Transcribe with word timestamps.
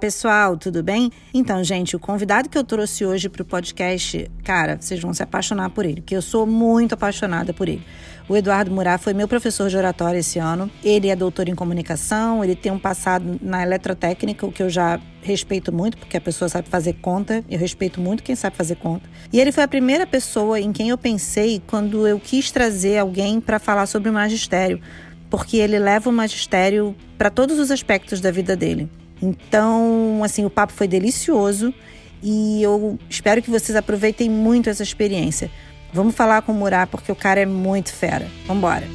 pessoal, 0.00 0.56
tudo 0.56 0.82
bem? 0.82 1.12
Então, 1.32 1.62
gente, 1.62 1.94
o 1.94 1.98
convidado 1.98 2.48
que 2.48 2.56
eu 2.56 2.64
trouxe 2.64 3.04
hoje 3.04 3.28
para 3.28 3.42
o 3.42 3.44
podcast, 3.44 4.30
cara, 4.42 4.78
vocês 4.80 4.98
vão 4.98 5.12
se 5.12 5.22
apaixonar 5.22 5.68
por 5.68 5.84
ele, 5.84 6.00
porque 6.00 6.16
eu 6.16 6.22
sou 6.22 6.46
muito 6.46 6.94
apaixonada 6.94 7.52
por 7.52 7.68
ele. 7.68 7.84
O 8.26 8.34
Eduardo 8.34 8.70
Murá 8.70 8.96
foi 8.96 9.12
meu 9.12 9.28
professor 9.28 9.68
de 9.68 9.76
oratória 9.76 10.18
esse 10.18 10.38
ano. 10.38 10.70
Ele 10.82 11.08
é 11.08 11.16
doutor 11.16 11.50
em 11.50 11.54
comunicação, 11.54 12.42
ele 12.42 12.56
tem 12.56 12.72
um 12.72 12.78
passado 12.78 13.38
na 13.42 13.62
eletrotécnica, 13.62 14.46
o 14.46 14.50
que 14.50 14.62
eu 14.62 14.70
já 14.70 14.98
respeito 15.20 15.70
muito, 15.70 15.98
porque 15.98 16.16
a 16.16 16.20
pessoa 16.20 16.48
sabe 16.48 16.66
fazer 16.68 16.94
conta. 16.94 17.44
Eu 17.50 17.58
respeito 17.58 18.00
muito 18.00 18.22
quem 18.22 18.34
sabe 18.34 18.56
fazer 18.56 18.76
conta. 18.76 19.06
E 19.30 19.38
ele 19.38 19.52
foi 19.52 19.64
a 19.64 19.68
primeira 19.68 20.06
pessoa 20.06 20.58
em 20.58 20.72
quem 20.72 20.88
eu 20.88 20.96
pensei 20.96 21.60
quando 21.66 22.08
eu 22.08 22.18
quis 22.18 22.50
trazer 22.50 22.96
alguém 22.96 23.38
para 23.38 23.58
falar 23.58 23.84
sobre 23.84 24.08
o 24.08 24.12
magistério, 24.12 24.80
porque 25.28 25.58
ele 25.58 25.78
leva 25.78 26.08
o 26.08 26.12
magistério 26.12 26.96
para 27.18 27.28
todos 27.28 27.58
os 27.58 27.70
aspectos 27.70 28.18
da 28.18 28.30
vida 28.30 28.56
dele. 28.56 28.88
Então, 29.22 30.22
assim, 30.24 30.44
o 30.44 30.50
papo 30.50 30.72
foi 30.72 30.88
delicioso 30.88 31.74
e 32.22 32.62
eu 32.62 32.98
espero 33.08 33.42
que 33.42 33.50
vocês 33.50 33.76
aproveitem 33.76 34.30
muito 34.30 34.70
essa 34.70 34.82
experiência. 34.82 35.50
Vamos 35.92 36.14
falar 36.14 36.42
com 36.42 36.52
o 36.52 36.54
Murá 36.54 36.86
porque 36.86 37.10
o 37.10 37.16
cara 37.16 37.40
é 37.40 37.46
muito 37.46 37.92
fera. 37.92 38.26
Vambora. 38.46 38.86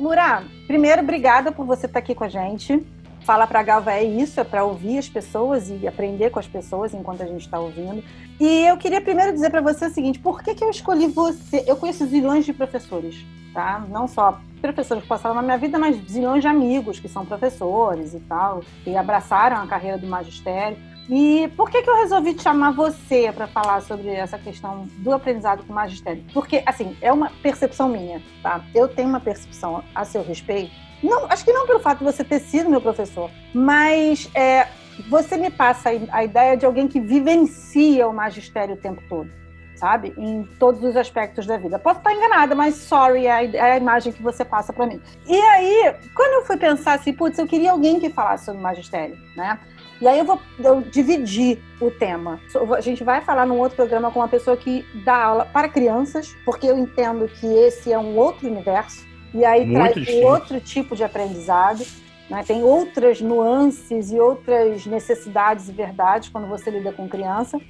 Murá, 0.00 0.42
primeiro, 0.66 1.00
obrigada 1.00 1.52
por 1.52 1.64
você 1.64 1.86
estar 1.86 2.00
aqui 2.00 2.14
com 2.14 2.24
a 2.24 2.28
gente. 2.28 2.84
Fala 3.24 3.46
para 3.46 3.60
a 3.60 3.62
Galva 3.62 3.92
é 3.92 4.02
isso, 4.02 4.40
é 4.40 4.44
para 4.44 4.64
ouvir 4.64 4.98
as 4.98 5.08
pessoas 5.08 5.70
e 5.70 5.86
aprender 5.86 6.30
com 6.30 6.40
as 6.40 6.46
pessoas 6.46 6.92
enquanto 6.92 7.22
a 7.22 7.26
gente 7.26 7.42
está 7.42 7.58
ouvindo. 7.58 8.02
E 8.40 8.66
eu 8.66 8.76
queria 8.76 9.00
primeiro 9.00 9.32
dizer 9.32 9.50
para 9.50 9.60
você 9.60 9.86
o 9.86 9.90
seguinte: 9.90 10.18
por 10.18 10.42
que, 10.42 10.54
que 10.54 10.64
eu 10.64 10.70
escolhi 10.70 11.06
você? 11.06 11.64
Eu 11.66 11.76
conheço 11.76 12.04
zilhões 12.06 12.44
de 12.44 12.52
professores, 12.52 13.24
tá? 13.54 13.84
Não 13.88 14.08
só 14.08 14.40
professores 14.60 15.02
que 15.04 15.08
passaram 15.08 15.36
na 15.36 15.42
minha 15.42 15.58
vida, 15.58 15.78
mas 15.78 15.96
zilhões 16.10 16.42
de 16.42 16.48
amigos 16.48 16.98
que 16.98 17.08
são 17.08 17.24
professores 17.24 18.12
e 18.14 18.20
tal, 18.20 18.62
e 18.84 18.96
abraçaram 18.96 19.58
a 19.58 19.66
carreira 19.66 19.98
do 19.98 20.06
magistério. 20.06 20.76
E 21.08 21.48
por 21.56 21.70
que, 21.70 21.82
que 21.82 21.90
eu 21.90 21.96
resolvi 21.96 22.34
te 22.34 22.42
chamar 22.42 22.72
você 22.72 23.32
para 23.32 23.46
falar 23.46 23.82
sobre 23.82 24.08
essa 24.08 24.38
questão 24.38 24.88
do 24.98 25.12
aprendizado 25.12 25.64
com 25.64 25.72
magistério? 25.72 26.24
Porque, 26.32 26.62
assim, 26.64 26.96
é 27.00 27.12
uma 27.12 27.30
percepção 27.42 27.88
minha, 27.88 28.22
tá? 28.42 28.64
Eu 28.74 28.88
tenho 28.88 29.08
uma 29.08 29.20
percepção 29.20 29.82
a 29.94 30.04
seu 30.04 30.22
respeito. 30.22 30.72
Não, 31.02 31.26
acho 31.26 31.44
que 31.44 31.52
não 31.52 31.66
pelo 31.66 31.80
fato 31.80 31.98
de 31.98 32.04
você 32.04 32.22
ter 32.22 32.38
sido 32.38 32.70
meu 32.70 32.80
professor, 32.80 33.30
mas 33.52 34.30
é, 34.34 34.68
você 35.10 35.36
me 35.36 35.50
passa 35.50 35.90
a 36.10 36.24
ideia 36.24 36.56
de 36.56 36.64
alguém 36.64 36.86
que 36.86 37.00
vivencia 37.00 38.06
o 38.06 38.14
magistério 38.14 38.74
o 38.74 38.78
tempo 38.78 39.02
todo 39.08 39.42
sabe? 39.82 40.14
Em 40.16 40.44
todos 40.60 40.84
os 40.84 40.96
aspectos 40.96 41.44
da 41.44 41.56
vida. 41.56 41.76
Posso 41.76 41.98
estar 41.98 42.14
enganada, 42.14 42.54
mas 42.54 42.76
sorry, 42.76 43.26
é 43.26 43.32
a, 43.32 43.42
é 43.42 43.76
imagem 43.78 44.12
que 44.12 44.22
você 44.22 44.44
passa 44.44 44.72
para 44.72 44.86
mim. 44.86 45.00
E 45.26 45.34
aí, 45.34 45.92
quando 46.14 46.34
eu 46.34 46.46
fui 46.46 46.56
pensar 46.56 46.92
assim, 46.92 47.12
putz, 47.12 47.36
eu 47.36 47.48
queria 47.48 47.72
alguém 47.72 47.98
que 47.98 48.08
falasse 48.08 48.44
sobre 48.44 48.60
magistério, 48.60 49.18
né? 49.36 49.58
E 50.02 50.08
aí 50.08 50.18
eu 50.18 50.24
vou 50.24 50.40
eu 50.58 50.80
dividir 50.80 51.62
o 51.80 51.88
tema. 51.88 52.40
A 52.76 52.80
gente 52.80 53.04
vai 53.04 53.20
falar 53.20 53.46
num 53.46 53.56
outro 53.58 53.76
programa 53.76 54.10
com 54.10 54.18
uma 54.18 54.26
pessoa 54.26 54.56
que 54.56 54.84
dá 55.04 55.14
aula 55.14 55.44
para 55.44 55.68
crianças, 55.68 56.34
porque 56.44 56.66
eu 56.66 56.76
entendo 56.76 57.28
que 57.28 57.46
esse 57.46 57.92
é 57.92 57.96
um 57.96 58.16
outro 58.16 58.48
universo. 58.48 59.06
E 59.32 59.44
aí 59.44 59.64
Muito 59.64 59.78
traz 59.78 59.94
difícil. 59.94 60.26
outro 60.26 60.60
tipo 60.60 60.96
de 60.96 61.04
aprendizado. 61.04 61.86
Né? 62.28 62.42
Tem 62.44 62.64
outras 62.64 63.20
nuances 63.20 64.10
e 64.10 64.18
outras 64.18 64.84
necessidades 64.86 65.68
e 65.68 65.72
verdades 65.72 66.30
quando 66.30 66.48
você 66.48 66.68
lida 66.68 66.92
com 66.92 67.08
criança. 67.08 67.60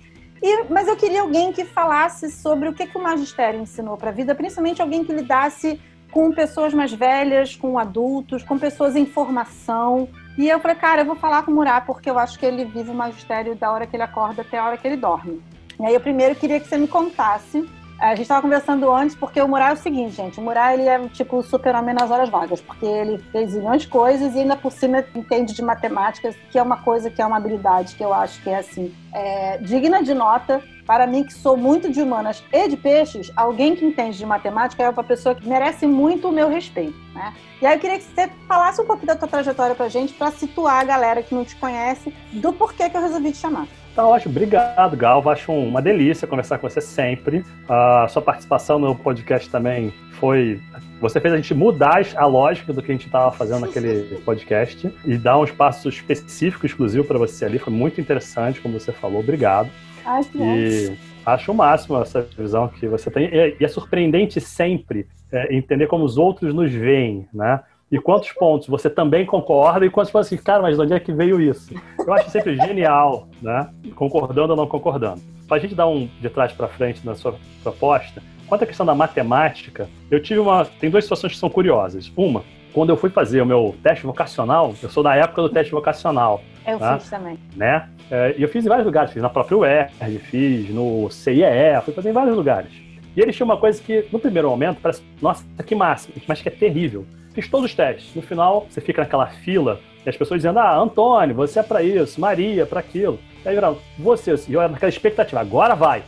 E, 0.42 0.64
mas 0.70 0.88
eu 0.88 0.96
queria 0.96 1.20
alguém 1.20 1.52
que 1.52 1.66
falasse 1.66 2.32
sobre 2.32 2.66
o 2.66 2.72
que, 2.72 2.86
que 2.86 2.96
o 2.96 3.02
magistério 3.02 3.60
ensinou 3.60 3.98
para 3.98 4.08
a 4.08 4.12
vida, 4.12 4.34
principalmente 4.34 4.80
alguém 4.80 5.04
que 5.04 5.12
lidasse 5.12 5.78
com 6.10 6.32
pessoas 6.32 6.72
mais 6.72 6.94
velhas, 6.94 7.54
com 7.54 7.78
adultos, 7.78 8.42
com 8.42 8.58
pessoas 8.58 8.96
em 8.96 9.04
formação. 9.04 10.08
E 10.38 10.48
eu 10.48 10.58
falei, 10.60 10.76
cara, 10.76 11.02
eu 11.02 11.06
vou 11.06 11.16
falar 11.16 11.42
com 11.42 11.50
o 11.50 11.54
Murá, 11.54 11.80
porque 11.80 12.08
eu 12.08 12.18
acho 12.18 12.38
que 12.38 12.46
ele 12.46 12.64
vive 12.64 12.90
o 12.90 12.94
magistério 12.94 13.54
da 13.54 13.70
hora 13.70 13.86
que 13.86 13.96
ele 13.96 14.02
acorda 14.02 14.42
até 14.42 14.58
a 14.58 14.64
hora 14.64 14.76
que 14.76 14.86
ele 14.86 14.96
dorme. 14.96 15.42
E 15.78 15.86
aí 15.86 15.94
eu 15.94 16.00
primeiro 16.00 16.34
queria 16.34 16.58
que 16.58 16.68
você 16.68 16.78
me 16.78 16.88
contasse 16.88 17.68
a 18.02 18.16
gente 18.16 18.22
estava 18.22 18.42
conversando 18.42 18.92
antes, 18.92 19.14
porque 19.14 19.40
o 19.40 19.46
Murá 19.46 19.70
é 19.70 19.72
o 19.74 19.76
seguinte, 19.76 20.16
gente. 20.16 20.40
O 20.40 20.42
Murá, 20.42 20.74
ele 20.74 20.88
é 20.88 20.98
tipo 21.10 21.36
o 21.36 21.42
super-homem 21.42 21.94
nas 21.94 22.10
horas 22.10 22.28
vagas, 22.28 22.60
porque 22.60 22.84
ele 22.84 23.18
fez 23.30 23.54
milhões 23.54 23.82
de 23.82 23.88
coisas 23.88 24.34
e 24.34 24.40
ainda 24.40 24.56
por 24.56 24.72
cima 24.72 25.04
entende 25.14 25.54
de 25.54 25.62
matemática, 25.62 26.34
que 26.50 26.58
é 26.58 26.62
uma 26.62 26.78
coisa 26.78 27.08
que 27.08 27.22
é 27.22 27.26
uma 27.26 27.36
habilidade 27.36 27.94
que 27.94 28.02
eu 28.02 28.12
acho 28.12 28.42
que 28.42 28.50
é, 28.50 28.58
assim, 28.58 28.92
é, 29.14 29.58
digna 29.58 30.02
de 30.02 30.14
nota. 30.14 30.60
Para 30.86 31.06
mim, 31.06 31.22
que 31.22 31.32
sou 31.32 31.56
muito 31.56 31.90
de 31.90 32.02
humanas 32.02 32.42
e 32.52 32.68
de 32.68 32.76
peixes, 32.76 33.30
alguém 33.36 33.76
que 33.76 33.84
entende 33.84 34.18
de 34.18 34.26
matemática 34.26 34.82
é 34.82 34.88
uma 34.88 35.04
pessoa 35.04 35.34
que 35.34 35.48
merece 35.48 35.86
muito 35.86 36.28
o 36.28 36.32
meu 36.32 36.48
respeito, 36.48 36.98
né? 37.14 37.32
E 37.60 37.66
aí 37.66 37.76
eu 37.76 37.80
queria 37.80 37.98
que 37.98 38.04
você 38.04 38.28
falasse 38.48 38.80
um 38.80 38.84
pouco 38.84 39.06
da 39.06 39.14
tua 39.14 39.28
trajetória 39.28 39.74
pra 39.74 39.88
gente, 39.88 40.12
para 40.12 40.32
situar 40.32 40.80
a 40.80 40.84
galera 40.84 41.22
que 41.22 41.34
não 41.34 41.44
te 41.44 41.54
conhece, 41.56 42.12
do 42.32 42.52
porquê 42.52 42.90
que 42.90 42.96
eu 42.96 43.00
resolvi 43.00 43.30
te 43.30 43.38
chamar. 43.38 43.68
Tá 43.94 44.06
ótimo, 44.06 44.32
obrigado, 44.32 44.96
Gal. 44.96 45.28
Acho 45.28 45.52
uma 45.52 45.82
delícia 45.82 46.26
conversar 46.26 46.58
com 46.58 46.68
você 46.68 46.80
sempre. 46.80 47.44
A 47.68 48.06
sua 48.08 48.22
participação 48.22 48.78
no 48.78 48.94
podcast 48.94 49.50
também 49.50 49.92
foi. 50.12 50.58
Você 51.00 51.20
fez 51.20 51.34
a 51.34 51.36
gente 51.36 51.52
mudar 51.52 52.02
a 52.16 52.24
lógica 52.24 52.72
do 52.72 52.80
que 52.80 52.90
a 52.90 52.94
gente 52.94 53.06
estava 53.06 53.30
fazendo 53.32 53.60
naquele 53.60 54.18
podcast 54.24 54.90
e 55.04 55.18
dar 55.18 55.38
um 55.38 55.44
espaço 55.44 55.90
específico, 55.90 56.64
exclusivo 56.64 57.04
para 57.04 57.18
você 57.18 57.44
ali. 57.44 57.58
Foi 57.58 57.72
muito 57.72 58.00
interessante, 58.00 58.60
como 58.62 58.78
você 58.80 58.92
falou. 58.92 59.20
Obrigado. 59.20 59.68
Ai, 60.06 60.24
que 60.24 60.38
e 60.38 60.96
acho 61.26 61.52
o 61.52 61.54
máximo 61.54 62.00
essa 62.00 62.22
visão 62.36 62.68
que 62.68 62.86
você 62.86 63.10
tem. 63.10 63.28
E 63.60 63.62
é 63.62 63.68
surpreendente 63.68 64.40
sempre 64.40 65.06
é, 65.30 65.54
entender 65.54 65.86
como 65.86 66.04
os 66.04 66.16
outros 66.16 66.54
nos 66.54 66.72
veem, 66.72 67.26
né? 67.32 67.60
E 67.92 67.98
quantos 67.98 68.32
pontos 68.32 68.66
você 68.66 68.88
também 68.88 69.26
concorda 69.26 69.84
e 69.84 69.90
quantos 69.90 70.10
pontos 70.10 70.28
assim, 70.28 70.38
cara, 70.38 70.62
mas 70.62 70.76
de 70.76 70.82
onde 70.82 70.94
é 70.94 70.98
que 70.98 71.12
veio 71.12 71.38
isso? 71.38 71.74
Eu 71.98 72.14
acho 72.14 72.30
sempre 72.30 72.56
genial, 72.56 73.28
né? 73.42 73.68
Concordando 73.94 74.54
ou 74.54 74.56
não 74.56 74.66
concordando. 74.66 75.20
Para 75.46 75.58
a 75.58 75.60
gente 75.60 75.74
dar 75.74 75.86
um 75.86 76.08
de 76.18 76.30
trás 76.30 76.52
para 76.52 76.66
frente 76.68 77.04
na 77.04 77.14
sua 77.14 77.34
proposta, 77.62 78.22
quanto 78.48 78.64
à 78.64 78.66
questão 78.66 78.86
da 78.86 78.94
matemática, 78.94 79.90
eu 80.10 80.22
tive 80.22 80.40
uma. 80.40 80.64
Tem 80.64 80.88
duas 80.88 81.04
situações 81.04 81.34
que 81.34 81.38
são 81.38 81.50
curiosas. 81.50 82.10
Uma, 82.16 82.42
quando 82.72 82.88
eu 82.88 82.96
fui 82.96 83.10
fazer 83.10 83.42
o 83.42 83.46
meu 83.46 83.74
teste 83.82 84.06
vocacional, 84.06 84.74
eu 84.82 84.88
sou 84.88 85.02
da 85.02 85.14
época 85.14 85.42
do 85.42 85.50
teste 85.50 85.72
vocacional. 85.72 86.40
Eu 86.66 86.78
né? 86.78 86.98
fiz 86.98 87.10
também. 87.10 87.38
Né? 87.54 87.90
É, 88.10 88.34
e 88.38 88.42
eu 88.42 88.48
fiz 88.48 88.64
em 88.64 88.70
vários 88.70 88.86
lugares, 88.86 89.12
fiz 89.12 89.20
na 89.20 89.28
própria 89.28 89.58
UERJ, 89.58 90.18
fiz 90.30 90.70
no 90.70 91.10
CIEE, 91.10 91.78
fui 91.84 91.92
fazer 91.92 92.08
em 92.08 92.14
vários 92.14 92.34
lugares. 92.34 92.72
E 93.14 93.20
eles 93.20 93.36
tinham 93.36 93.46
uma 93.46 93.58
coisa 93.58 93.82
que, 93.82 94.06
no 94.10 94.18
primeiro 94.18 94.48
momento, 94.48 94.78
parece, 94.80 95.02
nossa, 95.20 95.44
que 95.62 95.74
máximo, 95.74 96.14
mas 96.26 96.40
que 96.40 96.48
é 96.48 96.52
terrível 96.52 97.04
Fiz 97.34 97.48
todos 97.48 97.66
os 97.66 97.74
testes. 97.74 98.14
No 98.14 98.22
final, 98.22 98.66
você 98.68 98.80
fica 98.80 99.02
naquela 99.02 99.26
fila 99.26 99.80
e 100.04 100.08
as 100.08 100.16
pessoas 100.16 100.38
dizendo: 100.38 100.58
Ah, 100.58 100.76
Antônio, 100.76 101.34
você 101.34 101.60
é 101.60 101.62
para 101.62 101.82
isso, 101.82 102.20
Maria, 102.20 102.66
para 102.66 102.80
aquilo. 102.80 103.18
E 103.44 103.48
aí, 103.48 103.56
você, 103.98 104.34
e 104.48 104.52
eu 104.52 104.60
era 104.60 104.70
naquela 104.70 104.90
expectativa, 104.90 105.40
agora 105.40 105.74
vai. 105.74 106.02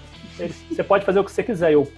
Você 0.69 0.83
pode 0.83 1.05
fazer 1.05 1.21
o 1.21 1.25
que 1.25 1.31
você 1.31 1.43
quiser. 1.43 1.73
Eu, 1.73 1.91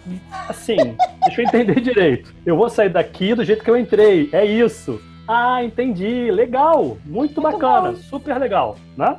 assim, 0.49 0.77
deixa 1.23 1.41
eu 1.41 1.47
entender 1.47 1.81
direito. 1.81 2.35
Eu 2.45 2.57
vou 2.57 2.69
sair 2.69 2.91
daqui 2.91 3.35
do 3.35 3.45
jeito 3.45 3.65
que 3.65 3.71
eu 3.71 3.77
entrei. 3.77 4.29
É 4.33 4.45
isso. 4.45 5.01
Ah, 5.27 5.65
entendi. 5.65 6.31
Legal. 6.31 6.99
Muito, 7.05 7.41
muito 7.41 7.41
bacana. 7.41 7.93
Bom. 7.93 7.97
Super 7.97 8.39
legal, 8.39 8.77
né? 8.97 9.17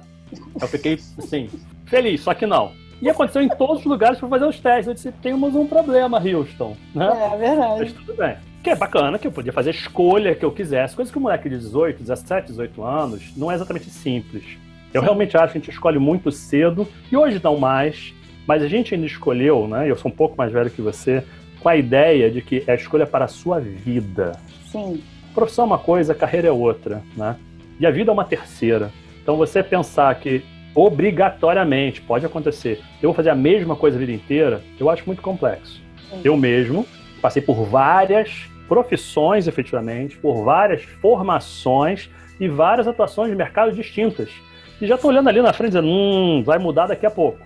Eu 0.62 0.67
fiquei, 0.67 1.00
assim, 1.17 1.50
feliz, 1.85 2.22
só 2.22 2.34
que 2.34 2.46
não. 2.46 2.72
E 3.01 3.09
aconteceu 3.09 3.41
em 3.41 3.50
todos 3.50 3.79
os 3.79 3.85
lugares 3.85 4.19
para 4.19 4.28
fazer 4.28 4.46
os 4.46 4.59
testes. 4.59 4.88
Eu 4.88 4.94
disse, 4.94 5.12
temos 5.13 5.55
um 5.55 5.67
problema, 5.67 6.20
Houston. 6.20 6.76
Né? 6.93 7.08
É, 7.08 7.34
é 7.34 7.37
verdade. 7.37 7.79
Mas 7.79 7.93
tudo 7.93 8.14
bem. 8.16 8.35
Que 8.67 8.72
é 8.72 8.75
bacana, 8.75 9.17
que 9.17 9.25
eu 9.25 9.31
podia 9.31 9.53
fazer 9.53 9.69
a 9.69 9.72
escolha 9.72 10.35
que 10.35 10.43
eu 10.43 10.52
quisesse. 10.52 10.93
Coisa 10.93 11.09
que 11.09 11.17
um 11.17 11.22
moleque 11.22 11.47
de 11.47 11.58
18, 11.58 12.02
17, 12.02 12.47
18 12.47 12.84
anos 12.84 13.31
não 13.37 13.49
é 13.49 13.55
exatamente 13.55 13.90
simples. 13.90 14.43
Eu 14.93 15.02
realmente 15.02 15.37
acho 15.37 15.53
que 15.53 15.58
a 15.58 15.61
gente 15.61 15.72
escolhe 15.72 15.97
muito 15.97 16.34
cedo, 16.34 16.85
e 17.09 17.16
hoje 17.16 17.40
não 17.41 17.58
mais, 17.58 18.14
mas 18.46 18.61
a 18.61 18.67
gente 18.67 18.93
ainda 18.93 19.05
escolheu, 19.08 19.69
né? 19.69 19.90
Eu 19.90 19.96
sou 19.96 20.11
um 20.11 20.14
pouco 20.14 20.35
mais 20.37 20.52
velho 20.52 20.69
que 20.69 20.81
você, 20.81 21.23
com 21.61 21.69
a 21.69 21.78
ideia 21.78 22.29
de 22.29 22.41
que 22.41 22.61
é 22.67 22.73
a 22.73 22.75
escolha 22.75 23.08
para 23.08 23.23
a 23.23 23.29
sua 23.29 23.58
vida. 23.58 24.34
Sim. 24.69 25.02
Profissão 25.34 25.64
é 25.64 25.67
uma 25.67 25.79
coisa, 25.79 26.14
carreira 26.14 26.49
é 26.49 26.52
outra, 26.52 27.02
né? 27.16 27.37
E 27.79 27.85
a 27.85 27.90
vida 27.90 28.11
é 28.11 28.14
uma 28.14 28.25
terceira. 28.25 28.91
Então 29.23 29.37
você 29.37 29.64
pensar 29.64 30.14
que 30.16 30.43
obrigatoriamente 30.75 32.02
pode 32.02 32.25
acontecer, 32.25 32.81
eu 33.02 33.08
vou 33.08 33.14
fazer 33.14 33.29
a 33.29 33.35
mesma 33.35 33.78
coisa 33.78 33.96
a 33.96 33.99
vida 34.02 34.11
inteira, 34.11 34.61
eu 34.78 34.90
acho 34.90 35.03
muito 35.05 35.22
complexo. 35.22 35.81
Sim. 36.09 36.19
Eu 36.22 36.35
mesmo 36.35 36.85
passei 37.22 37.41
por 37.41 37.64
várias 37.64 38.56
profissões, 38.67 39.47
efetivamente, 39.47 40.17
por 40.17 40.43
várias 40.43 40.84
formações 40.84 42.09
e 42.40 42.47
várias 42.47 42.87
atuações 42.87 43.29
de 43.29 43.35
mercado 43.35 43.72
distintas. 43.72 44.29
E 44.79 44.85
já 44.85 44.96
estou 44.96 45.09
olhando 45.09 45.29
ali 45.29 45.41
na 45.41 45.53
frente 45.53 45.72
dizendo, 45.72 45.87
hum, 45.87 46.43
vai 46.46 46.59
mudar 46.59 46.87
daqui 46.87 47.05
a 47.05 47.11
pouco. 47.11 47.40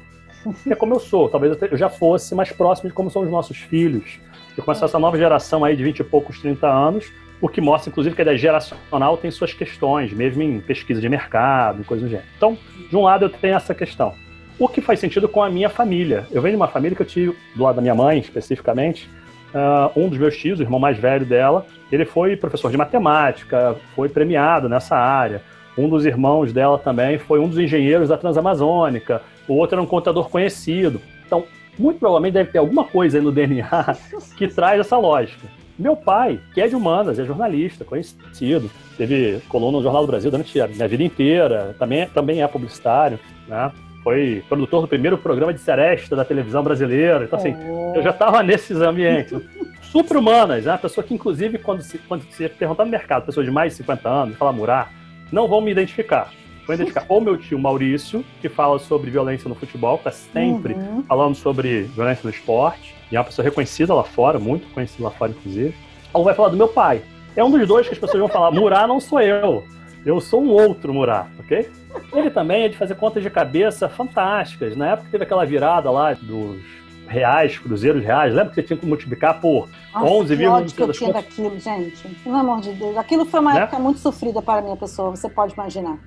É 0.68 0.74
como 0.74 0.96
eu 0.96 1.00
sou, 1.00 1.30
talvez 1.30 1.56
eu 1.62 1.78
já 1.78 1.88
fosse 1.88 2.34
mais 2.34 2.52
próximo 2.52 2.90
de 2.90 2.96
como 2.96 3.12
são 3.12 3.22
os 3.22 3.30
nossos 3.30 3.58
filhos. 3.58 4.20
Eu 4.58 4.64
começo 4.64 4.84
essa 4.84 4.98
nova 4.98 5.16
geração 5.16 5.64
aí 5.64 5.76
de 5.76 5.84
20 5.84 6.00
e 6.00 6.04
poucos, 6.04 6.40
30 6.40 6.68
anos, 6.68 7.06
o 7.40 7.48
que 7.48 7.62
mostra, 7.62 7.90
inclusive, 7.90 8.16
que 8.16 8.22
a 8.22 8.36
geracional 8.36 9.18
tem 9.18 9.32
suas 9.32 9.54
questões, 9.54 10.12
mesmo 10.14 10.42
em 10.42 10.60
pesquisa 10.60 11.00
de 11.00 11.08
mercado 11.08 11.82
e 11.82 11.84
coisas 11.84 12.08
do 12.08 12.10
gênero. 12.10 12.28
Então, 12.38 12.58
de 12.90 12.96
um 12.96 13.04
lado 13.04 13.26
eu 13.26 13.30
tenho 13.30 13.56
essa 13.56 13.74
questão. 13.74 14.14
o 14.60 14.68
que 14.68 14.80
faz 14.80 15.00
sentido 15.00 15.28
com 15.28 15.42
a 15.42 15.50
minha 15.50 15.70
família. 15.70 16.28
Eu 16.32 16.42
venho 16.42 16.54
de 16.54 16.58
uma 16.58 16.68
família 16.68 16.96
que 16.96 17.02
eu 17.02 17.06
tive, 17.06 17.36
do 17.56 17.64
lado 17.64 17.78
da 17.78 17.82
minha 17.82 17.96
mãe 17.96 18.20
especificamente, 18.20 19.10
uh, 19.54 20.00
um 20.00 20.10
dos 20.10 20.18
meus 20.18 20.36
tios, 20.38 20.60
o 20.60 20.64
irmão 20.64 20.80
mais 20.80 20.98
velho 20.98 21.26
dela, 21.26 21.66
ele 21.92 22.06
foi 22.06 22.36
professor 22.36 22.72
de 22.72 22.78
matemática, 22.78 23.76
foi 23.96 24.10
premiado 24.10 24.68
nessa 24.70 24.96
área. 24.96 25.42
Um 25.78 25.88
dos 25.88 26.06
irmãos 26.06 26.52
dela 26.52 26.78
também 26.78 27.18
foi 27.18 27.40
um 27.40 27.48
dos 27.48 27.58
engenheiros 27.58 28.10
da 28.10 28.18
Transamazônica, 28.18 29.22
o 29.48 29.54
outro 29.56 29.76
era 29.76 29.82
um 29.82 29.86
contador 29.86 30.30
conhecido. 30.30 31.02
Então, 31.26 31.46
muito 31.78 32.00
provavelmente 32.00 32.34
deve 32.34 32.52
ter 32.52 32.58
alguma 32.58 32.84
coisa 32.84 33.18
aí 33.18 33.24
no 33.24 33.32
DNA 33.32 33.96
que 34.38 34.48
traz 34.48 34.80
essa 34.80 34.98
lógica. 34.98 35.48
Meu 35.80 35.96
pai, 35.96 36.40
que 36.54 36.62
é 36.62 36.68
de 36.68 36.76
humanas, 36.76 37.18
é 37.18 37.26
jornalista, 37.26 37.84
conhecido, 37.84 38.70
teve 38.98 39.42
coluna 39.50 39.78
no 39.78 39.84
Jornal 39.84 40.04
do 40.04 40.08
Brasil 40.08 40.30
durante 40.30 40.60
a 40.60 40.68
minha 40.68 40.88
vida 40.88 41.04
inteira, 41.04 41.76
também, 41.80 42.06
também 42.08 42.44
é 42.44 42.48
publicitário, 42.48 43.20
né? 43.48 43.72
Foi 44.04 44.44
produtor 44.50 44.82
do 44.82 44.88
primeiro 44.88 45.18
programa 45.18 45.54
de 45.54 45.60
seresta 45.60 46.16
da 46.16 46.26
televisão 46.26 46.64
brasileira. 46.64 47.24
Então, 47.24 47.38
assim, 47.38 47.56
oh. 47.70 47.94
eu 47.96 48.02
já 48.02 48.10
estava 48.10 48.42
nesses 48.42 48.78
ambientes. 48.78 49.40
Super-humanas, 49.82 50.66
né? 50.66 50.78
Pessoa 50.78 51.04
que, 51.04 51.14
inclusive, 51.14 51.58
quando 51.58 51.82
se, 51.82 51.98
quando 51.98 52.24
se 52.32 52.48
perguntar 52.50 52.86
no 52.86 52.92
mercado, 52.92 53.26
pessoas 53.26 53.46
de 53.46 53.52
mais 53.52 53.74
de 53.74 53.78
50 53.78 54.10
anos, 54.10 54.38
falar 54.38 54.54
Murá, 54.54 54.90
não 55.32 55.48
vão 55.48 55.62
me 55.62 55.70
identificar. 55.70 56.32
Vou 56.66 56.74
identificar 56.74 57.06
ou 57.10 57.20
meu 57.20 57.38
tio 57.38 57.60
Maurício, 57.60 58.24
que 58.40 58.48
fala 58.48 58.80
sobre 58.80 59.12
violência 59.12 59.50
no 59.50 59.56
futebol, 59.56 59.96
está 59.98 60.12
sempre 60.12 60.74
uhum. 60.74 61.04
falando 61.04 61.36
sobre 61.36 61.84
violência 61.84 62.22
no 62.24 62.30
esporte, 62.30 62.96
e 63.12 63.16
é 63.16 63.20
uma 63.20 63.26
pessoa 63.26 63.44
reconhecida 63.44 63.94
lá 63.94 64.04
fora, 64.04 64.40
muito 64.40 64.72
conhecida 64.74 65.04
lá 65.04 65.12
fora, 65.12 65.32
inclusive. 65.32 65.76
Ou 66.14 66.24
vai 66.24 66.34
falar 66.34 66.50
do 66.50 66.58
meu 66.58 66.68
pai. 66.68 67.02
É 67.36 67.44
um 67.44 67.52
dos 67.52 67.68
dois 67.68 67.88
que 67.88 67.94
as 67.94 68.00
pessoas 68.00 68.20
vão 68.20 68.30
falar: 68.30 68.52
Murá 68.52 68.88
não 68.88 69.00
sou 69.00 69.20
eu. 69.20 69.64
Eu 70.06 70.20
sou 70.20 70.42
um 70.42 70.50
outro 70.50 70.94
Murá, 70.94 71.28
ok? 71.40 71.70
Ele 72.14 72.30
também 72.30 72.64
é 72.64 72.70
de 72.70 72.78
fazer 72.78 72.96
contas 72.96 73.22
de 73.22 73.30
cabeça 73.30 73.88
fantásticas. 73.88 74.76
Na 74.76 74.92
época 74.94 75.10
teve 75.12 75.24
aquela 75.24 75.46
virada 75.46 75.92
lá 75.92 76.14
dos 76.14 76.60
reais, 77.08 77.58
cruzeiros 77.60 78.04
reais. 78.04 78.34
Lembra 78.34 78.50
que 78.50 78.56
você 78.56 78.64
tinha 78.64 78.78
que 78.78 78.86
multiplicar 78.86 79.40
por 79.40 79.70
Nossa, 79.94 80.06
11 80.06 80.38
que 80.38 80.46
ódio 80.48 80.76
que 80.76 80.82
eu 80.82 80.92
tinha 80.92 81.14
contas? 81.14 81.26
daquilo, 81.26 81.60
gente. 81.60 82.08
Pelo 82.24 82.36
amor 82.36 82.62
de 82.62 82.74
Deus. 82.74 82.98
Aquilo 82.98 83.26
foi 83.26 83.40
uma 83.40 83.54
né? 83.54 83.62
época 83.62 83.80
muito 83.80 84.00
sofrida 84.00 84.42
para 84.42 84.60
a 84.60 84.64
minha 84.64 84.78
pessoa, 84.78 85.12
você 85.12 85.30
pode 85.30 85.54
imaginar. 85.54 86.00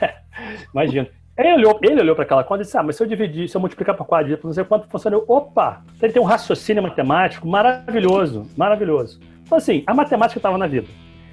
Imagina. 0.74 1.08
Ele 1.36 1.54
olhou, 1.54 1.78
ele 1.82 2.00
olhou 2.00 2.16
para 2.16 2.24
aquela 2.24 2.42
conta 2.42 2.62
e 2.62 2.64
disse: 2.64 2.76
Ah, 2.76 2.82
mas 2.82 2.96
se 2.96 3.02
eu 3.02 3.06
dividir, 3.06 3.48
se 3.48 3.56
eu 3.56 3.60
multiplicar 3.60 3.96
por 3.96 4.04
4 4.04 4.40
não 4.42 4.52
sei 4.52 4.64
quanto 4.64 4.88
funciona. 4.88 5.16
Opa! 5.18 5.84
Ele 6.02 6.12
tem 6.12 6.20
um 6.20 6.24
raciocínio 6.24 6.82
matemático 6.82 7.46
maravilhoso, 7.46 8.44
maravilhoso. 8.56 9.20
Então, 9.44 9.56
assim, 9.56 9.84
a 9.86 9.94
matemática 9.94 10.38
estava 10.40 10.58
na 10.58 10.66
vida. 10.66 10.88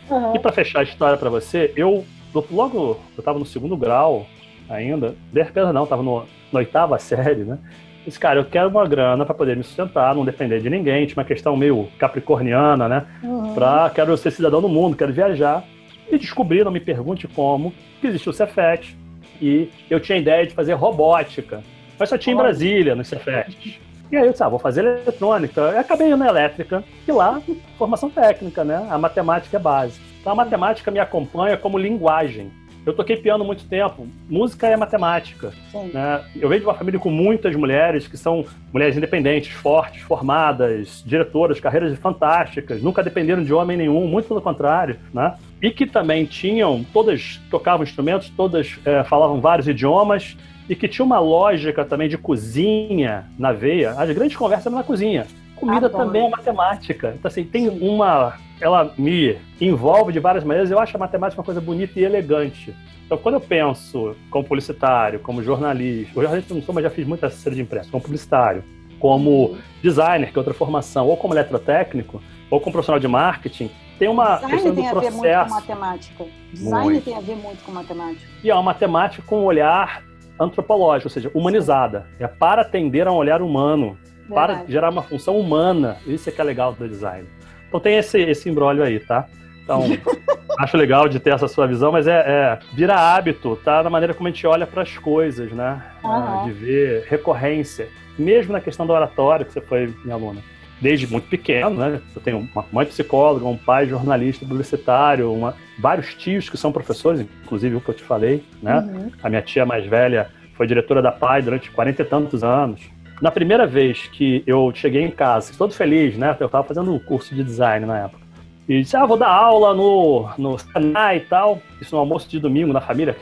Uhum. 0.10 0.36
E 0.36 0.40
para 0.40 0.52
fechar 0.52 0.80
a 0.80 0.84
história 0.84 1.18
para 1.18 1.30
você, 1.30 1.74
eu 1.76 2.06
logo 2.52 3.00
eu 3.16 3.20
estava 3.20 3.40
no 3.40 3.46
segundo 3.46 3.78
grau 3.78 4.28
ainda, 4.70 5.16
perdão, 5.34 5.72
não, 5.72 5.84
estava 5.84 6.04
na 6.04 6.60
oitava 6.60 6.98
série, 7.00 7.44
né? 7.44 7.58
Disse, 8.06 8.20
cara, 8.20 8.40
eu 8.40 8.46
quero 8.46 8.70
uma 8.70 8.88
grana 8.88 9.26
para 9.26 9.34
poder 9.34 9.58
me 9.58 9.64
sustentar, 9.64 10.14
não 10.14 10.24
depender 10.24 10.60
de 10.60 10.70
ninguém. 10.70 11.08
Tinha 11.08 11.18
uma 11.18 11.26
questão 11.26 11.58
meio 11.58 11.88
capricorniana, 11.98 12.88
né? 12.88 13.06
Uhum. 13.24 13.56
Pra, 13.56 13.90
quero 13.90 14.16
ser 14.16 14.32
cidadão 14.32 14.62
do 14.62 14.70
mundo, 14.70 14.96
quero 14.96 15.12
viajar. 15.12 15.64
E 16.12 16.18
descobri, 16.20 16.64
não 16.64 16.72
me 16.72 16.80
pergunte 16.80 17.28
como, 17.28 17.74
que 18.00 18.06
existiu 18.06 18.30
o 18.30 18.34
Cefet. 18.34 18.96
E 19.42 19.70
eu 19.90 20.00
tinha 20.00 20.18
a 20.18 20.22
ideia 20.22 20.46
de 20.46 20.54
fazer 20.54 20.74
robótica. 20.74 21.64
Mas 21.98 22.10
só 22.10 22.18
tinha 22.18 22.36
em 22.36 22.38
Brasília, 22.38 22.94
no 22.94 23.04
Cefet. 23.04 23.82
E 24.16 24.18
aí 24.18 24.28
eu 24.28 24.32
disse, 24.32 24.44
ah, 24.44 24.48
vou 24.48 24.60
fazer 24.60 24.86
eletrônica. 24.86 25.60
Eu 25.60 25.80
acabei 25.80 26.08
indo 26.08 26.16
na 26.16 26.30
elétrica, 26.30 26.82
e 27.06 27.12
lá, 27.12 27.42
formação 27.78 28.10
técnica, 28.10 28.64
né? 28.64 28.88
A 28.90 28.98
matemática 28.98 29.58
é 29.58 29.60
base. 29.60 30.00
Então 30.22 30.32
a 30.32 30.36
matemática 30.36 30.90
me 30.90 31.00
acompanha 31.00 31.58
como 31.58 31.78
linguagem. 31.78 32.50
Eu 32.86 32.94
toquei 32.94 33.18
piano 33.18 33.44
muito 33.44 33.68
tempo. 33.68 34.08
Música 34.30 34.68
é 34.68 34.78
matemática. 34.78 35.52
Né? 35.92 36.24
Eu 36.34 36.48
venho 36.48 36.62
de 36.62 36.68
uma 36.68 36.76
família 36.76 36.98
com 36.98 37.10
muitas 37.10 37.54
mulheres 37.58 38.08
que 38.08 38.16
são 38.16 38.46
mulheres 38.72 38.96
independentes, 38.96 39.52
fortes, 39.52 40.02
formadas, 40.04 41.04
diretoras, 41.06 41.60
carreiras 41.60 41.98
fantásticas, 41.98 42.82
nunca 42.82 43.04
dependeram 43.04 43.44
de 43.44 43.54
homem 43.54 43.76
nenhum, 43.76 44.08
muito 44.08 44.30
pelo 44.30 44.42
contrário. 44.42 44.98
Né? 45.14 45.36
E 45.62 45.72
que 45.72 45.86
também 45.86 46.26
tinham, 46.26 46.86
todas 46.94 47.42
tocavam 47.52 47.84
instrumentos, 47.84 48.30
todas 48.30 48.80
é, 48.86 49.04
falavam 49.04 49.42
vários 49.42 49.68
idiomas 49.68 50.38
e 50.70 50.76
que 50.76 50.88
tinha 50.88 51.06
uma 51.06 51.20
lógica 51.20 51.86
também 51.86 52.10
de 52.10 52.18
cozinha 52.18 53.26
na 53.38 53.52
veia. 53.52 53.92
As 53.92 54.10
grandes 54.12 54.36
conversas 54.36 54.68
eram 54.68 54.78
na 54.78 54.84
cozinha. 54.84 55.28
Comida 55.56 55.86
Adoro. 55.86 56.06
também 56.06 56.26
é 56.26 56.30
matemática. 56.30 57.14
Então, 57.18 57.30
assim, 57.30 57.44
tem 57.44 57.70
uma. 57.70 58.38
Ela 58.60 58.94
me 58.98 59.38
envolve 59.60 60.12
de 60.12 60.20
várias 60.20 60.44
maneiras. 60.44 60.72
Eu 60.72 60.80
acho 60.80 60.96
a 60.96 61.00
matemática 61.00 61.40
uma 61.40 61.46
coisa 61.46 61.62
bonita 61.62 62.00
e 62.00 62.04
elegante. 62.04 62.74
Então, 63.06 63.18
quando 63.18 63.36
eu 63.36 63.42
penso 63.42 64.16
como 64.32 64.44
publicitário, 64.44 65.20
como 65.20 65.44
jornalista, 65.44 66.14
jornalista 66.14 66.54
não 66.54 66.62
sou, 66.62 66.74
mas 66.74 66.84
já 66.84 66.90
fiz 66.90 67.06
muita 67.06 67.28
assessoria 67.28 67.58
de 67.58 67.62
imprensa, 67.62 67.90
como 67.92 68.04
publicitário, 68.04 68.64
como 69.00 69.58
designer, 69.84 70.32
que 70.32 70.38
é 70.38 70.40
outra 70.40 70.54
formação, 70.54 71.08
ou 71.08 71.16
como 71.16 71.34
eletrotécnico, 71.34 72.22
ou 72.50 72.60
como 72.60 72.74
profissional 72.74 73.00
de 73.00 73.08
marketing, 73.08 73.70
tem 74.00 74.08
uma 74.08 74.38
Design 74.38 74.54
questão 74.54 74.76
tem 74.76 74.84
do 74.84 74.90
processo. 74.90 75.08
a 75.08 75.12
ver 75.12 75.12
muito 75.12 75.46
com 75.46 75.54
matemática. 75.54 76.26
Design 76.52 76.84
muito. 76.84 77.04
tem 77.04 77.16
a 77.16 77.20
ver 77.20 77.36
muito 77.36 77.64
com 77.64 77.72
matemática. 77.72 78.28
E 78.44 78.50
é 78.50 78.54
uma 78.54 78.64
matemática 78.64 79.24
com 79.26 79.40
um 79.42 79.44
olhar 79.44 80.04
antropológica, 80.40 81.08
ou 81.08 81.12
seja, 81.12 81.32
humanizada. 81.34 82.08
É 82.20 82.28
para 82.28 82.62
atender 82.62 83.08
a 83.08 83.12
um 83.12 83.16
olhar 83.16 83.42
humano, 83.42 83.98
Verdade. 84.28 84.30
para 84.30 84.72
gerar 84.72 84.90
uma 84.90 85.02
função 85.02 85.40
humana. 85.40 85.98
Isso 86.06 86.30
é 86.30 86.32
que 86.32 86.42
é 86.42 86.44
legal 86.44 86.74
do 86.74 86.88
design. 86.88 87.28
Então 87.68 87.80
tem 87.80 87.98
esse, 87.98 88.20
esse 88.20 88.50
embrólio 88.50 88.84
aí, 88.84 89.00
tá? 89.00 89.26
Então, 89.64 89.82
acho 90.60 90.78
legal 90.78 91.08
de 91.08 91.20
ter 91.20 91.34
essa 91.34 91.48
sua 91.48 91.68
visão, 91.68 91.92
mas 91.92 92.08
é, 92.08 92.20
é 92.20 92.60
vira 92.74 92.96
hábito, 92.96 93.56
tá? 93.58 93.84
Na 93.84 93.90
maneira 93.90 94.14
como 94.14 94.28
a 94.28 94.32
gente 94.32 94.46
olha 94.46 94.68
para 94.68 94.84
as 94.84 94.98
coisas, 94.98 95.52
né? 95.52 95.82
Uhum. 96.04 96.46
de 96.46 96.52
ver 96.52 97.06
recorrência. 97.10 97.88
Mesmo 98.18 98.54
na 98.54 98.62
questão 98.62 98.86
do 98.86 98.94
oratório, 98.94 99.46
que 99.46 99.52
você 99.52 99.62
foi 99.62 99.94
minha 100.04 100.16
aluna 100.16 100.42
desde 100.80 101.08
muito 101.08 101.28
pequeno, 101.28 101.72
né? 101.72 102.02
Eu 102.16 102.22
tenho 102.22 102.38
uma 102.54 102.66
mãe 102.72 102.86
psicóloga, 102.86 103.46
um 103.46 103.58
pai 103.58 103.88
jornalista 103.88 104.46
publicitário, 104.46 105.32
uma, 105.32 105.56
vários 105.80 106.14
tios 106.14 106.50
que 106.50 106.58
são 106.58 106.72
professores, 106.72 107.22
inclusive 107.22 107.76
o 107.76 107.82
que 107.82 107.90
eu 107.90 107.96
te 107.96 108.04
falei, 108.04 108.44
né? 108.62 108.80
Uhum. 108.80 109.12
A 109.24 109.30
minha 109.30 109.42
tia 109.42 109.66
mais 109.66 109.86
velha 109.86 110.30
foi 110.56 110.68
diretora 110.68 111.02
da 111.02 111.12
PAI 111.12 111.42
durante 111.42 111.72
quarenta 111.72 112.02
e 112.02 112.06
tantos 112.06 112.44
anos. 112.44 112.82
Na 113.22 113.32
primeira 113.32 113.66
vez 113.66 114.08
que 114.08 114.44
eu 114.46 114.72
cheguei 114.76 115.04
em 115.04 115.12
casa, 115.12 115.54
todo 115.58 115.74
feliz, 115.74 116.18
né? 116.18 116.36
Eu 116.40 116.48
estava 116.48 116.68
fazendo 116.68 116.94
um 116.94 117.00
curso 117.00 117.34
de 117.34 117.44
design 117.44 117.86
na 117.86 118.00
época. 118.00 118.26
E 118.68 118.82
disse, 118.82 118.98
ah, 118.98 119.06
vou 119.06 119.16
dar 119.16 119.30
aula 119.30 119.74
no, 119.76 120.28
no 120.38 120.58
Senai 120.58 121.18
e 121.18 121.20
tal. 121.22 121.62
Isso 121.80 121.96
no 121.96 122.00
almoço 122.00 122.28
de 122.28 122.40
domingo 122.40 122.74
na 122.74 122.82
família. 122.82 123.16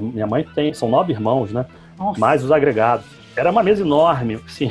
minha 0.00 0.26
mãe 0.26 0.44
tem, 0.54 0.74
são 0.74 0.88
nove 0.88 1.12
irmãos, 1.12 1.52
né? 1.52 1.64
Nossa. 1.96 2.18
Mais 2.18 2.44
os 2.44 2.50
agregados. 2.50 3.06
Era 3.36 3.50
uma 3.52 3.62
mesa 3.62 3.82
enorme, 3.82 4.34
assim. 4.44 4.68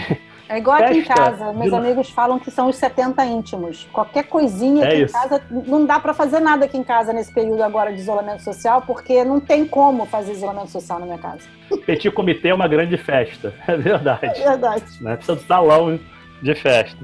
É 0.49 0.57
igual 0.57 0.77
aqui 0.77 0.99
em 0.99 1.03
casa. 1.03 1.51
Meus 1.51 1.71
de... 1.71 1.75
amigos 1.75 2.09
falam 2.09 2.39
que 2.39 2.49
são 2.49 2.69
os 2.69 2.77
70 2.77 3.25
íntimos. 3.25 3.87
Qualquer 3.91 4.23
coisinha 4.23 4.85
é 4.85 4.87
aqui 4.87 5.03
isso. 5.03 5.17
em 5.17 5.21
casa, 5.21 5.43
não 5.49 5.85
dá 5.85 5.99
para 5.99 6.13
fazer 6.13 6.39
nada 6.39 6.65
aqui 6.65 6.77
em 6.77 6.83
casa 6.83 7.11
nesse 7.11 7.33
período 7.33 7.61
agora 7.61 7.91
de 7.91 7.99
isolamento 7.99 8.43
social, 8.43 8.81
porque 8.81 9.23
não 9.25 9.39
tem 9.39 9.65
como 9.65 10.05
fazer 10.05 10.31
isolamento 10.31 10.71
social 10.71 10.99
na 10.99 11.05
minha 11.05 11.17
casa. 11.17 11.41
Petit 11.85 12.09
Comitê 12.11 12.49
é 12.49 12.53
uma 12.53 12.67
grande 12.67 12.97
festa, 12.97 13.53
é 13.67 13.75
verdade. 13.75 14.39
É 14.41 14.49
verdade. 14.49 14.85
Né? 15.01 15.15
Precisa 15.15 15.35
do 15.35 15.43
salão 15.43 15.99
de 16.41 16.55
festa. 16.55 16.97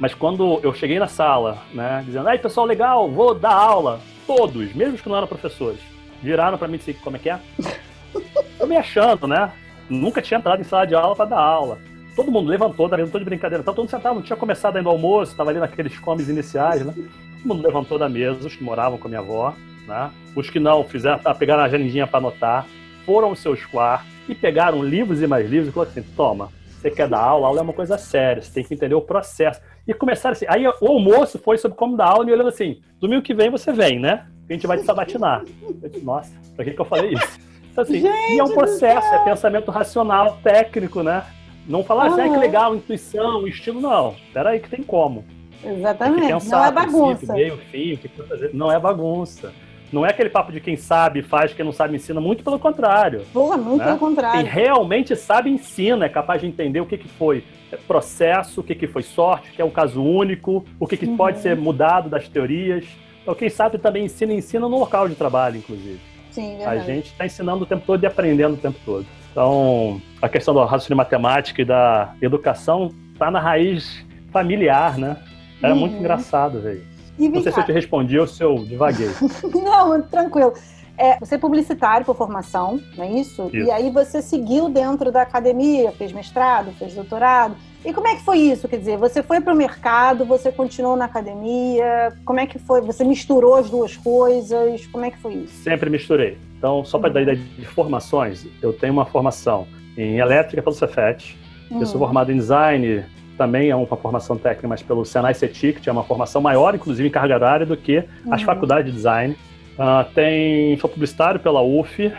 Mas 0.00 0.14
quando 0.14 0.58
eu 0.62 0.72
cheguei 0.72 0.98
na 0.98 1.06
sala, 1.06 1.58
né, 1.72 2.02
dizendo, 2.04 2.26
ai 2.26 2.38
pessoal, 2.38 2.66
legal, 2.66 3.08
vou 3.10 3.34
dar 3.34 3.52
aula, 3.52 4.00
todos, 4.26 4.72
mesmo 4.74 4.96
que 4.96 5.08
não 5.08 5.16
eram 5.16 5.26
professores, 5.26 5.80
viraram 6.22 6.56
para 6.56 6.66
mim 6.66 6.76
e 6.76 6.78
disseram, 6.78 7.00
como 7.00 7.16
é 7.16 7.18
que 7.18 7.30
é? 7.30 7.38
Eu 8.58 8.66
me 8.66 8.76
achando, 8.76 9.26
né? 9.26 9.52
Nunca 9.88 10.20
tinha 10.20 10.38
entrado 10.38 10.60
em 10.60 10.64
sala 10.64 10.86
de 10.86 10.94
aula 10.94 11.14
para 11.14 11.26
dar 11.26 11.38
aula 11.38 11.78
todo 12.20 12.30
mundo 12.30 12.50
levantou, 12.50 12.86
não 12.86 13.08
tô 13.08 13.18
de 13.18 13.24
brincadeira, 13.24 13.64
tá 13.64 13.72
todo 13.72 13.84
mundo 13.84 13.90
sentado, 13.90 14.14
não 14.14 14.22
tinha 14.22 14.36
começado 14.36 14.76
ainda 14.76 14.90
o 14.90 14.92
almoço, 14.92 15.32
estava 15.32 15.48
ali 15.48 15.58
naqueles 15.58 15.98
comes 15.98 16.28
iniciais, 16.28 16.84
né? 16.84 16.92
Todo 16.92 17.48
mundo 17.48 17.66
levantou 17.66 17.98
da 17.98 18.10
mesa, 18.10 18.46
os 18.46 18.54
que 18.54 18.62
moravam 18.62 18.98
com 18.98 19.06
a 19.06 19.08
minha 19.08 19.20
avó, 19.20 19.54
né? 19.88 20.10
Os 20.36 20.50
que 20.50 20.60
não 20.60 20.84
fizeram, 20.84 21.18
tá, 21.18 21.34
pegaram 21.34 21.62
a 21.62 21.66
agendinha 21.66 22.06
para 22.06 22.18
anotar, 22.18 22.66
foram 23.06 23.28
aos 23.28 23.38
seus 23.38 23.64
quartos 23.64 24.06
e 24.28 24.34
pegaram 24.34 24.84
livros 24.84 25.22
e 25.22 25.26
mais 25.26 25.48
livros 25.48 25.70
e 25.70 25.72
falaram 25.72 25.92
assim: 25.92 26.02
toma, 26.14 26.50
você 26.68 26.90
quer 26.90 27.08
dar 27.08 27.20
aula, 27.20 27.46
aula 27.46 27.60
é 27.60 27.62
uma 27.62 27.72
coisa 27.72 27.96
séria, 27.96 28.42
você 28.42 28.52
tem 28.52 28.64
que 28.64 28.74
entender 28.74 28.94
o 28.94 29.00
processo. 29.00 29.62
E 29.88 29.94
começaram 29.94 30.32
assim. 30.32 30.44
Aí 30.46 30.66
o 30.66 30.86
almoço 30.86 31.38
foi 31.38 31.56
sobre 31.56 31.78
como 31.78 31.96
dar 31.96 32.08
aula, 32.08 32.24
me 32.26 32.32
olhando 32.32 32.50
assim: 32.50 32.82
domingo 33.00 33.22
que 33.22 33.32
vem 33.32 33.48
você 33.48 33.72
vem, 33.72 33.98
né? 33.98 34.26
A 34.46 34.52
gente 34.52 34.66
vai 34.66 34.76
te 34.76 34.84
sabatinar. 34.84 35.42
Eu 35.62 35.88
disse, 35.88 36.04
Nossa, 36.04 36.32
pra 36.54 36.66
que, 36.66 36.72
que 36.72 36.80
eu 36.80 36.84
falei 36.84 37.14
isso? 37.14 37.40
Então, 37.72 37.84
assim, 37.84 38.02
e 38.34 38.38
é 38.38 38.42
um 38.42 38.52
processo, 38.52 39.06
é 39.14 39.24
pensamento 39.24 39.70
racional, 39.70 40.38
técnico, 40.42 41.02
né? 41.02 41.24
Não 41.70 41.84
falar 41.84 42.08
assim, 42.08 42.22
ah, 42.22 42.28
que 42.28 42.36
legal, 42.36 42.74
intuição, 42.74 43.46
estilo, 43.46 43.80
não. 43.80 44.16
Pera 44.34 44.50
aí 44.50 44.58
que 44.58 44.68
tem 44.68 44.82
como. 44.82 45.24
Exatamente. 45.64 46.20
Tem 46.22 46.32
pensar, 46.32 46.56
não 46.56 46.64
é 46.64 46.72
bagunça. 46.72 47.32
Meio, 47.32 47.56
fim, 47.70 47.92
o 47.92 47.98
que 47.98 48.08
fazer. 48.08 48.50
Não 48.52 48.72
é 48.72 48.78
bagunça. 48.80 49.52
Não 49.92 50.04
é 50.04 50.10
aquele 50.10 50.30
papo 50.30 50.50
de 50.50 50.60
quem 50.60 50.76
sabe 50.76 51.22
faz, 51.22 51.52
quem 51.52 51.64
não 51.64 51.72
sabe 51.72 51.94
ensina, 51.94 52.20
muito 52.20 52.42
pelo 52.42 52.58
contrário. 52.58 53.22
Porra, 53.32 53.56
muito 53.56 53.78
né? 53.78 53.84
pelo 53.84 53.98
contrário. 53.98 54.40
Quem 54.40 54.50
realmente 54.50 55.14
sabe 55.14 55.48
ensina, 55.48 56.06
é 56.06 56.08
capaz 56.08 56.40
de 56.40 56.48
entender 56.48 56.80
o 56.80 56.86
que, 56.86 56.98
que 56.98 57.08
foi 57.08 57.44
processo, 57.86 58.62
o 58.62 58.64
que, 58.64 58.74
que 58.74 58.88
foi 58.88 59.04
sorte, 59.04 59.52
que 59.52 59.62
é 59.62 59.64
um 59.64 59.70
caso 59.70 60.02
único, 60.02 60.64
o 60.78 60.88
que, 60.88 60.96
que 60.96 61.06
uhum. 61.06 61.16
pode 61.16 61.38
ser 61.38 61.56
mudado 61.56 62.08
das 62.08 62.28
teorias. 62.28 62.84
Então, 63.22 63.34
quem 63.34 63.48
sabe 63.48 63.78
também 63.78 64.06
ensina, 64.06 64.32
ensina 64.32 64.68
no 64.68 64.76
local 64.76 65.08
de 65.08 65.14
trabalho, 65.14 65.58
inclusive. 65.58 66.00
Sim, 66.32 66.56
verdade. 66.56 66.80
A 66.80 66.84
gente 66.84 67.06
está 67.06 67.26
ensinando 67.26 67.62
o 67.62 67.66
tempo 67.66 67.84
todo 67.86 68.02
e 68.02 68.06
aprendendo 68.06 68.54
o 68.54 68.58
tempo 68.58 68.78
todo. 68.84 69.06
Então, 69.30 70.00
a 70.20 70.28
questão 70.28 70.52
do 70.52 70.60
raciocínio 70.64 70.96
matemático 70.96 71.60
e 71.60 71.64
da 71.64 72.14
educação 72.20 72.92
está 73.12 73.30
na 73.30 73.38
raiz 73.38 74.04
familiar, 74.32 74.98
né? 74.98 75.16
Era 75.62 75.74
uhum. 75.74 75.80
muito 75.80 75.96
engraçado, 75.96 76.60
velho. 76.60 76.82
Não 77.18 77.42
sei 77.42 77.52
se 77.52 77.60
eu 77.60 77.64
te 77.64 77.72
respondi 77.72 78.18
ou 78.18 78.26
se 78.26 78.42
eu 78.42 78.64
divaguei. 78.64 79.10
Não, 79.52 80.00
tranquilo. 80.02 80.54
É, 80.96 81.18
você 81.18 81.36
é 81.36 81.38
publicitário 81.38 82.04
por 82.04 82.14
formação, 82.14 82.78
não 82.94 83.04
é 83.04 83.10
isso? 83.12 83.46
isso? 83.46 83.56
E 83.56 83.70
aí 83.70 83.90
você 83.90 84.20
seguiu 84.20 84.68
dentro 84.68 85.10
da 85.10 85.22
academia, 85.22 85.90
fez 85.92 86.12
mestrado, 86.12 86.72
fez 86.72 86.94
doutorado. 86.94 87.56
E 87.82 87.90
como 87.94 88.06
é 88.06 88.16
que 88.16 88.22
foi 88.22 88.36
isso? 88.36 88.68
Quer 88.68 88.76
dizer, 88.76 88.98
você 88.98 89.22
foi 89.22 89.40
para 89.40 89.54
o 89.54 89.56
mercado, 89.56 90.26
você 90.26 90.52
continuou 90.52 90.96
na 90.96 91.06
academia? 91.06 92.14
Como 92.26 92.38
é 92.38 92.46
que 92.46 92.58
foi? 92.58 92.82
Você 92.82 93.02
misturou 93.02 93.54
as 93.54 93.70
duas 93.70 93.96
coisas? 93.96 94.86
Como 94.88 95.06
é 95.06 95.10
que 95.10 95.16
foi 95.16 95.34
isso? 95.34 95.62
Sempre 95.62 95.88
misturei. 95.88 96.36
Então, 96.60 96.84
só 96.84 96.98
para 96.98 97.08
dar 97.08 97.22
ideia 97.22 97.38
de 97.38 97.64
formações, 97.64 98.46
eu 98.60 98.70
tenho 98.70 98.92
uma 98.92 99.06
formação 99.06 99.66
em 99.96 100.18
elétrica 100.18 100.60
pelo 100.60 100.74
Cefet, 100.74 101.34
uhum. 101.70 101.80
eu 101.80 101.86
sou 101.86 101.98
uhum. 101.98 102.06
formado 102.06 102.30
em 102.30 102.36
design, 102.36 103.02
também 103.38 103.70
é 103.70 103.74
uma 103.74 103.86
formação 103.86 104.36
técnica, 104.36 104.68
mas 104.68 104.82
pelo 104.82 105.02
Senai 105.02 105.32
CETIC, 105.32 105.80
que 105.80 105.88
é 105.88 105.92
uma 105.92 106.04
formação 106.04 106.42
maior, 106.42 106.74
inclusive 106.74 107.08
em 107.08 107.10
carga 107.10 107.34
horária, 107.34 107.64
do 107.64 107.78
que 107.78 108.04
uhum. 108.26 108.34
as 108.34 108.42
faculdades 108.42 108.90
de 108.90 108.92
design. 108.92 109.34
Uh, 109.72 110.04
tem, 110.14 110.76
sou 110.76 110.90
publicitário 110.90 111.40
pela 111.40 111.62
UF, 111.62 112.12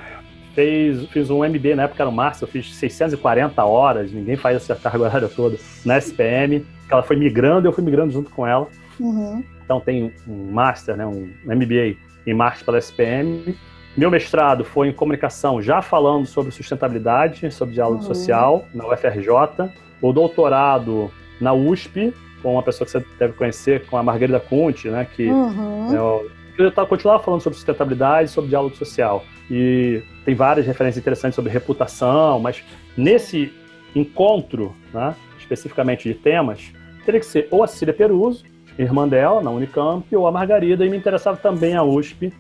fez, 0.56 1.06
fiz 1.10 1.30
um 1.30 1.48
MBA 1.48 1.76
na 1.76 1.84
época 1.84 2.02
era 2.02 2.10
o 2.10 2.12
Master, 2.12 2.48
eu 2.48 2.52
fiz 2.52 2.74
640 2.74 3.64
horas, 3.64 4.12
ninguém 4.12 4.36
faz 4.36 4.56
essa 4.56 4.74
carga 4.74 5.04
horária 5.04 5.30
toda, 5.30 5.56
na 5.86 6.00
SPM, 6.00 6.62
que 6.88 6.92
ela 6.92 7.04
foi 7.04 7.16
migrando 7.16 7.68
e 7.68 7.70
eu 7.70 7.74
fui 7.74 7.84
migrando 7.84 8.12
junto 8.12 8.32
com 8.32 8.48
ela. 8.48 8.68
Uhum. 9.00 9.44
Então 9.64 9.80
tem 9.80 10.12
um 10.28 10.52
Master, 10.52 10.98
né, 10.98 11.06
um 11.06 11.30
MBA 11.46 11.96
em 12.26 12.34
marketing 12.34 12.66
pela 12.66 12.80
SPM. 12.80 13.56
Meu 13.96 14.10
mestrado 14.10 14.64
foi 14.64 14.88
em 14.88 14.94
comunicação, 14.94 15.62
já 15.62 15.82
falando 15.82 16.26
sobre 16.26 16.52
sustentabilidade, 16.52 17.52
sobre 17.52 17.74
diálogo 17.76 18.02
uhum. 18.02 18.08
social, 18.08 18.66
na 18.74 18.88
UFRJ. 18.88 19.70
O 20.02 20.14
doutorado 20.14 21.12
na 21.40 21.54
USP, 21.54 22.14
com 22.42 22.54
uma 22.54 22.64
pessoa 22.64 22.86
que 22.86 22.92
você 22.92 23.06
deve 23.20 23.34
conhecer, 23.34 23.86
com 23.88 23.98
a 23.98 24.04
Margarida 24.04 24.40
Conte, 24.40 24.88
né, 24.90 25.06
que 25.16 25.28
uhum. 25.28 25.94
é, 25.94 25.98
eu 25.98 26.88
continuava 26.88 27.22
falando 27.22 27.42
sobre 27.42 27.58
sustentabilidade, 27.58 28.30
sobre 28.30 28.50
diálogo 28.50 28.76
social. 28.76 29.24
E 29.50 30.02
tem 30.24 30.36
várias 30.36 30.66
referências 30.66 31.02
interessantes 31.02 31.36
sobre 31.36 31.52
reputação, 31.52 32.40
mas 32.40 32.64
nesse 32.96 33.52
encontro, 33.94 34.74
né, 34.94 35.16
especificamente 35.38 36.08
de 36.08 36.16
temas, 36.16 36.72
teria 37.06 37.20
que 37.20 37.26
ser 37.26 37.48
ou 37.52 37.64
a 37.64 37.68
Cecília 37.68 37.94
Peruso, 37.94 38.46
irmã 38.78 39.08
dela, 39.08 39.42
na 39.42 39.52
Unicamp, 39.52 40.16
ou 40.16 40.26
a 40.26 40.32
Margarida, 40.32 40.86
e 40.86 40.90
me 40.90 40.98
interessava 40.98 41.38
também 41.38 41.76
a 41.76 41.84
USP, 41.84 42.32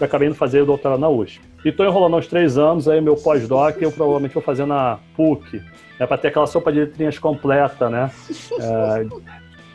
eu 0.00 0.06
acabei 0.06 0.28
indo 0.28 0.34
fazer 0.34 0.62
o 0.62 0.66
doutorado 0.66 0.98
na 0.98 1.08
USP. 1.08 1.40
E 1.64 1.68
estou 1.68 1.84
enrolando 1.84 2.16
uns 2.16 2.26
três 2.26 2.56
anos, 2.56 2.88
aí 2.88 3.00
meu 3.00 3.16
pós-doc 3.16 3.80
eu 3.80 3.92
provavelmente 3.92 4.32
vou 4.32 4.42
fazer 4.42 4.64
na 4.64 4.98
PUC, 5.14 5.62
é 5.98 6.06
para 6.06 6.16
ter 6.16 6.28
aquela 6.28 6.46
sopa 6.46 6.72
de 6.72 6.80
letrinhas 6.80 7.18
completa, 7.18 7.90
né? 7.90 8.10
É, 8.58 9.06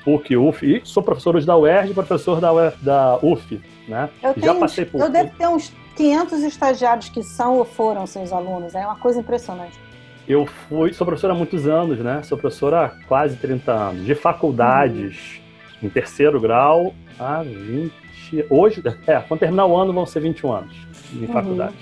PUC, 0.04 0.36
UF, 0.36 0.66
e 0.66 0.82
sou 0.84 1.04
professor 1.04 1.40
da 1.44 1.56
UERJ 1.56 1.92
e 1.92 1.94
professor 1.94 2.42
da, 2.42 2.52
UF, 2.52 2.84
da 2.84 3.20
UF, 3.22 3.62
né? 3.88 4.10
Eu 4.24 4.34
tenho, 4.34 4.46
Já 4.46 4.56
passei 4.56 4.86
por... 4.86 5.02
Eu 5.02 5.10
devo 5.10 5.32
ter 5.38 5.48
uns 5.48 5.72
500 5.96 6.44
estagiários 6.44 7.10
que 7.10 7.22
são 7.22 7.58
ou 7.58 7.66
foram 7.66 8.08
seus 8.08 8.34
alunos, 8.34 8.74
é 8.74 8.86
uma 8.86 8.96
coisa 8.96 9.20
impressionante. 9.20 9.80
Eu 10.28 10.48
fui, 10.48 10.92
sou 10.92 11.06
professor 11.06 11.30
há 11.30 11.36
muitos 11.36 11.68
anos, 11.68 12.00
né? 12.00 12.24
Sou 12.24 12.36
professor 12.36 12.74
há 12.74 12.90
quase 13.08 13.36
30 13.38 13.72
anos, 13.72 14.06
de 14.06 14.16
faculdades, 14.16 15.40
uhum. 15.80 15.88
em 15.88 15.90
terceiro 15.90 16.42
grau, 16.42 16.96
há 17.20 17.44
20 17.44 18.05
Hoje, 18.50 18.82
é, 19.08 19.20
quando 19.20 19.40
terminar 19.40 19.66
o 19.66 19.76
ano 19.76 19.94
vão 19.94 20.06
ser 20.06 20.20
21 20.22 20.52
anos 20.52 20.76
de 21.12 21.26
uhum. 21.26 21.34
faculdade. 21.34 21.76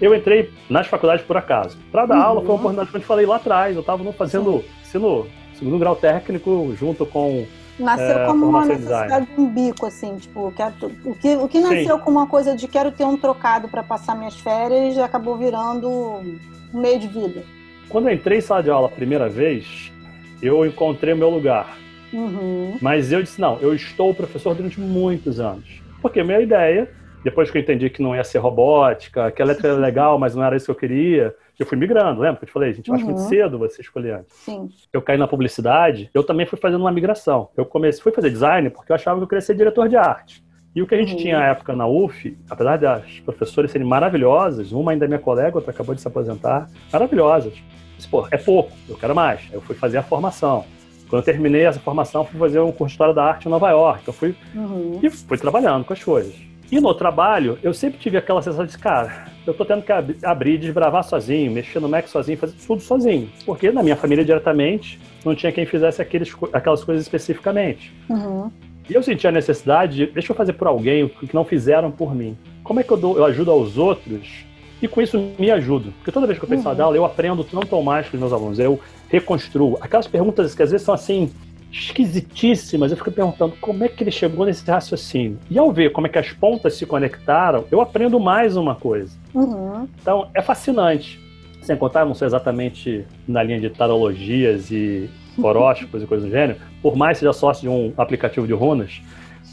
Eu 0.00 0.14
entrei 0.14 0.50
nas 0.68 0.86
faculdades 0.86 1.24
por 1.24 1.36
acaso. 1.36 1.78
Para 1.90 2.06
dar 2.06 2.16
uhum. 2.16 2.22
aula 2.22 2.40
foi 2.40 2.50
uma 2.50 2.56
oportunidade 2.56 2.90
que 2.90 2.96
eu 2.96 3.00
falei 3.02 3.26
lá 3.26 3.36
atrás. 3.36 3.74
Eu 3.74 3.80
estava 3.80 4.12
fazendo 4.12 4.64
ensino 4.82 5.26
segundo 5.54 5.78
grau 5.78 5.94
técnico 5.94 6.74
junto 6.76 7.06
com 7.06 7.46
Nasceu 7.78 8.18
é, 8.18 8.26
como 8.26 8.46
uma 8.46 8.64
necessidade 8.64 9.26
de 9.26 9.40
um 9.40 9.48
bico, 9.48 9.86
assim, 9.86 10.16
tipo, 10.16 10.52
quero, 10.52 10.74
o, 11.04 11.14
que, 11.14 11.36
o 11.36 11.48
que 11.48 11.58
nasceu 11.60 11.96
Sim. 11.96 12.04
como 12.04 12.18
uma 12.18 12.26
coisa 12.28 12.54
de 12.54 12.68
quero 12.68 12.92
ter 12.92 13.04
um 13.04 13.16
trocado 13.16 13.66
para 13.68 13.82
passar 13.82 14.16
minhas 14.16 14.38
férias 14.38 14.96
acabou 14.98 15.36
virando 15.36 15.88
um 15.90 16.38
meio 16.72 17.00
de 17.00 17.08
vida. 17.08 17.42
Quando 17.88 18.08
eu 18.08 18.14
entrei 18.14 18.38
em 18.38 18.40
sala 18.40 18.62
de 18.62 18.70
aula 18.70 18.86
a 18.86 18.90
primeira 18.90 19.28
vez, 19.28 19.92
eu 20.40 20.64
encontrei 20.64 21.14
o 21.14 21.16
meu 21.16 21.30
lugar. 21.30 21.76
Uhum. 22.12 22.78
Mas 22.80 23.10
eu 23.10 23.20
disse, 23.22 23.40
não, 23.40 23.58
eu 23.60 23.74
estou 23.74 24.14
professor 24.14 24.54
durante 24.54 24.80
muitos 24.80 25.40
anos. 25.40 25.82
Porque 26.04 26.20
a 26.20 26.24
minha 26.24 26.38
ideia, 26.38 26.86
depois 27.24 27.50
que 27.50 27.56
eu 27.56 27.62
entendi 27.62 27.88
que 27.88 28.02
não 28.02 28.14
ia 28.14 28.22
ser 28.22 28.36
robótica, 28.36 29.30
que 29.30 29.40
a 29.40 29.44
letra 29.46 29.68
era 29.68 29.78
legal, 29.78 30.18
mas 30.18 30.34
não 30.34 30.44
era 30.44 30.54
isso 30.54 30.66
que 30.66 30.70
eu 30.70 30.74
queria, 30.74 31.34
eu 31.58 31.64
fui 31.64 31.78
migrando, 31.78 32.20
lembra 32.20 32.36
que 32.36 32.44
eu 32.44 32.48
te 32.48 32.52
falei? 32.52 32.68
A 32.68 32.72
gente, 32.74 32.90
uhum. 32.90 32.96
acho 32.96 33.04
muito 33.06 33.22
cedo 33.22 33.58
você 33.58 33.80
escolher 33.80 34.16
antes. 34.16 34.36
Sim. 34.36 34.68
Eu 34.92 35.00
caí 35.00 35.16
na 35.16 35.26
publicidade, 35.26 36.10
eu 36.12 36.22
também 36.22 36.44
fui 36.44 36.58
fazendo 36.58 36.82
uma 36.82 36.92
migração. 36.92 37.48
Eu 37.56 37.64
comecei, 37.64 38.02
fui 38.02 38.12
fazer 38.12 38.28
design 38.28 38.68
porque 38.68 38.92
eu 38.92 38.96
achava 38.96 39.18
que 39.18 39.24
eu 39.24 39.26
queria 39.26 39.40
ser 39.40 39.54
diretor 39.54 39.88
de 39.88 39.96
arte. 39.96 40.44
E 40.76 40.82
o 40.82 40.86
que 40.86 40.94
a 40.94 40.98
gente 40.98 41.12
uhum. 41.14 41.18
tinha 41.18 41.38
na 41.38 41.46
época 41.46 41.74
na 41.74 41.86
UF, 41.86 42.36
apesar 42.50 42.76
das 42.76 43.20
professoras 43.20 43.70
serem 43.70 43.88
maravilhosas, 43.88 44.72
uma 44.72 44.92
ainda 44.92 45.06
é 45.06 45.08
minha 45.08 45.18
colega, 45.18 45.56
outra 45.56 45.70
acabou 45.70 45.94
de 45.94 46.02
se 46.02 46.06
aposentar, 46.08 46.68
maravilhosas. 46.92 47.54
Mas, 47.96 48.04
pô, 48.04 48.28
é 48.30 48.36
pouco, 48.36 48.72
eu 48.86 48.98
quero 48.98 49.14
mais. 49.14 49.40
Eu 49.50 49.62
fui 49.62 49.74
fazer 49.74 49.96
a 49.96 50.02
formação. 50.02 50.66
Quando 51.08 51.20
eu 51.20 51.24
terminei 51.24 51.62
essa 51.62 51.78
formação, 51.78 52.24
fui 52.24 52.38
fazer 52.38 52.60
um 52.60 52.72
curso 52.72 52.86
de 52.86 52.92
História 52.92 53.14
da 53.14 53.24
Arte 53.24 53.46
em 53.46 53.50
Nova 53.50 53.70
York. 53.70 54.02
Eu 54.06 54.12
fui, 54.12 54.34
uhum. 54.54 55.00
e 55.02 55.10
fui 55.10 55.38
trabalhando 55.38 55.84
com 55.84 55.92
as 55.92 56.02
coisas. 56.02 56.34
E 56.70 56.80
no 56.80 56.94
trabalho, 56.94 57.58
eu 57.62 57.74
sempre 57.74 57.98
tive 57.98 58.16
aquela 58.16 58.42
sensação 58.42 58.64
de, 58.64 58.76
cara, 58.78 59.26
eu 59.46 59.52
tô 59.52 59.64
tendo 59.64 59.82
que 59.82 59.92
ab 59.92 60.16
abrir, 60.22 60.58
desbravar 60.58 61.04
sozinho, 61.04 61.52
mexer 61.52 61.78
no 61.78 61.88
Mac 61.88 62.08
sozinho, 62.08 62.38
fazer 62.38 62.54
tudo 62.66 62.80
sozinho. 62.80 63.30
Porque 63.44 63.70
na 63.70 63.82
minha 63.82 63.96
família, 63.96 64.24
diretamente, 64.24 64.98
não 65.24 65.34
tinha 65.34 65.52
quem 65.52 65.66
fizesse 65.66 66.00
aqueles, 66.00 66.34
aquelas 66.52 66.82
coisas 66.82 67.04
especificamente. 67.04 67.94
Uhum. 68.08 68.50
E 68.88 68.94
eu 68.94 69.02
senti 69.02 69.26
a 69.26 69.30
necessidade 69.30 69.96
de, 69.96 70.06
deixa 70.06 70.32
eu 70.32 70.36
fazer 70.36 70.54
por 70.54 70.66
alguém 70.66 71.04
o 71.04 71.08
que 71.08 71.34
não 71.34 71.44
fizeram 71.44 71.90
por 71.90 72.14
mim. 72.14 72.36
Como 72.62 72.80
é 72.80 72.82
que 72.82 72.90
eu, 72.90 72.96
dou, 72.96 73.16
eu 73.16 73.24
ajudo 73.24 73.50
aos 73.50 73.78
outros 73.78 74.44
e 74.84 74.88
com 74.88 75.00
isso 75.00 75.32
me 75.38 75.50
ajudo. 75.50 75.92
Porque 75.96 76.12
toda 76.12 76.26
vez 76.26 76.38
que 76.38 76.44
eu 76.44 76.48
penso 76.48 76.68
uhum. 76.68 76.74
na 76.74 76.84
aula, 76.84 76.96
eu 76.96 77.06
aprendo 77.06 77.42
tanto 77.42 77.74
ou 77.74 77.82
mais 77.82 78.06
com 78.06 78.18
os 78.18 78.20
meus 78.20 78.32
alunos. 78.34 78.58
Eu 78.58 78.78
reconstruo. 79.08 79.78
Aquelas 79.80 80.06
perguntas 80.06 80.54
que 80.54 80.62
às 80.62 80.70
vezes 80.70 80.84
são 80.84 80.94
assim, 80.94 81.32
esquisitíssimas, 81.72 82.90
eu 82.90 82.96
fico 82.98 83.10
perguntando 83.10 83.56
como 83.62 83.82
é 83.82 83.88
que 83.88 84.04
ele 84.04 84.10
chegou 84.10 84.44
nesse 84.44 84.70
raciocínio. 84.70 85.38
E 85.50 85.58
ao 85.58 85.72
ver 85.72 85.90
como 85.90 86.06
é 86.06 86.10
que 86.10 86.18
as 86.18 86.32
pontas 86.32 86.74
se 86.74 86.84
conectaram, 86.84 87.64
eu 87.70 87.80
aprendo 87.80 88.20
mais 88.20 88.58
uma 88.58 88.74
coisa. 88.74 89.16
Uhum. 89.32 89.88
Então, 90.02 90.28
é 90.34 90.42
fascinante. 90.42 91.18
Sem 91.62 91.76
contar, 91.78 92.04
não 92.04 92.14
sei 92.14 92.26
exatamente 92.26 93.06
na 93.26 93.42
linha 93.42 93.60
de 93.60 93.70
tarologias 93.70 94.70
e 94.70 95.08
horóscopos 95.42 96.02
e 96.02 96.06
coisas 96.06 96.28
do 96.28 96.30
gênero, 96.30 96.58
por 96.82 96.94
mais 96.94 97.16
seja 97.16 97.32
sócio 97.32 97.62
de 97.62 97.68
um 97.70 97.90
aplicativo 97.96 98.46
de 98.46 98.52
runas, 98.52 99.00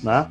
né? 0.03 0.27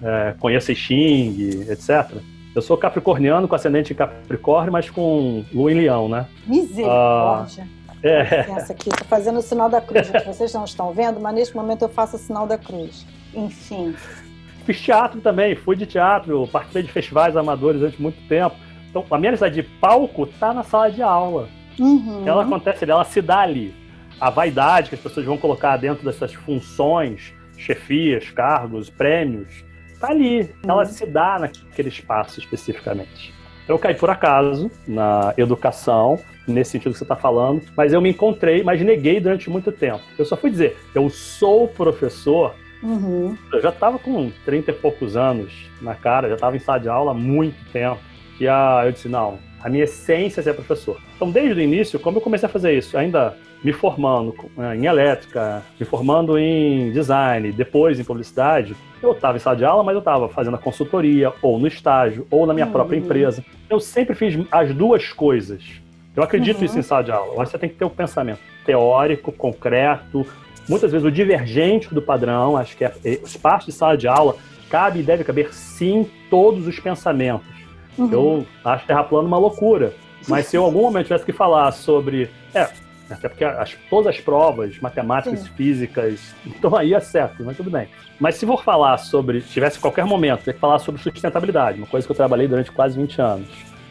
É, 0.00 0.34
conheça 0.38 0.72
Xing, 0.72 1.66
etc. 1.68 2.22
Eu 2.56 2.62
sou 2.62 2.74
capricorniano, 2.78 3.46
com 3.46 3.54
ascendente 3.54 3.92
em 3.92 3.96
Capricórnio, 3.96 4.72
mas 4.72 4.88
com 4.88 5.44
lua 5.52 5.70
em 5.70 5.74
leão, 5.74 6.08
né? 6.08 6.26
Misericórdia. 6.46 7.68
Ah, 7.86 7.94
é. 8.02 8.50
Essa 8.50 8.72
aqui, 8.72 8.88
estou 8.88 9.06
fazendo 9.06 9.40
o 9.40 9.42
sinal 9.42 9.68
da 9.68 9.78
cruz. 9.78 10.10
Vocês 10.24 10.54
não 10.54 10.64
estão 10.64 10.90
vendo, 10.90 11.20
mas 11.20 11.34
neste 11.34 11.54
momento 11.54 11.82
eu 11.82 11.88
faço 11.90 12.16
o 12.16 12.18
sinal 12.18 12.46
da 12.46 12.56
cruz. 12.56 13.06
Enfim. 13.34 13.94
Fiz 14.64 14.80
teatro 14.80 15.20
também, 15.20 15.54
fui 15.54 15.76
de 15.76 15.84
teatro, 15.84 16.48
participei 16.50 16.84
de 16.84 16.90
festivais 16.90 17.36
amadores 17.36 17.78
durante 17.78 18.00
muito 18.00 18.26
tempo. 18.26 18.56
Então, 18.88 19.04
a 19.10 19.18
minha 19.18 19.32
necessidade 19.32 19.60
de 19.60 19.68
palco 19.78 20.24
está 20.24 20.54
na 20.54 20.62
sala 20.62 20.90
de 20.90 21.02
aula. 21.02 21.50
Uhum. 21.78 22.22
Ela 22.24 22.42
acontece, 22.42 22.90
ela 22.90 23.04
se 23.04 23.20
dá 23.20 23.40
ali. 23.40 23.74
A 24.18 24.30
vaidade 24.30 24.88
que 24.88 24.94
as 24.94 25.00
pessoas 25.02 25.26
vão 25.26 25.36
colocar 25.36 25.76
dentro 25.76 26.02
dessas 26.02 26.32
funções, 26.32 27.34
chefias, 27.58 28.30
cargos, 28.30 28.88
prêmios, 28.88 29.65
está 29.96 30.08
ali. 30.08 30.42
Uhum. 30.42 30.48
Ela 30.70 30.84
se 30.84 31.04
dá 31.06 31.38
naquele 31.38 31.88
espaço 31.88 32.38
especificamente. 32.38 33.34
Eu 33.68 33.78
caí 33.78 33.94
por 33.94 34.08
acaso 34.08 34.70
na 34.86 35.34
educação, 35.36 36.20
nesse 36.46 36.72
sentido 36.72 36.92
que 36.92 36.98
você 36.98 37.04
está 37.04 37.16
falando, 37.16 37.62
mas 37.76 37.92
eu 37.92 38.00
me 38.00 38.10
encontrei, 38.10 38.62
mas 38.62 38.80
neguei 38.80 39.18
durante 39.18 39.50
muito 39.50 39.72
tempo. 39.72 40.02
Eu 40.16 40.24
só 40.24 40.36
fui 40.36 40.50
dizer, 40.50 40.76
eu 40.94 41.08
sou 41.10 41.66
professor. 41.66 42.54
Uhum. 42.82 43.36
Eu 43.52 43.60
já 43.60 43.70
estava 43.70 43.98
com 43.98 44.30
30 44.44 44.70
e 44.70 44.74
poucos 44.74 45.16
anos 45.16 45.68
na 45.82 45.96
cara, 45.96 46.28
já 46.28 46.34
estava 46.34 46.54
em 46.54 46.60
sala 46.60 46.78
de 46.78 46.88
aula 46.88 47.10
há 47.10 47.14
muito 47.14 47.56
tempo. 47.72 47.98
E 48.38 48.46
a, 48.46 48.82
eu 48.84 48.92
disse, 48.92 49.08
não, 49.08 49.38
a 49.60 49.68
minha 49.68 49.82
essência 49.84 50.40
é 50.40 50.44
ser 50.44 50.54
professor. 50.54 51.00
Então, 51.16 51.30
desde 51.30 51.60
o 51.60 51.62
início, 51.62 51.98
como 51.98 52.18
eu 52.18 52.22
comecei 52.22 52.46
a 52.46 52.52
fazer 52.52 52.76
isso? 52.78 52.96
Ainda 52.96 53.36
me 53.62 53.72
formando 53.72 54.34
eh, 54.58 54.76
em 54.76 54.86
elétrica, 54.86 55.62
me 55.78 55.86
formando 55.86 56.38
em 56.38 56.92
design, 56.92 57.52
depois 57.52 57.98
em 57.98 58.04
publicidade, 58.04 58.76
eu 59.02 59.12
estava 59.12 59.36
em 59.36 59.40
sala 59.40 59.56
de 59.56 59.64
aula, 59.64 59.82
mas 59.82 59.94
eu 59.94 60.00
estava 60.00 60.28
fazendo 60.28 60.54
a 60.54 60.58
consultoria, 60.58 61.32
ou 61.42 61.58
no 61.58 61.66
estágio, 61.66 62.26
ou 62.30 62.46
na 62.46 62.54
minha 62.54 62.66
uhum. 62.66 62.72
própria 62.72 62.96
empresa. 62.96 63.44
Eu 63.68 63.80
sempre 63.80 64.14
fiz 64.14 64.38
as 64.50 64.74
duas 64.74 65.12
coisas. 65.12 65.62
Eu 66.14 66.22
acredito 66.22 66.58
uhum. 66.58 66.64
isso 66.64 66.78
em 66.78 66.82
sala 66.82 67.04
de 67.04 67.12
aula. 67.12 67.34
Você 67.44 67.58
tem 67.58 67.68
que 67.68 67.76
ter 67.76 67.84
o 67.84 67.88
um 67.88 67.90
pensamento 67.90 68.40
teórico, 68.64 69.30
concreto, 69.30 70.26
muitas 70.68 70.90
vezes 70.90 71.06
o 71.06 71.10
divergente 71.10 71.94
do 71.94 72.02
padrão. 72.02 72.56
Acho 72.56 72.76
que 72.76 72.84
é, 72.84 72.94
é, 73.04 73.20
o 73.22 73.26
espaço 73.26 73.66
de 73.66 73.72
sala 73.72 73.96
de 73.96 74.08
aula 74.08 74.36
cabe 74.70 75.00
e 75.00 75.02
deve 75.02 75.24
caber 75.24 75.52
sim 75.52 76.08
todos 76.30 76.66
os 76.66 76.80
pensamentos. 76.80 77.46
Uhum. 77.98 78.12
Eu 78.12 78.46
acho 78.64 78.86
Terra 78.86 79.04
plana 79.04 79.26
uma 79.26 79.38
loucura. 79.38 79.92
Mas 80.28 80.46
se 80.46 80.56
eu 80.56 80.62
em 80.62 80.64
algum 80.64 80.82
momento 80.82 81.06
tivesse 81.06 81.24
que 81.24 81.32
falar 81.32 81.70
sobre. 81.72 82.30
É, 82.54 82.68
até 83.10 83.28
porque 83.28 83.44
as, 83.44 83.76
todas 83.88 84.14
as 84.14 84.20
provas, 84.20 84.78
matemáticas, 84.80 85.40
Sim. 85.40 85.50
físicas, 85.56 86.34
estão 86.46 86.74
aí 86.76 86.94
é 86.94 87.00
certo, 87.00 87.44
mas 87.44 87.56
tudo 87.56 87.70
bem. 87.70 87.88
Mas 88.18 88.36
se 88.36 88.46
for 88.46 88.62
falar 88.62 88.98
sobre, 88.98 89.40
tivesse 89.40 89.78
qualquer 89.78 90.04
momento, 90.04 90.44
ter 90.44 90.54
que 90.54 90.60
falar 90.60 90.78
sobre 90.78 91.00
sustentabilidade, 91.00 91.78
uma 91.78 91.86
coisa 91.86 92.06
que 92.06 92.10
eu 92.10 92.16
trabalhei 92.16 92.48
durante 92.48 92.72
quase 92.72 92.98
20 92.98 93.20
anos, 93.20 93.48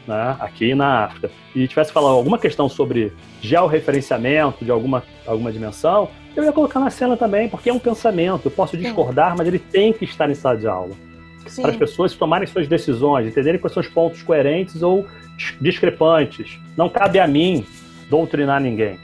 né, 0.08 0.36
aqui 0.40 0.76
na 0.76 1.06
África, 1.06 1.32
e 1.56 1.68
tivesse 1.68 1.92
falar 1.92 2.10
alguma 2.10 2.38
questão 2.38 2.68
sobre 2.68 3.14
georreferenciamento 3.42 4.64
de 4.66 4.72
alguma, 4.72 5.04
alguma 5.26 5.52
dimensão, 5.52 6.10
eu 6.36 6.44
ia 6.44 6.52
colocar 6.52 6.80
na 6.80 6.90
cena 6.90 7.16
também, 7.16 7.48
porque 7.48 7.70
é 7.70 7.74
um 7.74 7.80
pensamento, 7.80 8.46
eu 8.46 8.52
posso 8.52 8.76
discordar, 8.76 9.32
Sim. 9.32 9.38
mas 9.38 9.48
ele 9.48 9.60
tem 9.60 9.94
que 9.94 10.04
estar 10.04 10.30
em 10.30 10.36
sala 10.36 10.58
de 10.58 10.68
aula. 10.68 10.92
Sim. 11.48 11.62
Para 11.62 11.72
as 11.72 11.78
pessoas 11.78 12.14
tomarem 12.14 12.48
suas 12.48 12.68
decisões, 12.68 13.28
entenderem 13.28 13.60
quais 13.60 13.74
são 13.74 13.82
os 13.82 13.88
pontos 13.88 14.22
coerentes 14.22 14.82
ou 14.82 15.06
discrepantes. 15.62 16.60
Não 16.76 16.90
cabe 16.90 17.20
a 17.20 17.28
mim 17.28 17.66
doutrinar 18.10 18.62
ninguém. 18.62 18.98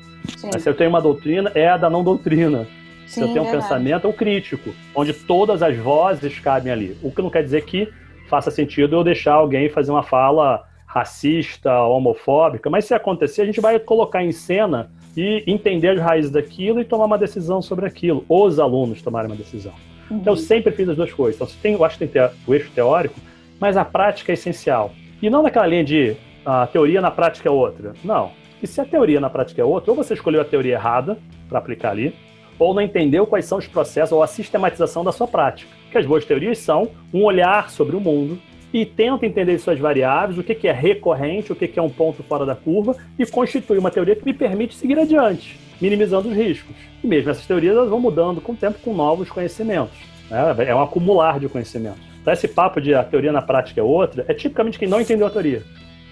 Mas 0.52 0.62
se 0.62 0.70
eu 0.70 0.74
tenho 0.74 0.90
uma 0.90 1.02
doutrina, 1.02 1.52
é 1.56 1.68
a 1.70 1.78
da 1.78 1.90
não 1.90 2.04
doutrina. 2.04 2.68
Sim, 3.08 3.08
se 3.08 3.22
eu 3.22 3.28
tenho 3.28 3.42
um 3.42 3.44
verdade. 3.44 3.64
pensamento, 3.64 4.08
é 4.08 4.10
o 4.10 4.14
crítico, 4.14 4.74
onde 4.96 5.14
todas 5.14 5.62
as 5.62 5.76
vozes 5.78 6.40
cabem 6.40 6.72
ali. 6.72 6.98
O 7.02 7.12
que 7.12 7.22
não 7.22 7.30
quer 7.30 7.44
dizer 7.44 7.66
que 7.66 7.90
faça 8.30 8.50
sentido 8.50 8.96
eu 8.96 9.04
deixar 9.04 9.34
alguém 9.34 9.70
fazer 9.70 9.92
uma 9.92 10.04
fala 10.04 10.64
racista, 10.86 11.82
homofóbica, 11.84 12.70
mas 12.70 12.86
se 12.86 12.94
acontecer, 12.94 13.42
a 13.42 13.46
gente 13.46 13.62
vai 13.62 13.80
colocar 13.80 14.24
em 14.24 14.32
cena 14.32 14.92
e 15.16 15.44
entender 15.48 15.90
as 15.90 16.00
raízes 16.00 16.32
daquilo 16.32 16.80
e 16.80 16.86
tomar 16.86 17.06
uma 17.06 17.18
decisão 17.18 17.62
sobre 17.62 17.86
aquilo. 17.86 18.26
Os 18.28 18.60
alunos 18.60 19.02
tomarem 19.02 19.30
uma 19.30 19.38
decisão. 19.38 19.74
Uhum. 20.10 20.18
Então, 20.18 20.34
eu 20.34 20.38
sempre 20.38 20.72
fiz 20.72 20.88
as 20.90 20.96
duas 20.96 21.12
coisas. 21.12 21.36
Então, 21.36 21.48
tem, 21.62 21.74
eu 21.74 21.84
acho 21.84 21.98
que 21.98 22.08
tem 22.08 22.30
o 22.46 22.54
eixo 22.54 22.70
teórico, 22.72 23.16
mas 23.60 23.78
a 23.78 23.86
prática 23.86 24.32
é 24.32 24.36
essencial. 24.36 24.92
E 25.22 25.30
não 25.30 25.44
naquela 25.44 25.68
linha 25.68 25.84
de 25.84 26.16
a 26.46 26.68
teoria 26.68 27.00
na 27.00 27.12
prática 27.12 27.48
é 27.48 27.52
outra. 27.52 27.94
Não. 28.04 28.32
E 28.62 28.68
se 28.68 28.80
a 28.80 28.86
teoria 28.86 29.20
na 29.20 29.30
prática 29.30 29.62
é 29.62 29.66
outra, 29.66 29.92
ou 29.92 29.98
você 29.98 30.14
escolheu 30.14 30.42
a 30.42 30.46
teoria 30.46 30.76
errada 30.76 31.18
para 31.50 31.60
aplicar 31.60 31.92
ali, 31.92 32.14
ou 32.60 32.74
não 32.74 32.82
entendeu 32.82 33.26
quais 33.26 33.46
são 33.46 33.58
os 33.58 33.68
processos 33.68 34.12
ou 34.12 34.22
a 34.22 34.28
sistematização 34.28 35.04
da 35.04 35.12
sua 35.12 35.28
prática. 35.28 35.72
Que 35.92 35.98
as 35.98 36.06
boas 36.06 36.24
teorias 36.26 36.60
são 36.60 36.92
um 37.12 37.24
olhar 37.24 37.72
sobre 37.72 37.96
o 37.96 38.00
mundo 38.00 38.40
e 38.74 38.86
tenta 38.86 39.26
entender 39.26 39.58
suas 39.58 39.80
variáveis, 39.80 40.38
o 40.38 40.44
que, 40.44 40.56
que 40.56 40.68
é 40.68 40.72
recorrente, 40.72 41.52
o 41.52 41.56
que, 41.56 41.68
que 41.68 41.80
é 41.80 41.82
um 41.82 41.90
ponto 41.90 42.24
fora 42.24 42.46
da 42.46 42.56
curva, 42.56 42.96
e 43.18 43.26
constitui 43.26 43.78
uma 43.78 43.92
teoria 43.92 44.16
que 44.16 44.24
me 44.24 44.34
permite 44.34 44.76
seguir 44.76 44.98
adiante, 44.98 45.60
minimizando 45.82 46.30
os 46.30 46.36
riscos. 46.36 46.76
E 47.04 47.08
mesmo 47.08 47.32
essas 47.32 47.46
teorias 47.46 47.76
elas 47.76 47.90
vão 47.90 48.00
mudando 48.00 48.40
com 48.40 48.54
o 48.54 48.56
tempo 48.56 48.80
com 48.80 48.94
novos 48.94 49.30
conhecimentos. 49.30 49.98
Né? 50.30 50.68
É 50.68 50.76
um 50.76 50.82
acumular 50.82 51.40
de 51.40 51.50
conhecimentos. 51.50 52.00
Então, 52.22 52.32
esse 52.32 52.48
papo 52.48 52.80
de 52.80 52.94
a 52.94 53.04
teoria 53.04 53.32
na 53.32 53.42
prática 53.42 53.82
é 53.82 53.84
outra 53.84 54.24
é 54.28 54.34
tipicamente 54.34 54.78
quem 54.78 54.88
não 54.88 55.02
entendeu 55.02 55.26
a 55.26 55.30
teoria. 55.32 55.64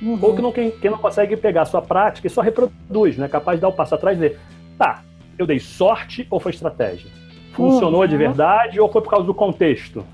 Uhum. 0.01 0.17
Ou 0.21 0.35
que 0.35 0.41
não, 0.41 0.51
quem, 0.51 0.71
quem, 0.71 0.89
não 0.89 0.97
consegue 0.97 1.35
pegar 1.35 1.63
a 1.63 1.65
sua 1.65 1.81
prática 1.81 2.27
e 2.27 2.29
só 2.29 2.41
reproduz, 2.41 3.17
né? 3.17 3.27
capaz 3.27 3.57
de 3.57 3.61
dar 3.61 3.67
o 3.67 3.73
passo 3.73 3.95
atrás 3.95 4.17
e 4.17 4.21
dizer, 4.21 4.39
tá, 4.77 5.03
eu 5.37 5.45
dei 5.45 5.59
sorte 5.59 6.25
ou 6.29 6.39
foi 6.39 6.51
estratégia? 6.51 7.09
Funcionou 7.53 8.01
uhum. 8.01 8.07
de 8.07 8.15
verdade 8.15 8.79
ou 8.79 8.89
foi 8.89 9.01
por 9.01 9.09
causa 9.09 9.25
do 9.25 9.33
contexto? 9.33 10.05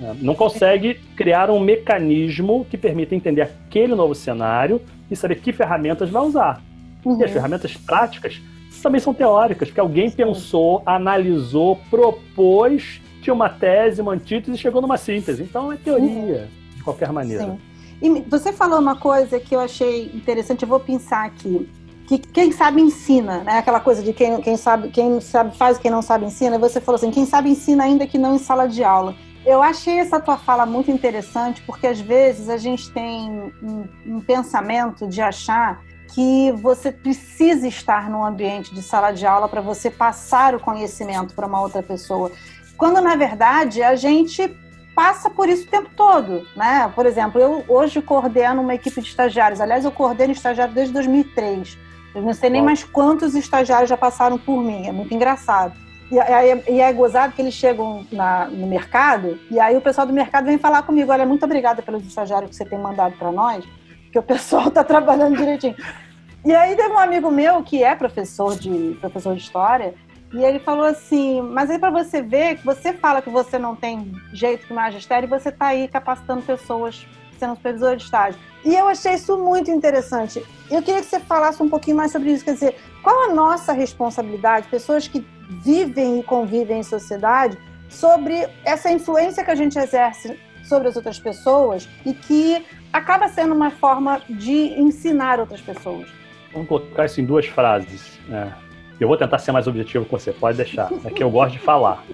É, 0.00 0.12
não 0.20 0.34
consegue 0.34 0.94
criar 1.16 1.50
um 1.50 1.60
mecanismo 1.60 2.66
que 2.68 2.76
permita 2.76 3.14
entender 3.14 3.42
aquele 3.42 3.94
novo 3.94 4.14
cenário 4.14 4.80
e 5.10 5.16
saber 5.16 5.36
que 5.36 5.52
ferramentas 5.52 6.10
vai 6.10 6.22
usar. 6.22 6.62
Uhum. 7.04 7.20
E 7.20 7.24
as 7.24 7.30
uhum. 7.30 7.34
ferramentas 7.34 7.76
práticas 7.76 8.40
também 8.82 9.00
são 9.00 9.14
teóricas, 9.14 9.68
porque 9.68 9.80
alguém 9.80 10.10
pensou, 10.10 10.82
analisou, 10.84 11.80
propôs, 11.88 13.00
tinha 13.22 13.32
uma 13.32 13.48
tese, 13.48 14.02
uma 14.02 14.12
antítese 14.12 14.56
e 14.56 14.58
chegou 14.58 14.82
numa 14.82 14.98
síntese. 14.98 15.42
Então 15.42 15.72
é 15.72 15.76
teoria, 15.76 16.08
uhum. 16.08 16.76
de 16.76 16.82
qualquer 16.82 17.10
maneira. 17.10 17.44
Sim. 17.44 17.58
E 18.00 18.20
você 18.28 18.52
falou 18.52 18.78
uma 18.78 18.96
coisa 18.96 19.40
que 19.40 19.54
eu 19.54 19.60
achei 19.60 20.10
interessante, 20.14 20.62
eu 20.62 20.68
vou 20.68 20.80
pensar 20.80 21.24
aqui. 21.24 21.70
Que 22.06 22.18
quem 22.18 22.52
sabe 22.52 22.82
ensina, 22.82 23.38
né? 23.44 23.58
Aquela 23.58 23.80
coisa 23.80 24.02
de 24.02 24.12
quem, 24.12 24.40
quem 24.42 24.56
sabe, 24.56 24.90
quem 24.90 25.20
sabe 25.20 25.56
faz, 25.56 25.78
quem 25.78 25.90
não 25.90 26.02
sabe 26.02 26.26
ensina. 26.26 26.58
Você 26.58 26.80
falou 26.80 26.96
assim, 26.96 27.10
quem 27.10 27.24
sabe 27.24 27.50
ensina 27.50 27.84
ainda 27.84 28.06
que 28.06 28.18
não 28.18 28.34
em 28.34 28.38
sala 28.38 28.66
de 28.66 28.84
aula. 28.84 29.14
Eu 29.44 29.62
achei 29.62 29.98
essa 29.98 30.20
tua 30.20 30.36
fala 30.36 30.64
muito 30.64 30.90
interessante, 30.90 31.62
porque 31.62 31.86
às 31.86 32.00
vezes 32.00 32.48
a 32.48 32.56
gente 32.56 32.90
tem 32.92 33.52
um, 33.62 33.84
um 34.06 34.20
pensamento 34.20 35.06
de 35.06 35.20
achar 35.20 35.82
que 36.14 36.52
você 36.52 36.92
precisa 36.92 37.66
estar 37.66 38.08
num 38.08 38.24
ambiente 38.24 38.72
de 38.72 38.82
sala 38.82 39.10
de 39.10 39.26
aula 39.26 39.48
para 39.48 39.60
você 39.60 39.90
passar 39.90 40.54
o 40.54 40.60
conhecimento 40.60 41.34
para 41.34 41.46
uma 41.46 41.60
outra 41.60 41.82
pessoa. 41.82 42.30
Quando, 42.76 43.00
na 43.00 43.16
verdade, 43.16 43.82
a 43.82 43.96
gente 43.96 44.48
passa 44.94 45.28
por 45.28 45.48
isso 45.48 45.66
o 45.66 45.70
tempo 45.70 45.90
todo, 45.96 46.46
né? 46.54 46.90
Por 46.94 47.04
exemplo, 47.06 47.40
eu 47.40 47.64
hoje 47.68 48.00
coordeno 48.00 48.62
uma 48.62 48.74
equipe 48.74 49.00
de 49.00 49.08
estagiários. 49.08 49.60
Aliás, 49.60 49.84
eu 49.84 49.90
coordeno 49.90 50.32
estagiário 50.32 50.72
desde 50.72 50.92
2003. 50.94 51.78
Eu 52.14 52.22
não 52.22 52.32
sei 52.32 52.48
nem 52.48 52.62
mais 52.62 52.84
quantos 52.84 53.34
estagiários 53.34 53.90
já 53.90 53.96
passaram 53.96 54.38
por 54.38 54.62
mim. 54.62 54.86
É 54.86 54.92
muito 54.92 55.12
engraçado. 55.12 55.74
E, 56.10 56.16
e, 56.16 56.76
e 56.76 56.80
é 56.80 56.92
gozado 56.92 57.32
que 57.32 57.42
eles 57.42 57.54
chegam 57.54 58.06
na, 58.12 58.46
no 58.46 58.66
mercado 58.66 59.38
e 59.50 59.58
aí 59.58 59.76
o 59.76 59.80
pessoal 59.80 60.06
do 60.06 60.12
mercado 60.12 60.44
vem 60.44 60.58
falar 60.58 60.82
comigo: 60.82 61.10
olha, 61.10 61.26
muito 61.26 61.44
obrigada 61.44 61.82
pelos 61.82 62.06
estagiários 62.06 62.50
que 62.50 62.56
você 62.56 62.64
tem 62.64 62.78
mandado 62.78 63.16
para 63.16 63.32
nós, 63.32 63.64
que 64.12 64.18
o 64.18 64.22
pessoal 64.22 64.68
está 64.68 64.84
trabalhando 64.84 65.36
direitinho. 65.36 65.74
E 66.44 66.54
aí 66.54 66.76
teve 66.76 66.90
um 66.90 66.98
amigo 66.98 67.30
meu 67.30 67.62
que 67.62 67.82
é 67.82 67.94
professor 67.94 68.54
de 68.54 68.96
professor 69.00 69.34
de 69.34 69.40
história 69.40 69.94
e 70.34 70.44
ele 70.44 70.58
falou 70.58 70.84
assim: 70.84 71.40
mas 71.40 71.70
aí 71.70 71.78
para 71.78 71.90
você 71.90 72.20
ver 72.20 72.56
que 72.56 72.66
você 72.66 72.92
fala 72.92 73.22
que 73.22 73.30
você 73.30 73.58
não 73.58 73.76
tem 73.76 74.12
jeito 74.32 74.66
para 74.66 74.74
magistério 74.74 75.26
e 75.26 75.30
você 75.30 75.48
está 75.48 75.68
aí 75.68 75.86
capacitando 75.86 76.42
pessoas 76.42 77.06
sendo 77.38 77.54
supervisor 77.54 77.96
de 77.96 78.02
estágio. 78.02 78.40
E 78.64 78.74
eu 78.74 78.88
achei 78.88 79.14
isso 79.14 79.36
muito 79.38 79.70
interessante. 79.70 80.44
Eu 80.70 80.82
queria 80.82 81.00
que 81.00 81.06
você 81.06 81.20
falasse 81.20 81.62
um 81.62 81.68
pouquinho 81.68 81.96
mais 81.96 82.10
sobre 82.12 82.32
isso. 82.32 82.44
Quer 82.44 82.54
dizer, 82.54 82.76
qual 83.02 83.30
a 83.30 83.34
nossa 83.34 83.72
responsabilidade, 83.72 84.68
pessoas 84.68 85.06
que 85.06 85.24
vivem 85.62 86.20
e 86.20 86.22
convivem 86.22 86.80
em 86.80 86.82
sociedade, 86.82 87.58
sobre 87.88 88.48
essa 88.64 88.90
influência 88.90 89.44
que 89.44 89.50
a 89.50 89.54
gente 89.54 89.78
exerce 89.78 90.38
sobre 90.64 90.88
as 90.88 90.96
outras 90.96 91.18
pessoas 91.18 91.88
e 92.04 92.14
que 92.14 92.64
acaba 92.92 93.28
sendo 93.28 93.54
uma 93.54 93.70
forma 93.70 94.20
de 94.28 94.80
ensinar 94.80 95.38
outras 95.38 95.60
pessoas. 95.60 96.08
Vamos 96.52 96.68
colocar 96.68 97.04
isso 97.04 97.20
em 97.20 97.24
duas 97.24 97.46
frases. 97.46 98.18
Né? 98.26 98.52
Eu 99.00 99.08
vou 99.08 99.16
tentar 99.16 99.38
ser 99.38 99.52
mais 99.52 99.66
objetivo 99.66 100.04
com 100.04 100.18
você, 100.18 100.32
pode 100.32 100.56
deixar. 100.56 100.90
É 101.04 101.10
que 101.10 101.22
eu 101.22 101.30
gosto 101.30 101.52
de 101.52 101.58
falar. 101.58 102.04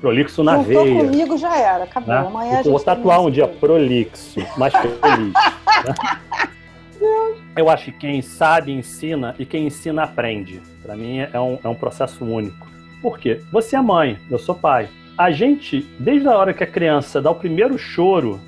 Prolixo 0.00 0.42
na 0.42 0.56
Juntou 0.58 0.84
veia. 0.84 1.04
comigo 1.04 1.36
já 1.36 1.56
era, 1.56 1.84
acabou. 1.84 2.14
Né? 2.14 2.20
Amanhã 2.20 2.62
eu 2.64 2.70
vou 2.70 2.80
tatuar 2.80 3.20
um 3.20 3.30
dia 3.30 3.46
prolixo, 3.46 4.40
mais 4.56 4.72
feliz. 4.72 5.32
né? 5.32 5.94
Eu 7.56 7.68
acho 7.68 7.86
que 7.86 7.92
quem 7.92 8.22
sabe 8.22 8.72
ensina 8.72 9.34
e 9.38 9.44
quem 9.44 9.66
ensina 9.66 10.04
aprende. 10.04 10.60
Para 10.82 10.96
mim 10.96 11.18
é 11.18 11.40
um, 11.40 11.58
é 11.62 11.68
um 11.68 11.74
processo 11.74 12.24
único. 12.24 12.66
Por 13.02 13.18
quê? 13.18 13.40
Você 13.52 13.76
é 13.76 13.80
mãe, 13.80 14.18
eu 14.30 14.38
sou 14.38 14.54
pai. 14.54 14.88
A 15.16 15.30
gente, 15.30 15.82
desde 15.98 16.28
a 16.28 16.36
hora 16.36 16.54
que 16.54 16.64
a 16.64 16.66
criança 16.66 17.20
dá 17.20 17.30
o 17.30 17.34
primeiro 17.34 17.76
choro, 17.78 18.40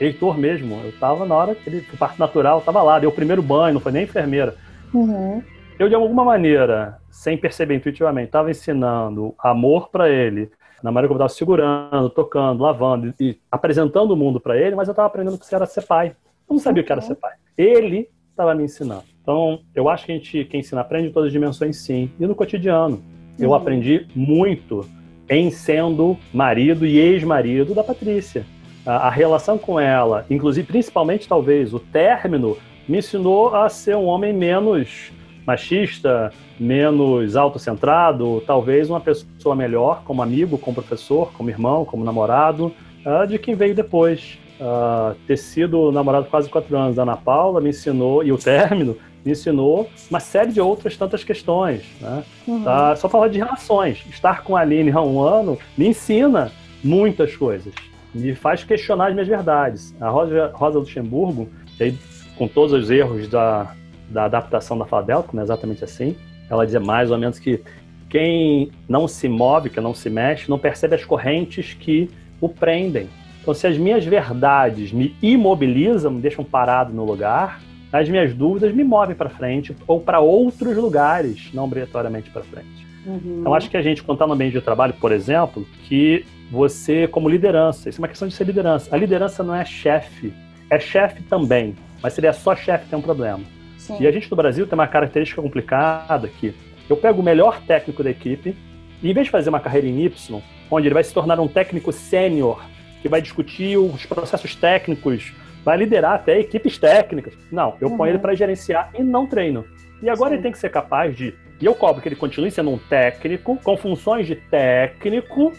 Heitor 0.00 0.38
mesmo, 0.38 0.80
eu 0.84 0.90
estava 0.90 1.26
na 1.26 1.34
hora 1.34 1.54
que 1.54 1.68
ele, 1.68 1.86
o 1.92 1.96
parto 1.96 2.18
natural, 2.18 2.60
estava 2.60 2.82
lá, 2.82 2.98
deu 2.98 3.10
o 3.10 3.12
primeiro 3.12 3.42
banho, 3.42 3.74
não 3.74 3.80
foi 3.80 3.92
nem 3.92 4.04
enfermeira. 4.04 4.54
Uhum. 4.92 5.42
Eu, 5.78 5.88
de 5.88 5.94
alguma 5.94 6.24
maneira, 6.24 6.98
sem 7.10 7.36
perceber 7.36 7.74
intuitivamente, 7.74 8.26
estava 8.26 8.50
ensinando 8.50 9.34
amor 9.38 9.88
para 9.90 10.08
ele, 10.08 10.50
na 10.82 10.92
maneira 10.92 11.08
como 11.08 11.20
eu 11.20 11.26
estava 11.26 11.36
segurando, 11.36 12.10
tocando, 12.10 12.62
lavando 12.62 13.12
e, 13.18 13.38
apresentando 13.50 14.12
o 14.12 14.16
mundo 14.16 14.38
para 14.38 14.56
ele, 14.56 14.76
mas 14.76 14.86
eu 14.86 14.92
estava 14.92 15.08
aprendendo 15.08 15.34
o 15.34 15.38
que 15.38 15.54
era 15.54 15.66
ser 15.66 15.82
pai. 15.82 16.14
Eu 16.48 16.54
não 16.54 16.60
sabia 16.60 16.82
o 16.82 16.86
que 16.86 16.92
era 16.92 17.00
ser 17.00 17.16
pai. 17.16 17.32
Ele 17.58 18.08
estava 18.30 18.54
me 18.54 18.64
ensinando. 18.64 19.02
Então, 19.20 19.60
eu 19.74 19.88
acho 19.88 20.06
que 20.06 20.12
a 20.12 20.14
gente, 20.14 20.44
quem 20.44 20.60
ensina 20.60 20.82
aprende 20.82 21.08
em 21.08 21.12
todas 21.12 21.28
as 21.28 21.32
dimensões, 21.32 21.78
sim. 21.78 22.10
E 22.20 22.26
no 22.26 22.34
cotidiano. 22.34 23.02
Eu 23.38 23.48
uhum. 23.48 23.54
aprendi 23.54 24.06
muito 24.14 24.86
em 25.28 25.50
sendo 25.50 26.16
marido 26.32 26.86
e 26.86 26.98
ex-marido 26.98 27.74
da 27.74 27.82
Patrícia. 27.82 28.44
A, 28.86 29.08
a, 29.08 29.10
relação 29.10 29.56
com 29.56 29.80
ela, 29.80 30.24
inclusive, 30.30 30.66
principalmente, 30.66 31.26
talvez, 31.26 31.72
o 31.72 31.80
término, 31.80 32.56
me 32.86 32.98
ensinou 32.98 33.54
a 33.54 33.68
ser 33.68 33.96
um 33.96 34.04
homem 34.04 34.32
menos 34.32 35.10
machista, 35.46 36.32
menos 36.58 37.36
autocentrado, 37.36 38.42
talvez 38.46 38.88
uma 38.88 39.00
pessoa 39.00 39.54
melhor, 39.54 40.02
como 40.04 40.22
amigo, 40.22 40.58
como 40.58 40.74
professor, 40.74 41.32
como 41.32 41.50
irmão, 41.50 41.84
como 41.84 42.04
namorado, 42.04 42.72
uh, 43.04 43.26
de 43.26 43.38
quem 43.38 43.54
veio 43.54 43.74
depois. 43.74 44.38
Uh, 44.54 45.16
ter 45.26 45.36
sido 45.36 45.90
namorado 45.90 46.26
quase 46.26 46.48
quatro 46.48 46.76
anos 46.76 46.94
da 46.94 47.02
Ana 47.02 47.16
Paula 47.16 47.60
me 47.60 47.70
ensinou, 47.70 48.22
e 48.22 48.32
o 48.32 48.38
término 48.38 48.96
me 49.24 49.32
ensinou 49.32 49.88
uma 50.08 50.20
série 50.20 50.52
de 50.52 50.60
outras 50.60 50.96
tantas 50.96 51.24
questões. 51.24 51.82
Né? 52.00 52.22
Uhum. 52.46 52.62
Tá? 52.62 52.94
Só 52.96 53.08
falar 53.08 53.28
de 53.28 53.38
relações. 53.38 54.04
Estar 54.10 54.42
com 54.44 54.56
a 54.56 54.60
Aline 54.60 54.92
há 54.92 55.02
um 55.02 55.20
ano 55.20 55.58
me 55.76 55.88
ensina 55.88 56.52
muitas 56.82 57.34
coisas. 57.36 57.74
Me 58.14 58.34
faz 58.34 58.62
questionar 58.62 59.08
as 59.08 59.14
minhas 59.14 59.26
verdades. 59.26 59.94
A 60.00 60.08
Rosa, 60.08 60.52
Rosa 60.54 60.78
Luxemburgo, 60.78 61.48
aí, 61.80 61.98
com 62.36 62.46
todos 62.46 62.72
os 62.72 62.90
erros 62.90 63.26
da, 63.28 63.74
da 64.14 64.24
adaptação 64.24 64.78
da 64.78 64.86
fala 64.86 65.02
dela, 65.02 65.22
como 65.22 65.40
é 65.40 65.42
exatamente 65.42 65.82
assim, 65.84 66.16
ela 66.48 66.64
dizia 66.64 66.80
mais 66.80 67.10
ou 67.10 67.18
menos 67.18 67.38
que 67.38 67.60
quem 68.08 68.70
não 68.88 69.08
se 69.08 69.28
move, 69.28 69.68
que 69.68 69.80
não 69.80 69.92
se 69.92 70.08
mexe, 70.08 70.48
não 70.48 70.58
percebe 70.58 70.94
as 70.94 71.04
correntes 71.04 71.74
que 71.74 72.08
o 72.40 72.48
prendem. 72.48 73.08
Então, 73.42 73.52
se 73.52 73.66
as 73.66 73.76
minhas 73.76 74.04
verdades 74.04 74.92
me 74.92 75.16
imobilizam, 75.20 76.12
me 76.12 76.20
deixam 76.20 76.44
parado 76.44 76.94
no 76.94 77.04
lugar, 77.04 77.60
as 77.92 78.08
minhas 78.08 78.32
dúvidas 78.32 78.72
me 78.72 78.84
movem 78.84 79.16
para 79.16 79.28
frente 79.28 79.76
ou 79.86 80.00
para 80.00 80.20
outros 80.20 80.76
lugares, 80.76 81.50
não 81.52 81.64
obrigatoriamente 81.64 82.30
para 82.30 82.42
frente. 82.42 82.86
Uhum. 83.04 83.38
Então, 83.40 83.52
acho 83.52 83.68
que 83.68 83.76
a 83.76 83.82
gente, 83.82 84.02
quando 84.02 84.16
está 84.16 84.26
no 84.26 84.32
ambiente 84.32 84.52
de 84.52 84.60
trabalho, 84.60 84.94
por 84.94 85.12
exemplo, 85.12 85.66
que 85.86 86.24
você, 86.50 87.06
como 87.08 87.28
liderança, 87.28 87.88
isso 87.88 88.00
é 88.00 88.02
uma 88.02 88.08
questão 88.08 88.28
de 88.28 88.34
ser 88.34 88.44
liderança. 88.44 88.94
A 88.94 88.96
liderança 88.96 89.42
não 89.42 89.54
é 89.54 89.64
chefe, 89.64 90.32
é 90.70 90.78
chefe 90.78 91.22
também, 91.24 91.74
mas 92.02 92.12
se 92.12 92.20
ele 92.20 92.28
é 92.28 92.32
só 92.32 92.54
chefe, 92.54 92.88
tem 92.88 92.98
um 92.98 93.02
problema. 93.02 93.42
Sim. 93.84 93.98
E 94.00 94.06
a 94.06 94.10
gente 94.10 94.30
no 94.30 94.36
Brasil 94.36 94.66
tem 94.66 94.74
uma 94.74 94.88
característica 94.88 95.42
complicada 95.42 96.26
que 96.26 96.54
eu 96.88 96.96
pego 96.96 97.20
o 97.20 97.24
melhor 97.24 97.60
técnico 97.66 98.02
da 98.02 98.10
equipe 98.10 98.56
e, 99.02 99.10
em 99.10 99.12
vez 99.12 99.26
de 99.26 99.30
fazer 99.30 99.50
uma 99.50 99.60
carreira 99.60 99.86
em 99.86 100.02
Y, 100.04 100.40
onde 100.70 100.86
ele 100.88 100.94
vai 100.94 101.04
se 101.04 101.12
tornar 101.12 101.38
um 101.38 101.46
técnico 101.46 101.92
sênior, 101.92 102.64
que 103.02 103.08
vai 103.08 103.20
discutir 103.20 103.76
os 103.76 104.06
processos 104.06 104.54
técnicos, 104.54 105.34
vai 105.62 105.76
liderar 105.76 106.14
até 106.14 106.40
equipes 106.40 106.78
técnicas. 106.78 107.34
Não, 107.52 107.76
eu 107.78 107.88
uhum. 107.88 107.96
ponho 107.98 108.12
ele 108.12 108.18
para 108.18 108.34
gerenciar 108.34 108.90
e 108.98 109.02
não 109.02 109.26
treino. 109.26 109.66
E 110.02 110.08
agora 110.08 110.30
Sim. 110.30 110.34
ele 110.36 110.42
tem 110.42 110.52
que 110.52 110.58
ser 110.58 110.70
capaz 110.70 111.14
de. 111.14 111.34
E 111.60 111.66
eu 111.66 111.74
cobro 111.74 112.00
que 112.00 112.08
ele 112.08 112.16
continue 112.16 112.50
sendo 112.50 112.70
um 112.70 112.78
técnico, 112.78 113.58
com 113.62 113.76
funções 113.76 114.26
de 114.26 114.34
técnico 114.34 115.52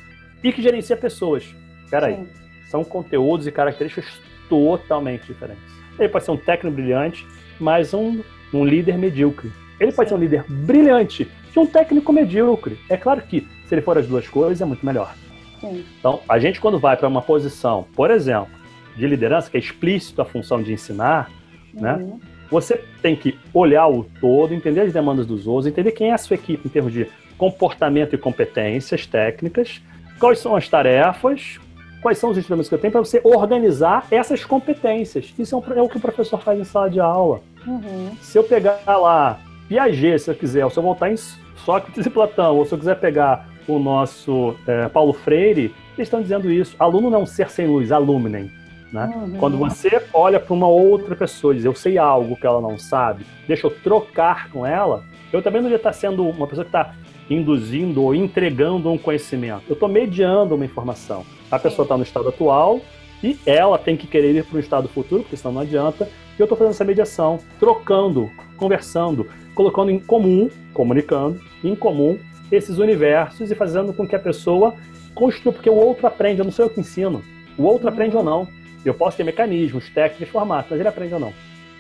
e 0.44 0.52
que 0.52 0.62
gerencia 0.62 0.98
pessoas. 0.98 1.56
Peraí. 1.90 2.16
Sim. 2.16 2.28
São 2.70 2.84
conteúdos 2.84 3.46
e 3.46 3.52
características 3.52 4.20
totalmente 4.50 5.28
diferentes. 5.28 5.64
Ele 6.00 6.10
pode 6.10 6.26
ser 6.26 6.32
um 6.32 6.38
técnico 6.38 6.76
brilhante, 6.76 7.26
mas 7.60 7.94
um, 7.94 8.22
um 8.54 8.66
líder 8.66 8.98
medíocre. 8.98 9.52
Ele 9.80 9.92
pode 9.92 10.10
ser 10.10 10.16
um 10.16 10.20
líder 10.20 10.44
brilhante 10.48 11.28
e 11.56 11.60
um 11.60 11.66
técnico 11.66 12.14
medíocre. 12.14 12.78
É 12.90 12.98
claro 12.98 13.22
que, 13.22 13.48
se 13.68 13.76
ele 13.76 13.82
for 13.82 13.98
as 13.98 14.08
duas 14.08 14.28
coisas, 14.28 14.62
é 14.62 14.66
muito 14.66 14.86
melhor. 14.86 15.14
Sim. 15.60 15.84
Então, 16.00 16.22
a 16.28 16.40
gente, 16.40 16.60
quando 16.60 16.80
vai 16.80 16.96
para 16.96 17.08
uma 17.08 17.22
posição, 17.22 17.86
por 17.96 18.12
exemplo, 18.12 18.54
de 18.96 19.08
liderança, 19.08 19.50
que 19.50 19.58
é 19.58 19.60
explícito 19.60 20.22
a 20.22 20.26
função 20.26 20.62
de 20.62 20.72
ensinar, 20.72 21.30
né? 21.74 21.94
uhum. 21.94 22.08
né? 22.08 22.20
Você 22.50 22.80
tem 23.02 23.16
que 23.16 23.38
olhar 23.54 23.88
o 23.88 24.04
todo, 24.22 24.54
entender 24.54 24.82
as 24.82 24.94
demandas 24.94 25.26
dos 25.26 25.48
outros, 25.48 25.66
entender 25.66 25.92
quem 25.92 26.12
é 26.12 26.14
a 26.14 26.18
sua 26.18 26.36
equipe 26.36 26.68
em 26.68 26.70
termos 26.70 26.94
de 26.94 27.08
comportamento 27.38 28.14
e 28.14 28.18
competências 28.18 29.06
técnicas, 29.06 29.82
quais 30.20 30.40
são 30.40 30.56
as 30.56 30.70
tarefas, 30.70 31.60
quais 32.06 32.20
são 32.20 32.30
os 32.30 32.38
instrumentos 32.38 32.70
que 32.70 32.76
eu 32.76 32.78
tenho 32.78 32.92
para 32.92 33.04
você 33.04 33.20
organizar 33.24 34.06
essas 34.12 34.46
competências. 34.46 35.34
Isso 35.40 35.56
é, 35.56 35.58
um, 35.58 35.74
é, 35.74 35.82
o 35.82 35.90
que 35.90 35.98
o 35.98 36.00
professor 36.00 36.40
faz 36.40 36.60
em 36.60 36.64
sala 36.64 36.88
de 36.88 37.00
aula. 37.00 37.42
Uhum. 37.66 38.12
Se 38.22 38.38
eu 38.38 38.44
pegar 38.44 38.80
lá 38.86 39.40
Piaget, 39.68 40.20
se 40.20 40.30
eu 40.30 40.36
quiser, 40.36 40.64
ou 40.64 40.70
se 40.70 40.78
eu 40.78 40.84
voltar 40.84 41.12
em 41.12 41.16
Sócrates 41.18 42.06
e 42.06 42.10
Platão, 42.12 42.58
ou 42.58 42.64
se 42.64 42.76
eu 42.76 42.78
quiser 42.78 43.00
pegar 43.00 43.50
o 43.68 43.80
nosso 43.80 44.56
é, 44.68 44.88
Paulo 44.88 45.14
Freire, 45.14 45.74
eles 45.98 46.08
estão 46.08 46.22
dizendo 46.22 46.52
isso. 46.52 46.76
Aluno 46.78 47.10
não 47.10 47.22
é 47.22 47.24
um 47.24 47.26
ser 47.26 47.50
sem 47.50 47.66
luz, 47.66 47.92
alumnem. 47.92 48.52
Né? 48.94 49.12
Uhum. 49.16 49.38
Quando 49.40 49.58
você 49.58 50.00
olha 50.14 50.40
para 50.40 50.54
uma 50.54 50.68
outra 50.68 51.16
pessoa 51.16 51.54
e 51.54 51.58
diz, 51.58 51.66
eu 51.66 51.74
sei 51.74 51.98
algo 51.98 52.36
que 52.36 52.46
ela 52.46 52.62
não 52.62 52.78
sabe, 52.78 53.26
deixa 53.48 53.66
eu 53.66 53.72
trocar 53.72 54.52
com 54.52 54.64
ela, 54.64 55.04
eu 55.34 55.42
também 55.42 55.60
não 55.60 55.72
ia 55.72 55.78
estar 55.78 55.92
sendo 55.92 56.24
uma 56.30 56.46
pessoa 56.46 56.64
que 56.64 56.70
está 56.70 56.94
induzindo 57.28 58.04
ou 58.04 58.14
entregando 58.14 58.92
um 58.92 58.98
conhecimento. 59.00 59.64
Eu 59.68 59.74
estou 59.74 59.90
mediando 59.90 60.54
uma 60.54 60.66
informação. 60.66 61.26
A 61.52 61.60
pessoa 61.60 61.84
está 61.84 61.98
no 61.98 62.04
estado 62.04 62.30
atual 62.30 62.82
e 63.24 63.40
ela 63.46 63.78
tem 63.78 63.96
que 63.96 64.08
querer 64.08 64.36
ir 64.36 64.44
para 64.44 64.58
um 64.58 64.60
estado 64.60 64.88
futuro, 64.88 65.24
porque 65.24 65.38
senão 65.38 65.54
não 65.54 65.62
adianta. 65.62 66.10
E 66.38 66.40
eu 66.40 66.46
estou 66.46 66.58
fazendo 66.58 66.74
essa 66.74 66.84
mediação, 66.84 67.40
trocando, 67.60 68.30
conversando, 68.58 69.28
colocando 69.54 69.90
em 69.90 70.00
comum, 70.00 70.50
comunicando, 70.74 71.40
em 71.64 71.76
comum, 71.76 72.20
esses 72.52 72.78
universos 72.78 73.50
e 73.50 73.56
fazendo 73.56 73.94
com 73.94 74.08
que 74.08 74.16
a 74.16 74.20
pessoa 74.20 74.76
construa, 75.14 75.54
porque 75.54 75.70
o 75.70 75.76
outro 75.76 76.06
aprende, 76.06 76.40
eu 76.40 76.46
não 76.46 76.52
sou 76.52 76.66
eu 76.66 76.70
que 76.70 76.80
ensino. 76.80 77.24
O 77.58 77.64
outro 77.64 77.88
aprende 77.88 78.16
ou 78.16 78.24
não. 78.24 78.48
Eu 78.84 78.94
posso 78.94 79.18
ter 79.18 79.24
mecanismos, 79.24 79.90
técnicos, 79.90 80.30
formatos, 80.30 80.70
mas 80.70 80.80
ele 80.80 80.90
aprende 80.90 81.14
ou 81.14 81.20
não. 81.20 81.34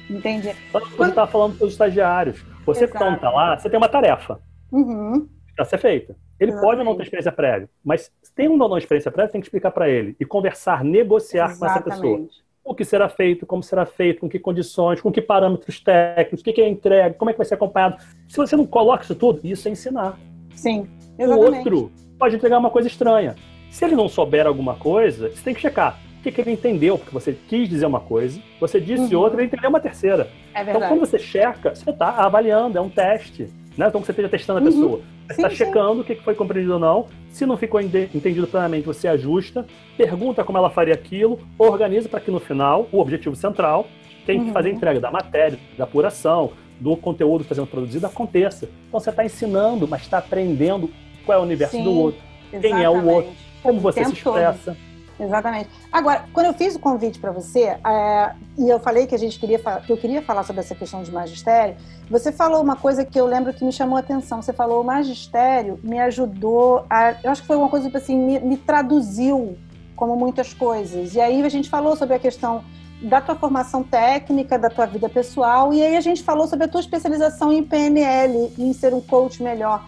Entendi. 0.10 0.52
Então, 0.70 0.82
você 0.82 1.10
está 1.10 1.28
falando 1.28 1.58
para 1.58 1.68
os 1.68 1.74
estagiários. 1.74 2.44
Você 2.66 2.86
Exato. 2.86 3.06
que 3.06 3.14
está 3.14 3.30
lá, 3.30 3.58
você 3.58 3.70
tem 3.70 3.78
uma 3.78 3.90
tarefa. 3.90 4.40
Uhum. 4.72 5.28
Para 5.56 5.66
ser 5.66 5.78
feita. 5.78 6.16
Ele 6.40 6.52
Exatamente. 6.52 6.62
pode 6.62 6.80
ou 6.80 6.86
não 6.86 6.96
ter 6.98 7.04
experiência 7.04 7.32
prévia, 7.32 7.70
mas 7.84 8.12
tem 8.36 8.50
um 8.50 8.62
ou 8.62 8.70
não 8.70 8.78
experiência 8.78 9.12
prévia, 9.12 9.32
tem 9.32 9.42
que 9.42 9.48
explicar 9.48 9.72
para 9.72 9.90
ele 9.90 10.16
e 10.20 10.26
conversar, 10.26 10.84
negociar 10.84 11.50
Exatamente. 11.52 11.60
com 11.60 11.66
essa 11.66 12.02
pessoa. 12.02 12.28
O 12.64 12.74
que 12.74 12.84
será 12.84 13.08
feito, 13.08 13.46
como 13.46 13.62
será 13.62 13.86
feito, 13.86 14.22
com 14.22 14.28
que 14.28 14.40
condições, 14.40 15.00
com 15.00 15.12
que 15.12 15.22
parâmetros 15.22 15.80
técnicos, 15.80 16.42
o 16.42 16.44
que 16.44 16.60
é 16.60 16.68
entrega, 16.68 17.16
como 17.16 17.30
é 17.30 17.34
que 17.34 17.38
vai 17.38 17.46
ser 17.46 17.54
acompanhado. 17.54 17.98
Se 18.28 18.38
você 18.38 18.56
não 18.56 18.66
coloca 18.66 19.04
isso 19.04 19.16
tudo, 19.16 19.40
isso 19.44 19.68
é 19.68 19.72
ensinar. 19.72 20.20
Sim. 20.56 20.88
Exatamente. 21.18 21.32
O 21.32 21.58
outro 21.58 21.92
pode 22.18 22.36
entregar 22.36 22.58
uma 22.58 22.72
coisa 22.72 22.88
estranha. 22.88 23.36
Se 23.70 23.86
ele 23.86 23.96
não 23.96 24.10
souber 24.10 24.48
alguma 24.48 24.76
coisa, 24.76 25.30
você 25.30 25.44
tem 25.44 25.54
que 25.54 25.62
checar 25.62 26.00
que, 26.26 26.32
que 26.32 26.42
ele 26.42 26.52
entendeu, 26.52 26.98
porque 26.98 27.14
você 27.14 27.38
quis 27.48 27.70
dizer 27.70 27.86
uma 27.86 28.00
coisa, 28.00 28.40
você 28.60 28.80
disse 28.80 29.16
uhum. 29.16 29.22
outra, 29.22 29.40
ele 29.40 29.48
entendeu 29.48 29.70
uma 29.70 29.80
terceira. 29.80 30.30
É 30.54 30.62
então, 30.62 30.82
quando 30.82 31.00
você 31.00 31.20
checa, 31.20 31.76
você 31.76 31.90
está 31.90 32.10
avaliando, 32.10 32.78
é 32.78 32.82
um 32.82 32.90
teste. 32.90 33.50
Né? 33.78 33.88
Então, 33.88 34.02
você 34.02 34.12
esteja 34.12 34.30
testando 34.30 34.60
a 34.60 34.62
uhum. 34.64 34.68
pessoa. 34.68 35.02
Você 35.28 35.34
está 35.34 35.50
checando 35.50 36.02
o 36.02 36.04
que 36.04 36.16
foi 36.16 36.36
compreendido 36.36 36.74
ou 36.74 36.80
não. 36.80 37.08
Se 37.30 37.46
não 37.46 37.58
ficou 37.58 37.82
entendido 37.82 38.48
plenamente, 38.48 38.86
você 38.86 39.08
ajusta, 39.08 39.66
pergunta 39.98 40.44
como 40.44 40.58
ela 40.58 40.70
faria 40.70 40.94
aquilo, 40.94 41.40
organiza 41.58 42.08
para 42.08 42.20
que 42.20 42.32
no 42.32 42.40
final, 42.40 42.88
o 42.92 43.00
objetivo 43.00 43.36
central, 43.36 43.88
tem 44.26 44.40
que 44.40 44.48
uhum. 44.48 44.54
fazer 44.54 44.70
a 44.70 44.72
entrega 44.72 45.00
da 45.00 45.12
matéria, 45.12 45.60
da 45.78 45.84
apuração, 45.84 46.54
do 46.80 46.96
conteúdo 46.96 47.40
que 47.40 47.46
está 47.46 47.56
sendo 47.56 47.68
produzido, 47.68 48.06
aconteça. 48.06 48.70
Então, 48.88 49.00
você 49.00 49.10
está 49.10 49.26
ensinando, 49.26 49.88
mas 49.88 50.02
está 50.02 50.18
aprendendo 50.18 50.90
qual 51.26 51.38
é 51.38 51.42
o 51.42 51.44
universo 51.44 51.76
Sim, 51.76 51.84
do 51.84 51.92
outro, 51.92 52.22
quem 52.62 52.84
é 52.84 52.90
o 52.90 53.06
outro, 53.06 53.32
como 53.62 53.80
você 53.80 54.06
se 54.06 54.14
expressa. 54.14 54.72
Todo. 54.72 54.85
Exatamente. 55.20 55.70
Agora, 55.92 56.26
quando 56.34 56.48
eu 56.48 56.54
fiz 56.54 56.76
o 56.76 56.80
convite 56.80 57.20
para 57.20 57.32
você, 57.32 57.78
é, 57.86 58.36
e 58.58 58.70
eu 58.70 58.80
falei 58.80 59.08
que 59.08 59.16
a 59.16 59.18
gente 59.18 59.40
queria 59.40 59.60
que 59.60 59.92
eu 59.92 59.98
queria 59.98 60.22
falar 60.22 60.44
sobre 60.44 60.62
essa 60.62 60.76
questão 60.76 61.04
de 61.04 61.12
magistério, 61.12 61.76
você 62.10 62.32
falou 62.32 62.62
uma 62.62 62.76
coisa 62.76 63.06
que 63.06 63.20
eu 63.20 63.26
lembro 63.26 63.54
que 63.54 63.64
me 63.64 63.72
chamou 63.72 63.96
a 63.96 64.02
atenção. 64.02 64.42
Você 64.42 64.52
falou 64.52 64.82
o 64.82 64.84
magistério 64.84 65.80
me 65.84 66.00
ajudou 66.00 66.86
a, 66.90 67.16
eu 67.24 67.32
acho 67.32 67.42
que 67.42 67.48
foi 67.48 67.56
uma 67.56 67.70
coisa 67.70 67.86
tipo 67.86 67.98
assim, 67.98 68.18
me, 68.18 68.40
me 68.40 68.58
traduziu 68.58 69.58
como 69.96 70.16
muitas 70.16 70.54
coisas. 70.54 71.16
E 71.16 71.22
aí 71.22 71.42
a 71.42 71.50
gente 71.50 71.70
falou 71.70 71.96
sobre 71.96 72.16
a 72.16 72.20
questão 72.20 72.64
da 73.02 73.22
tua 73.22 73.36
formação 73.36 73.84
técnica, 73.84 74.58
da 74.58 74.70
tua 74.70 74.86
vida 74.86 75.08
pessoal, 75.10 75.74
e 75.74 75.82
aí 75.82 75.96
a 75.96 76.02
gente 76.02 76.24
falou 76.24 76.48
sobre 76.48 76.66
a 76.66 76.68
tua 76.68 76.80
especialização 76.80 77.52
em 77.52 77.64
PNL, 77.64 78.54
em 78.58 78.74
ser 78.74 78.94
um 78.94 79.02
coach 79.02 79.42
melhor. 79.44 79.86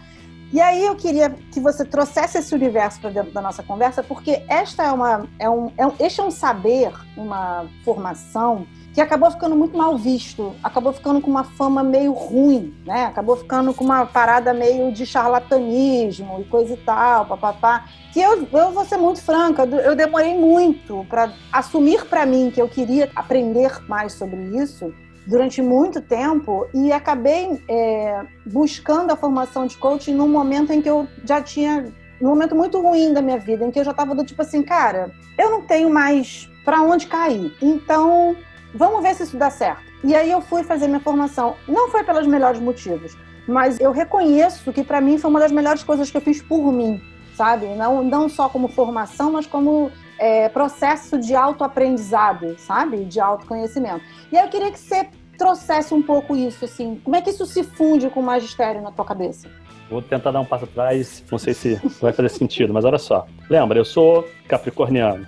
E 0.50 0.60
aí 0.60 0.84
eu 0.84 0.96
queria 0.96 1.30
que 1.52 1.60
você 1.60 1.84
trouxesse 1.84 2.38
esse 2.38 2.54
universo 2.54 3.00
para 3.00 3.10
dentro 3.10 3.32
da 3.32 3.42
nossa 3.42 3.62
conversa, 3.62 4.02
porque 4.02 4.42
esta 4.48 4.82
é 4.82 4.92
uma, 4.92 5.28
é 5.38 5.48
um, 5.48 5.70
é 5.76 5.86
um, 5.86 5.92
este 6.00 6.20
é 6.20 6.24
um 6.24 6.30
saber, 6.30 6.90
uma 7.16 7.66
formação 7.84 8.66
que 8.94 9.00
acabou 9.02 9.30
ficando 9.30 9.54
muito 9.54 9.76
mal 9.76 9.96
visto, 9.96 10.56
acabou 10.62 10.92
ficando 10.92 11.20
com 11.20 11.30
uma 11.30 11.44
fama 11.44 11.84
meio 11.84 12.12
ruim, 12.12 12.74
né? 12.84 13.04
Acabou 13.04 13.36
ficando 13.36 13.74
com 13.74 13.84
uma 13.84 14.06
parada 14.06 14.54
meio 14.54 14.90
de 14.90 15.04
charlatanismo 15.04 16.40
e 16.40 16.44
coisa 16.44 16.72
e 16.72 16.76
tal, 16.78 17.26
papapá. 17.26 17.84
Que 18.12 18.20
eu, 18.20 18.48
eu 18.50 18.72
vou 18.72 18.84
ser 18.86 18.96
muito 18.96 19.20
franca, 19.20 19.64
eu 19.64 19.94
demorei 19.94 20.36
muito 20.36 21.06
para 21.10 21.30
assumir 21.52 22.06
para 22.06 22.24
mim 22.24 22.50
que 22.50 22.60
eu 22.60 22.68
queria 22.68 23.10
aprender 23.14 23.70
mais 23.86 24.14
sobre 24.14 24.40
isso 24.56 24.92
durante 25.28 25.60
muito 25.60 26.00
tempo 26.00 26.66
e 26.72 26.90
acabei 26.90 27.62
é, 27.68 28.24
buscando 28.46 29.12
a 29.12 29.16
formação 29.16 29.66
de 29.66 29.76
coaching 29.76 30.14
num 30.14 30.26
momento 30.26 30.72
em 30.72 30.80
que 30.80 30.88
eu 30.88 31.06
já 31.22 31.42
tinha 31.42 31.92
num 32.18 32.30
momento 32.30 32.56
muito 32.56 32.80
ruim 32.80 33.12
da 33.12 33.20
minha 33.20 33.38
vida, 33.38 33.64
em 33.64 33.70
que 33.70 33.78
eu 33.78 33.84
já 33.84 33.90
estava 33.90 34.14
do 34.14 34.24
tipo 34.24 34.40
assim, 34.40 34.62
cara, 34.62 35.12
eu 35.38 35.50
não 35.50 35.62
tenho 35.62 35.90
mais 35.90 36.50
para 36.64 36.82
onde 36.82 37.06
cair. 37.06 37.54
Então, 37.62 38.34
vamos 38.74 39.02
ver 39.02 39.14
se 39.14 39.22
isso 39.22 39.36
dá 39.36 39.50
certo. 39.50 39.82
E 40.02 40.16
aí 40.16 40.30
eu 40.30 40.40
fui 40.40 40.64
fazer 40.64 40.88
minha 40.88 40.98
formação. 40.98 41.54
Não 41.68 41.90
foi 41.90 42.02
pelos 42.02 42.26
melhores 42.26 42.58
motivos, 42.58 43.16
mas 43.46 43.78
eu 43.78 43.92
reconheço 43.92 44.72
que 44.72 44.82
para 44.82 45.00
mim 45.00 45.18
foi 45.18 45.30
uma 45.30 45.40
das 45.40 45.52
melhores 45.52 45.84
coisas 45.84 46.10
que 46.10 46.16
eu 46.16 46.22
fiz 46.22 46.40
por 46.42 46.72
mim, 46.72 47.00
sabe? 47.36 47.66
Não, 47.66 48.02
não 48.02 48.28
só 48.28 48.48
como 48.48 48.66
formação, 48.66 49.32
mas 49.32 49.46
como 49.46 49.92
é, 50.18 50.48
processo 50.48 51.18
de 51.18 51.34
autoaprendizado, 51.34 52.56
sabe? 52.58 53.04
De 53.04 53.20
autoconhecimento. 53.20 54.02
E 54.32 54.36
aí 54.36 54.44
eu 54.44 54.50
queria 54.50 54.70
que 54.70 54.78
você 54.78 55.08
trouxesse 55.38 55.94
um 55.94 56.02
pouco 56.02 56.36
isso, 56.36 56.64
assim. 56.64 57.00
Como 57.02 57.14
é 57.16 57.22
que 57.22 57.30
isso 57.30 57.46
se 57.46 57.62
funde 57.62 58.10
com 58.10 58.20
o 58.20 58.22
magistério 58.22 58.82
na 58.82 58.90
tua 58.90 59.04
cabeça? 59.04 59.48
Vou 59.88 60.02
tentar 60.02 60.32
dar 60.32 60.40
um 60.40 60.44
passo 60.44 60.64
atrás, 60.64 61.24
não 61.30 61.38
sei 61.38 61.54
se 61.54 61.80
vai 62.00 62.12
fazer 62.12 62.28
sentido, 62.28 62.74
mas 62.74 62.84
olha 62.84 62.98
só. 62.98 63.26
Lembra, 63.48 63.78
eu 63.78 63.84
sou 63.84 64.28
capricorniano, 64.46 65.26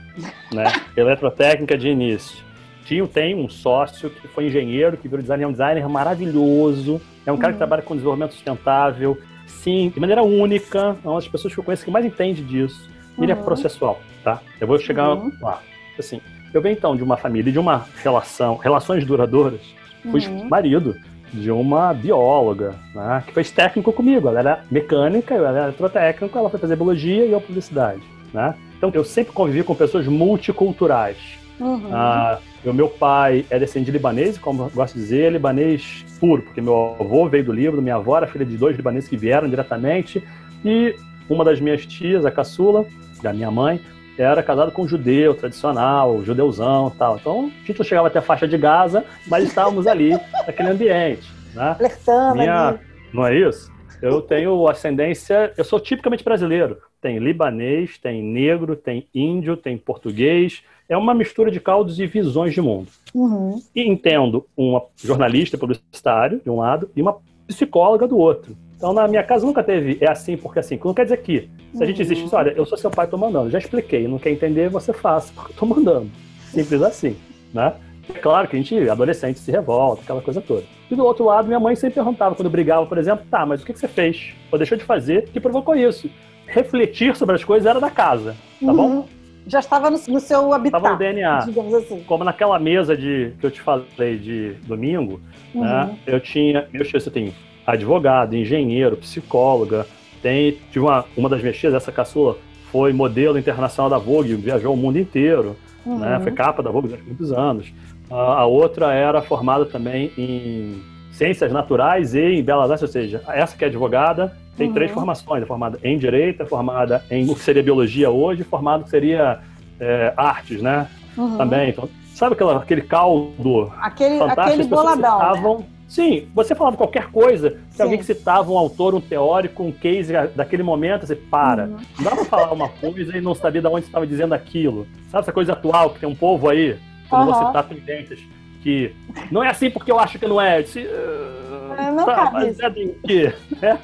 né? 0.52 0.64
Eletrotécnica 0.94 1.78
de 1.78 1.88
início. 1.88 2.44
Tinha, 2.84 3.06
tem 3.06 3.34
um 3.36 3.48
sócio 3.48 4.10
que 4.10 4.26
foi 4.28 4.48
engenheiro, 4.48 4.96
que 4.96 5.08
virou 5.08 5.22
designer, 5.22 5.44
é 5.44 5.46
um 5.46 5.52
designer 5.52 5.88
maravilhoso, 5.88 7.00
é 7.24 7.32
um 7.32 7.36
cara 7.36 7.52
uhum. 7.52 7.54
que 7.54 7.58
trabalha 7.58 7.82
com 7.82 7.94
desenvolvimento 7.94 8.32
sustentável, 8.32 9.16
sim, 9.46 9.90
de 9.94 10.00
maneira 10.00 10.22
única, 10.22 10.96
é 11.02 11.08
uma 11.08 11.14
das 11.14 11.28
pessoas 11.28 11.54
que 11.54 11.60
eu 11.60 11.64
conheço 11.64 11.84
que 11.84 11.90
mais 11.90 12.04
entende 12.04 12.42
disso. 12.42 12.90
Ele 13.20 13.32
é 13.32 13.34
uhum. 13.34 13.42
processual, 13.42 14.00
tá? 14.24 14.40
Eu 14.60 14.66
vou 14.66 14.78
chegar 14.78 15.10
uhum. 15.10 15.32
lá. 15.40 15.60
Assim, 15.98 16.20
eu 16.54 16.62
venho 16.62 16.74
então 16.74 16.96
de 16.96 17.02
uma 17.02 17.16
família, 17.16 17.52
de 17.52 17.58
uma 17.58 17.84
relação, 18.02 18.56
relações 18.56 19.04
duradouras, 19.04 19.60
Fui 20.08 20.26
uhum. 20.26 20.48
marido 20.48 20.96
de 21.32 21.50
uma 21.50 21.92
bióloga, 21.92 22.74
né, 22.94 23.22
que 23.26 23.32
fez 23.32 23.50
técnico 23.50 23.92
comigo. 23.92 24.28
Ela 24.28 24.40
era 24.40 24.64
mecânica, 24.70 25.34
eu 25.34 25.46
era 25.46 25.64
eletrotécnico, 25.64 26.36
ela 26.36 26.50
foi 26.50 26.58
fazer 26.58 26.76
biologia 26.76 27.24
e 27.24 27.32
eu 27.32 27.40
publicidade. 27.40 28.00
Né? 28.32 28.54
Então 28.76 28.90
eu 28.92 29.04
sempre 29.04 29.32
convivi 29.32 29.62
com 29.62 29.74
pessoas 29.74 30.06
multiculturais. 30.06 31.16
Uhum. 31.60 31.90
Ah, 31.92 32.38
O 32.64 32.72
meu 32.72 32.88
pai 32.88 33.44
é 33.50 33.58
descendente 33.58 33.86
de 33.86 33.92
libanês, 33.92 34.38
como 34.38 34.64
eu 34.64 34.70
gosto 34.70 34.94
de 34.94 35.00
dizer, 35.00 35.30
libanês 35.30 36.04
puro, 36.18 36.42
porque 36.42 36.60
meu 36.60 36.96
avô 36.98 37.28
veio 37.28 37.44
do 37.44 37.52
Líbano, 37.52 37.82
minha 37.82 37.96
avó 37.96 38.16
era 38.16 38.26
filha 38.26 38.44
de 38.44 38.56
dois 38.56 38.76
libaneses 38.76 39.08
que 39.08 39.16
vieram 39.16 39.48
diretamente, 39.48 40.22
e 40.64 40.96
uma 41.28 41.44
das 41.44 41.60
minhas 41.60 41.86
tias, 41.86 42.24
a 42.24 42.30
caçula, 42.30 42.86
da 43.22 43.32
minha 43.32 43.50
mãe, 43.50 43.80
era 44.18 44.42
casado 44.42 44.70
com 44.72 44.82
um 44.82 44.88
judeu 44.88 45.34
tradicional, 45.34 46.22
judeuzão 46.24 46.90
tal. 46.90 47.16
Então, 47.16 47.50
a 47.62 47.66
gente 47.66 47.78
não 47.78 47.84
chegava 47.84 48.08
até 48.08 48.18
a 48.18 48.22
faixa 48.22 48.46
de 48.46 48.58
Gaza, 48.58 49.04
mas 49.26 49.44
estávamos 49.44 49.86
ali, 49.86 50.10
naquele 50.46 50.70
ambiente. 50.70 51.26
Né? 51.54 51.74
Flertando 51.76 52.36
Minha... 52.36 52.68
ali. 52.68 52.78
Não 53.12 53.26
é 53.26 53.36
isso? 53.36 53.70
Eu 54.02 54.22
tenho 54.22 54.66
ascendência, 54.68 55.52
eu 55.56 55.64
sou 55.64 55.78
tipicamente 55.78 56.24
brasileiro. 56.24 56.78
Tem 57.00 57.18
libanês, 57.18 57.98
tem 57.98 58.22
negro, 58.22 58.74
tem 58.76 59.06
índio, 59.14 59.56
tem 59.56 59.76
português. 59.76 60.62
É 60.88 60.96
uma 60.96 61.14
mistura 61.14 61.50
de 61.50 61.60
caldos 61.60 61.98
e 62.00 62.06
visões 62.06 62.54
de 62.54 62.62
mundo. 62.62 62.88
Uhum. 63.14 63.60
E 63.74 63.82
entendo 63.82 64.46
uma 64.56 64.82
jornalista 64.96 65.58
publicitário, 65.58 66.40
de 66.42 66.50
um 66.50 66.56
lado, 66.56 66.90
e 66.96 67.02
uma 67.02 67.16
psicóloga 67.46 68.08
do 68.08 68.16
outro. 68.16 68.56
Então, 68.80 68.94
na 68.94 69.06
minha 69.06 69.22
casa 69.22 69.44
nunca 69.44 69.62
teve 69.62 69.98
é 70.00 70.08
assim 70.10 70.38
porque 70.38 70.58
assim. 70.58 70.80
Não 70.82 70.94
quer 70.94 71.02
dizer 71.02 71.18
que, 71.18 71.50
se 71.74 71.82
a 71.82 71.86
gente 71.86 71.96
Uhum. 71.96 72.02
existe, 72.02 72.34
olha, 72.34 72.50
eu 72.56 72.64
sou 72.64 72.78
seu 72.78 72.90
pai, 72.90 73.06
tô 73.06 73.18
mandando. 73.18 73.50
Já 73.50 73.58
expliquei, 73.58 74.08
não 74.08 74.18
quer 74.18 74.30
entender, 74.30 74.70
você 74.70 74.90
faça, 74.94 75.30
porque 75.36 75.52
eu 75.52 75.56
tô 75.56 75.66
mandando. 75.66 76.10
Simples 76.44 76.80
assim, 76.80 77.14
né? 77.52 77.74
É 78.08 78.18
claro 78.18 78.48
que 78.48 78.56
a 78.56 78.58
gente, 78.58 78.88
adolescente, 78.88 79.38
se 79.38 79.50
revolta, 79.52 80.00
aquela 80.02 80.22
coisa 80.22 80.40
toda. 80.40 80.62
E 80.90 80.96
do 80.96 81.04
outro 81.04 81.26
lado, 81.26 81.46
minha 81.46 81.60
mãe 81.60 81.76
sempre 81.76 81.96
perguntava, 81.96 82.34
quando 82.34 82.48
brigava, 82.48 82.86
por 82.86 82.96
exemplo, 82.96 83.24
tá, 83.30 83.44
mas 83.44 83.62
o 83.62 83.66
que 83.66 83.74
que 83.74 83.78
você 83.78 83.86
fez? 83.86 84.32
Ou 84.50 84.56
deixou 84.58 84.78
de 84.78 84.82
fazer 84.82 85.28
que 85.28 85.38
provocou 85.38 85.76
isso? 85.76 86.08
Refletir 86.46 87.14
sobre 87.14 87.34
as 87.36 87.44
coisas 87.44 87.66
era 87.66 87.78
da 87.78 87.90
casa, 87.90 88.34
tá 88.64 88.72
bom? 88.72 88.86
Uhum. 88.88 89.04
Já 89.46 89.58
estava 89.60 89.90
no, 89.90 89.98
no 90.08 90.20
seu 90.20 90.52
habitat, 90.54 90.80
Tava 90.82 90.92
no 90.94 90.98
DNA. 90.98 91.38
digamos 91.40 91.74
assim. 91.74 92.02
Como 92.06 92.24
naquela 92.24 92.58
mesa 92.58 92.96
de 92.96 93.32
que 93.38 93.46
eu 93.46 93.50
te 93.50 93.60
falei 93.60 94.16
de 94.18 94.54
domingo, 94.66 95.20
Uhum. 95.54 95.62
né? 95.62 95.96
Eu 96.06 96.18
tinha, 96.18 96.66
meus 96.72 96.88
tios, 96.88 97.04
eu 97.06 97.12
tenho 97.12 97.32
advogado, 97.66 98.34
engenheiro, 98.34 98.96
psicóloga, 98.96 99.86
tem, 100.22 100.52
tive 100.70 100.80
uma, 100.84 101.04
uma 101.16 101.28
das 101.28 101.40
minhas 101.40 101.56
tias, 101.56 101.72
essa 101.74 101.90
caçula, 101.92 102.36
foi 102.70 102.92
modelo 102.92 103.38
internacional 103.38 103.88
da 103.90 103.98
Vogue, 103.98 104.34
viajou 104.34 104.74
o 104.74 104.76
mundo 104.76 104.98
inteiro, 104.98 105.56
Uhum. 105.84 105.98
né? 105.98 106.20
Foi 106.22 106.30
capa 106.32 106.62
da 106.62 106.70
Vogue 106.70 106.88
durante 106.88 107.06
muitos 107.06 107.32
anos. 107.32 107.72
A, 108.10 108.14
a 108.40 108.46
outra 108.46 108.92
era 108.92 109.22
formada 109.22 109.64
também 109.64 110.12
em 110.18 110.82
ciências 111.10 111.50
naturais 111.50 112.14
e 112.14 112.20
em 112.20 112.42
belas 112.44 112.70
artes, 112.70 112.82
ou 112.82 112.88
seja, 112.88 113.22
essa 113.28 113.56
que 113.56 113.64
é 113.64 113.68
advogada 113.68 114.36
tem 114.58 114.68
Uhum. 114.68 114.74
três 114.74 114.90
formações, 114.90 115.42
é 115.42 115.46
formada 115.46 115.78
em 115.82 115.96
direito, 115.96 116.42
é 116.42 116.46
formada 116.46 117.02
em 117.10 117.24
o 117.30 117.34
que 117.34 117.40
seria 117.40 117.62
biologia 117.62 118.10
hoje, 118.10 118.44
formada 118.44 118.84
que 118.84 118.90
seria 118.90 119.38
é, 119.80 120.12
artes, 120.18 120.60
né? 120.60 120.86
Uhum. 121.16 121.38
Também. 121.38 121.70
Então, 121.70 121.88
sabe 122.14 122.34
aquela, 122.34 122.58
aquele 122.58 122.82
caldo 122.82 123.72
Aquele, 123.80 124.18
fantástico, 124.18 124.42
aquele 124.48 124.68
boladão. 124.68 125.18
né? 125.58 125.64
Sim, 125.90 126.28
você 126.32 126.54
falava 126.54 126.76
qualquer 126.76 127.10
coisa, 127.10 127.58
se 127.68 127.78
Sim. 127.78 127.82
alguém 127.82 127.98
que 127.98 128.04
citava 128.04 128.48
um 128.52 128.56
autor, 128.56 128.94
um 128.94 129.00
teórico, 129.00 129.64
um 129.64 129.72
case 129.72 130.12
daquele 130.36 130.62
momento, 130.62 131.04
você 131.04 131.16
para. 131.16 131.64
Uhum. 131.64 131.76
Não 131.98 132.04
dá 132.04 132.10
pra 132.14 132.24
falar 132.26 132.52
uma 132.52 132.68
coisa 132.68 133.16
e 133.18 133.20
não 133.20 133.34
saber 133.34 133.60
de 133.60 133.66
onde 133.66 133.80
você 133.82 133.88
estava 133.88 134.06
dizendo 134.06 134.32
aquilo. 134.32 134.86
Sabe 135.10 135.22
essa 135.24 135.32
coisa 135.32 135.52
atual 135.52 135.90
que 135.90 135.98
tem 135.98 136.08
um 136.08 136.14
povo 136.14 136.48
aí, 136.48 136.78
que 137.08 137.12
eu 137.14 137.18
não 137.18 137.26
vou 137.26 137.34
citar 137.46 137.64
tendentes, 137.64 138.20
que 138.62 138.94
não 139.32 139.42
é 139.42 139.48
assim 139.48 139.68
porque 139.68 139.90
eu 139.90 139.98
acho 139.98 140.16
que 140.16 140.28
não 140.28 140.40
é. 140.40 140.58
"Ah, 140.60 141.86
É, 141.88 141.90
não 141.90 142.06
tá, 142.06 142.14
cabe 142.14 142.32
mas 142.34 142.52
isso." 142.52 142.64
é 142.64 142.70
do 142.70 142.94
quê? 143.04 143.34
É? 143.60 143.76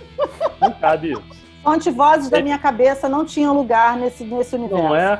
Não 0.60 0.70
cabe 0.74 1.10
isso. 1.10 1.22
Fonte 1.64 1.90
vozes 1.90 2.30
da 2.30 2.40
minha 2.40 2.58
cabeça 2.58 3.08
não 3.08 3.24
tinham 3.24 3.52
lugar 3.52 3.96
nesse, 3.96 4.22
nesse 4.22 4.54
universo. 4.54 4.84
Não 4.84 4.94
é? 4.94 5.18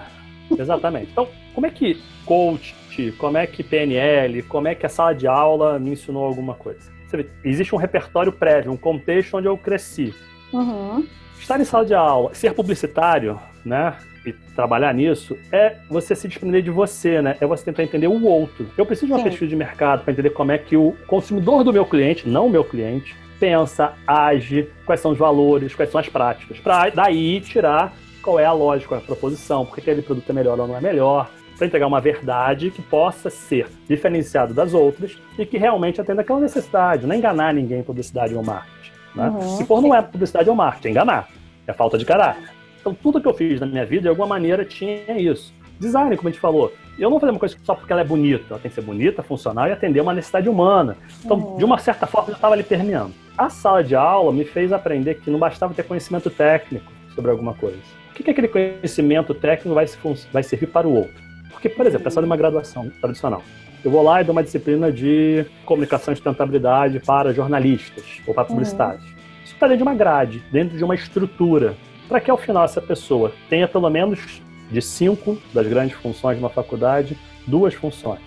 Exatamente. 0.59 1.11
Então, 1.13 1.29
como 1.55 1.67
é 1.67 1.71
que 1.71 2.01
coach, 2.25 2.75
como 3.19 3.39
é 3.39 3.47
que 3.47 3.63
PNL, 3.63 4.43
como 4.43 4.69
é 4.69 4.75
que 4.75 4.87
a 4.87 4.89
sala 4.89 5.15
de 5.15 5.27
aula 5.27 5.79
me 5.79 5.91
ensinou 5.91 6.25
alguma 6.25 6.55
coisa? 6.55 6.91
Vê, 7.11 7.27
existe 7.45 7.75
um 7.75 7.79
repertório 7.79 8.33
prévio, 8.33 8.73
um 8.73 8.77
contexto 8.77 9.37
onde 9.37 9.47
eu 9.47 9.57
cresci. 9.57 10.15
Uhum. 10.53 11.07
Estar 11.39 11.61
em 11.61 11.65
sala 11.65 11.85
de 11.85 11.95
aula, 11.95 12.35
ser 12.35 12.53
publicitário, 12.55 13.39
né? 13.65 13.97
E 14.25 14.33
trabalhar 14.33 14.93
nisso 14.93 15.39
é 15.53 15.77
você 15.89 16.15
se 16.17 16.27
desprender 16.27 16.61
de 16.63 16.71
você, 16.71 17.23
né? 17.23 17.37
É 17.41 17.47
você 17.47 17.65
tentar 17.65 17.85
entender 17.85 18.09
o 18.09 18.25
outro. 18.25 18.69
Eu 18.77 18.85
preciso 18.85 19.07
de 19.07 19.13
uma 19.13 19.19
Sim. 19.19 19.25
pesquisa 19.25 19.49
de 19.49 19.57
mercado 19.57 20.03
para 20.03 20.13
entender 20.13 20.31
como 20.31 20.51
é 20.51 20.59
que 20.59 20.77
o 20.77 20.97
consumidor 21.07 21.63
do 21.63 21.73
meu 21.73 21.85
cliente, 21.85 22.29
não 22.29 22.47
o 22.47 22.51
meu 22.51 22.65
cliente, 22.65 23.15
pensa, 23.39 23.93
age, 24.07 24.69
quais 24.85 25.01
são 25.01 25.13
os 25.13 25.19
valores, 25.19 25.75
quais 25.75 25.91
são 25.91 26.01
as 26.01 26.09
práticas. 26.09 26.59
Para 26.59 26.91
daí 26.91 27.41
tirar 27.41 27.95
qual 28.27 28.41
é 28.41 28.45
a 28.45 28.53
lógica, 28.53 28.89
qual 28.89 29.01
é 29.01 29.03
a 29.05 29.07
proposição, 29.07 29.65
por 29.65 29.77
que 29.77 29.81
aquele 29.83 30.03
produto 30.03 30.29
é 30.29 30.33
melhor 30.33 30.59
ou 30.59 30.67
não 30.67 30.77
é 30.77 30.81
melhor, 30.81 31.31
para 31.57 31.65
entregar 31.69 31.87
uma 31.87 32.01
verdade 32.01 32.73
que 32.73 32.83
possa 32.83 33.31
ser 33.31 33.69
diferenciado 33.89 34.53
das 34.53 34.75
outras 34.75 35.17
e 35.39 35.47
que 35.47 35.57
realmente 35.57 36.01
atenda 36.01 36.23
aquela 36.23 36.41
necessidade, 36.41 37.07
não 37.07 37.15
é 37.15 37.19
enganar 37.19 37.55
ninguém 37.55 37.79
em 37.79 37.83
publicidade 37.85 38.35
ou 38.35 38.43
marketing. 38.43 38.91
Né? 39.15 39.29
Uhum, 39.29 39.57
Se 39.57 39.65
for, 39.65 39.81
não 39.81 39.95
é 39.95 40.03
publicidade 40.03 40.51
ou 40.51 40.57
marketing, 40.57 40.89
é 40.89 40.91
enganar, 40.91 41.29
é 41.69 41.73
falta 41.73 41.97
de 41.97 42.05
caráter. 42.05 42.51
Então, 42.81 42.93
tudo 42.95 43.21
que 43.21 43.29
eu 43.29 43.33
fiz 43.33 43.61
na 43.61 43.67
minha 43.67 43.87
vida, 43.87 44.03
de 44.03 44.09
alguma 44.09 44.27
maneira, 44.27 44.65
tinha 44.65 45.19
isso. 45.19 45.55
Design, 45.79 46.17
como 46.17 46.29
a 46.29 46.33
gente 46.33 46.41
falou, 46.41 46.73
eu 46.99 47.05
não 47.05 47.11
vou 47.13 47.21
fazer 47.21 47.31
uma 47.31 47.39
coisa 47.39 47.57
só 47.63 47.75
porque 47.77 47.93
ela 47.93 48.01
é 48.03 48.05
bonita, 48.05 48.45
ela 48.51 48.59
tem 48.59 48.69
que 48.69 48.75
ser 48.75 48.83
bonita, 48.83 49.23
funcional 49.23 49.69
e 49.69 49.73
atender 49.73 50.01
uma 50.01 50.13
necessidade 50.13 50.49
humana. 50.49 50.97
Então, 51.25 51.37
Uhum. 51.39 51.57
de 51.59 51.65
uma 51.65 51.79
certa 51.79 52.07
forma, 52.09 52.31
eu 52.31 52.35
estava 52.35 52.55
ali 52.55 52.65
permeando. 52.65 53.13
A 53.39 53.49
sala 53.49 53.85
de 53.85 53.95
aula 53.95 54.33
me 54.33 54.45
fez 54.45 54.73
aprender 54.73 55.15
que 55.21 55.31
não 55.31 55.39
bastava 55.39 55.73
ter 55.75 55.85
conhecimento 55.85 56.29
técnico 56.29 56.91
sobre 57.15 57.31
alguma 57.31 57.55
coisa. 57.55 57.79
O 58.17 58.19
que, 58.19 58.23
que 58.23 58.31
aquele 58.31 58.49
conhecimento 58.49 59.35
técnico 59.35 59.75
vai, 59.75 59.87
se 59.87 59.99
vai 60.33 60.43
servir 60.43 60.69
para 60.69 60.89
o 60.89 60.95
outro? 60.95 61.23
Porque, 61.51 61.69
por 61.69 61.85
exemplo, 61.85 62.05
pensando 62.05 62.25
em 62.25 62.27
uma 62.27 62.37
graduação 62.37 62.91
tradicional, 62.99 63.43
eu 63.85 63.91
vou 63.91 64.03
lá 64.03 64.23
e 64.23 64.25
dou 64.25 64.33
uma 64.33 64.43
disciplina 64.43 64.91
de 64.91 65.45
comunicação 65.67 66.15
e 66.15 66.17
sustentabilidade 66.17 66.99
para 67.01 67.35
jornalistas 67.35 68.23
ou 68.27 68.33
para 68.33 68.47
publicidade. 68.47 69.05
Isso 69.45 69.53
está 69.53 69.67
dentro 69.67 69.79
de 69.79 69.83
uma 69.83 69.95
grade, 69.95 70.43
dentro 70.51 70.79
de 70.79 70.83
uma 70.83 70.95
estrutura, 70.95 71.77
para 72.09 72.19
que 72.19 72.31
ao 72.31 72.39
final 72.39 72.65
essa 72.65 72.81
pessoa 72.81 73.35
tenha 73.51 73.69
pelo 73.69 73.91
menos 73.91 74.41
de 74.71 74.81
cinco 74.81 75.37
das 75.53 75.67
grandes 75.67 75.99
funções 75.99 76.39
de 76.39 76.43
uma 76.43 76.49
faculdade, 76.51 77.19
duas 77.47 77.75
funções. 77.75 78.21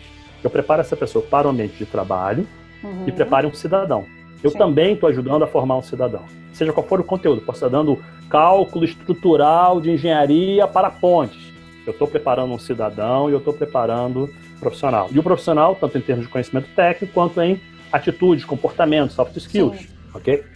Eu 0.43 0.51
preparo 0.51 0.81
essa 0.81 0.95
pessoa 0.95 1.25
para 1.25 1.47
o 1.47 1.49
ambiente 1.49 1.77
de 1.77 1.85
trabalho 1.87 2.47
Uhum. 2.83 3.05
e 3.07 3.11
prepare 3.11 3.47
um 3.47 3.53
cidadão. 3.53 4.05
Eu 4.43 4.51
Sim. 4.51 4.57
também 4.57 4.93
estou 4.93 5.09
ajudando 5.09 5.43
a 5.43 5.47
formar 5.47 5.77
um 5.77 5.81
cidadão. 5.81 6.23
Seja 6.53 6.73
qual 6.73 6.85
for 6.85 6.99
o 6.99 7.03
conteúdo, 7.03 7.41
posso 7.41 7.57
estar 7.57 7.69
dando 7.69 7.99
cálculo 8.29 8.85
estrutural 8.85 9.81
de 9.81 9.91
engenharia 9.91 10.67
para 10.67 10.89
pontes. 10.89 11.53
Eu 11.85 11.91
estou 11.91 12.07
preparando 12.07 12.53
um 12.53 12.59
cidadão 12.59 13.29
e 13.29 13.33
eu 13.33 13.39
estou 13.39 13.53
preparando 13.53 14.25
um 14.25 14.59
profissional. 14.59 15.09
E 15.11 15.17
o 15.17 15.23
profissional, 15.23 15.75
tanto 15.75 15.97
em 15.97 16.01
termos 16.01 16.25
de 16.25 16.31
conhecimento 16.31 16.69
técnico, 16.75 17.13
quanto 17.13 17.41
em 17.41 17.59
atitudes, 17.91 18.45
comportamento, 18.45 19.11
soft 19.11 19.35
skills. 19.37 19.77
Sim. 19.77 19.99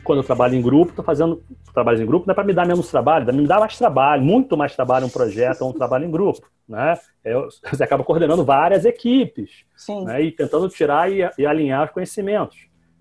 Quando 0.03 0.19
eu 0.19 0.23
trabalho 0.23 0.55
em 0.55 0.61
grupo, 0.61 0.91
estou 0.91 1.05
fazendo 1.05 1.43
trabalhos 1.73 2.01
em 2.01 2.05
grupo, 2.05 2.25
não 2.25 2.31
é 2.31 2.35
para 2.35 2.43
me 2.43 2.53
dar 2.53 2.65
menos 2.65 2.89
trabalho, 2.89 3.31
me 3.33 3.47
dá 3.47 3.59
mais 3.59 3.77
trabalho, 3.77 4.23
muito 4.23 4.57
mais 4.57 4.75
trabalho 4.75 5.05
um 5.05 5.09
projeto 5.09 5.61
ou 5.61 5.69
um 5.69 5.73
trabalho 5.73 6.05
em 6.05 6.11
grupo. 6.11 6.47
Né? 6.67 6.97
Eu, 7.23 7.47
você 7.71 7.83
acaba 7.83 8.03
coordenando 8.03 8.43
várias 8.43 8.83
equipes 8.83 9.63
né, 10.05 10.23
e 10.23 10.31
tentando 10.31 10.67
tirar 10.69 11.11
e, 11.11 11.27
e 11.37 11.45
alinhar 11.45 11.85
os 11.85 11.91
conhecimentos. 11.91 12.57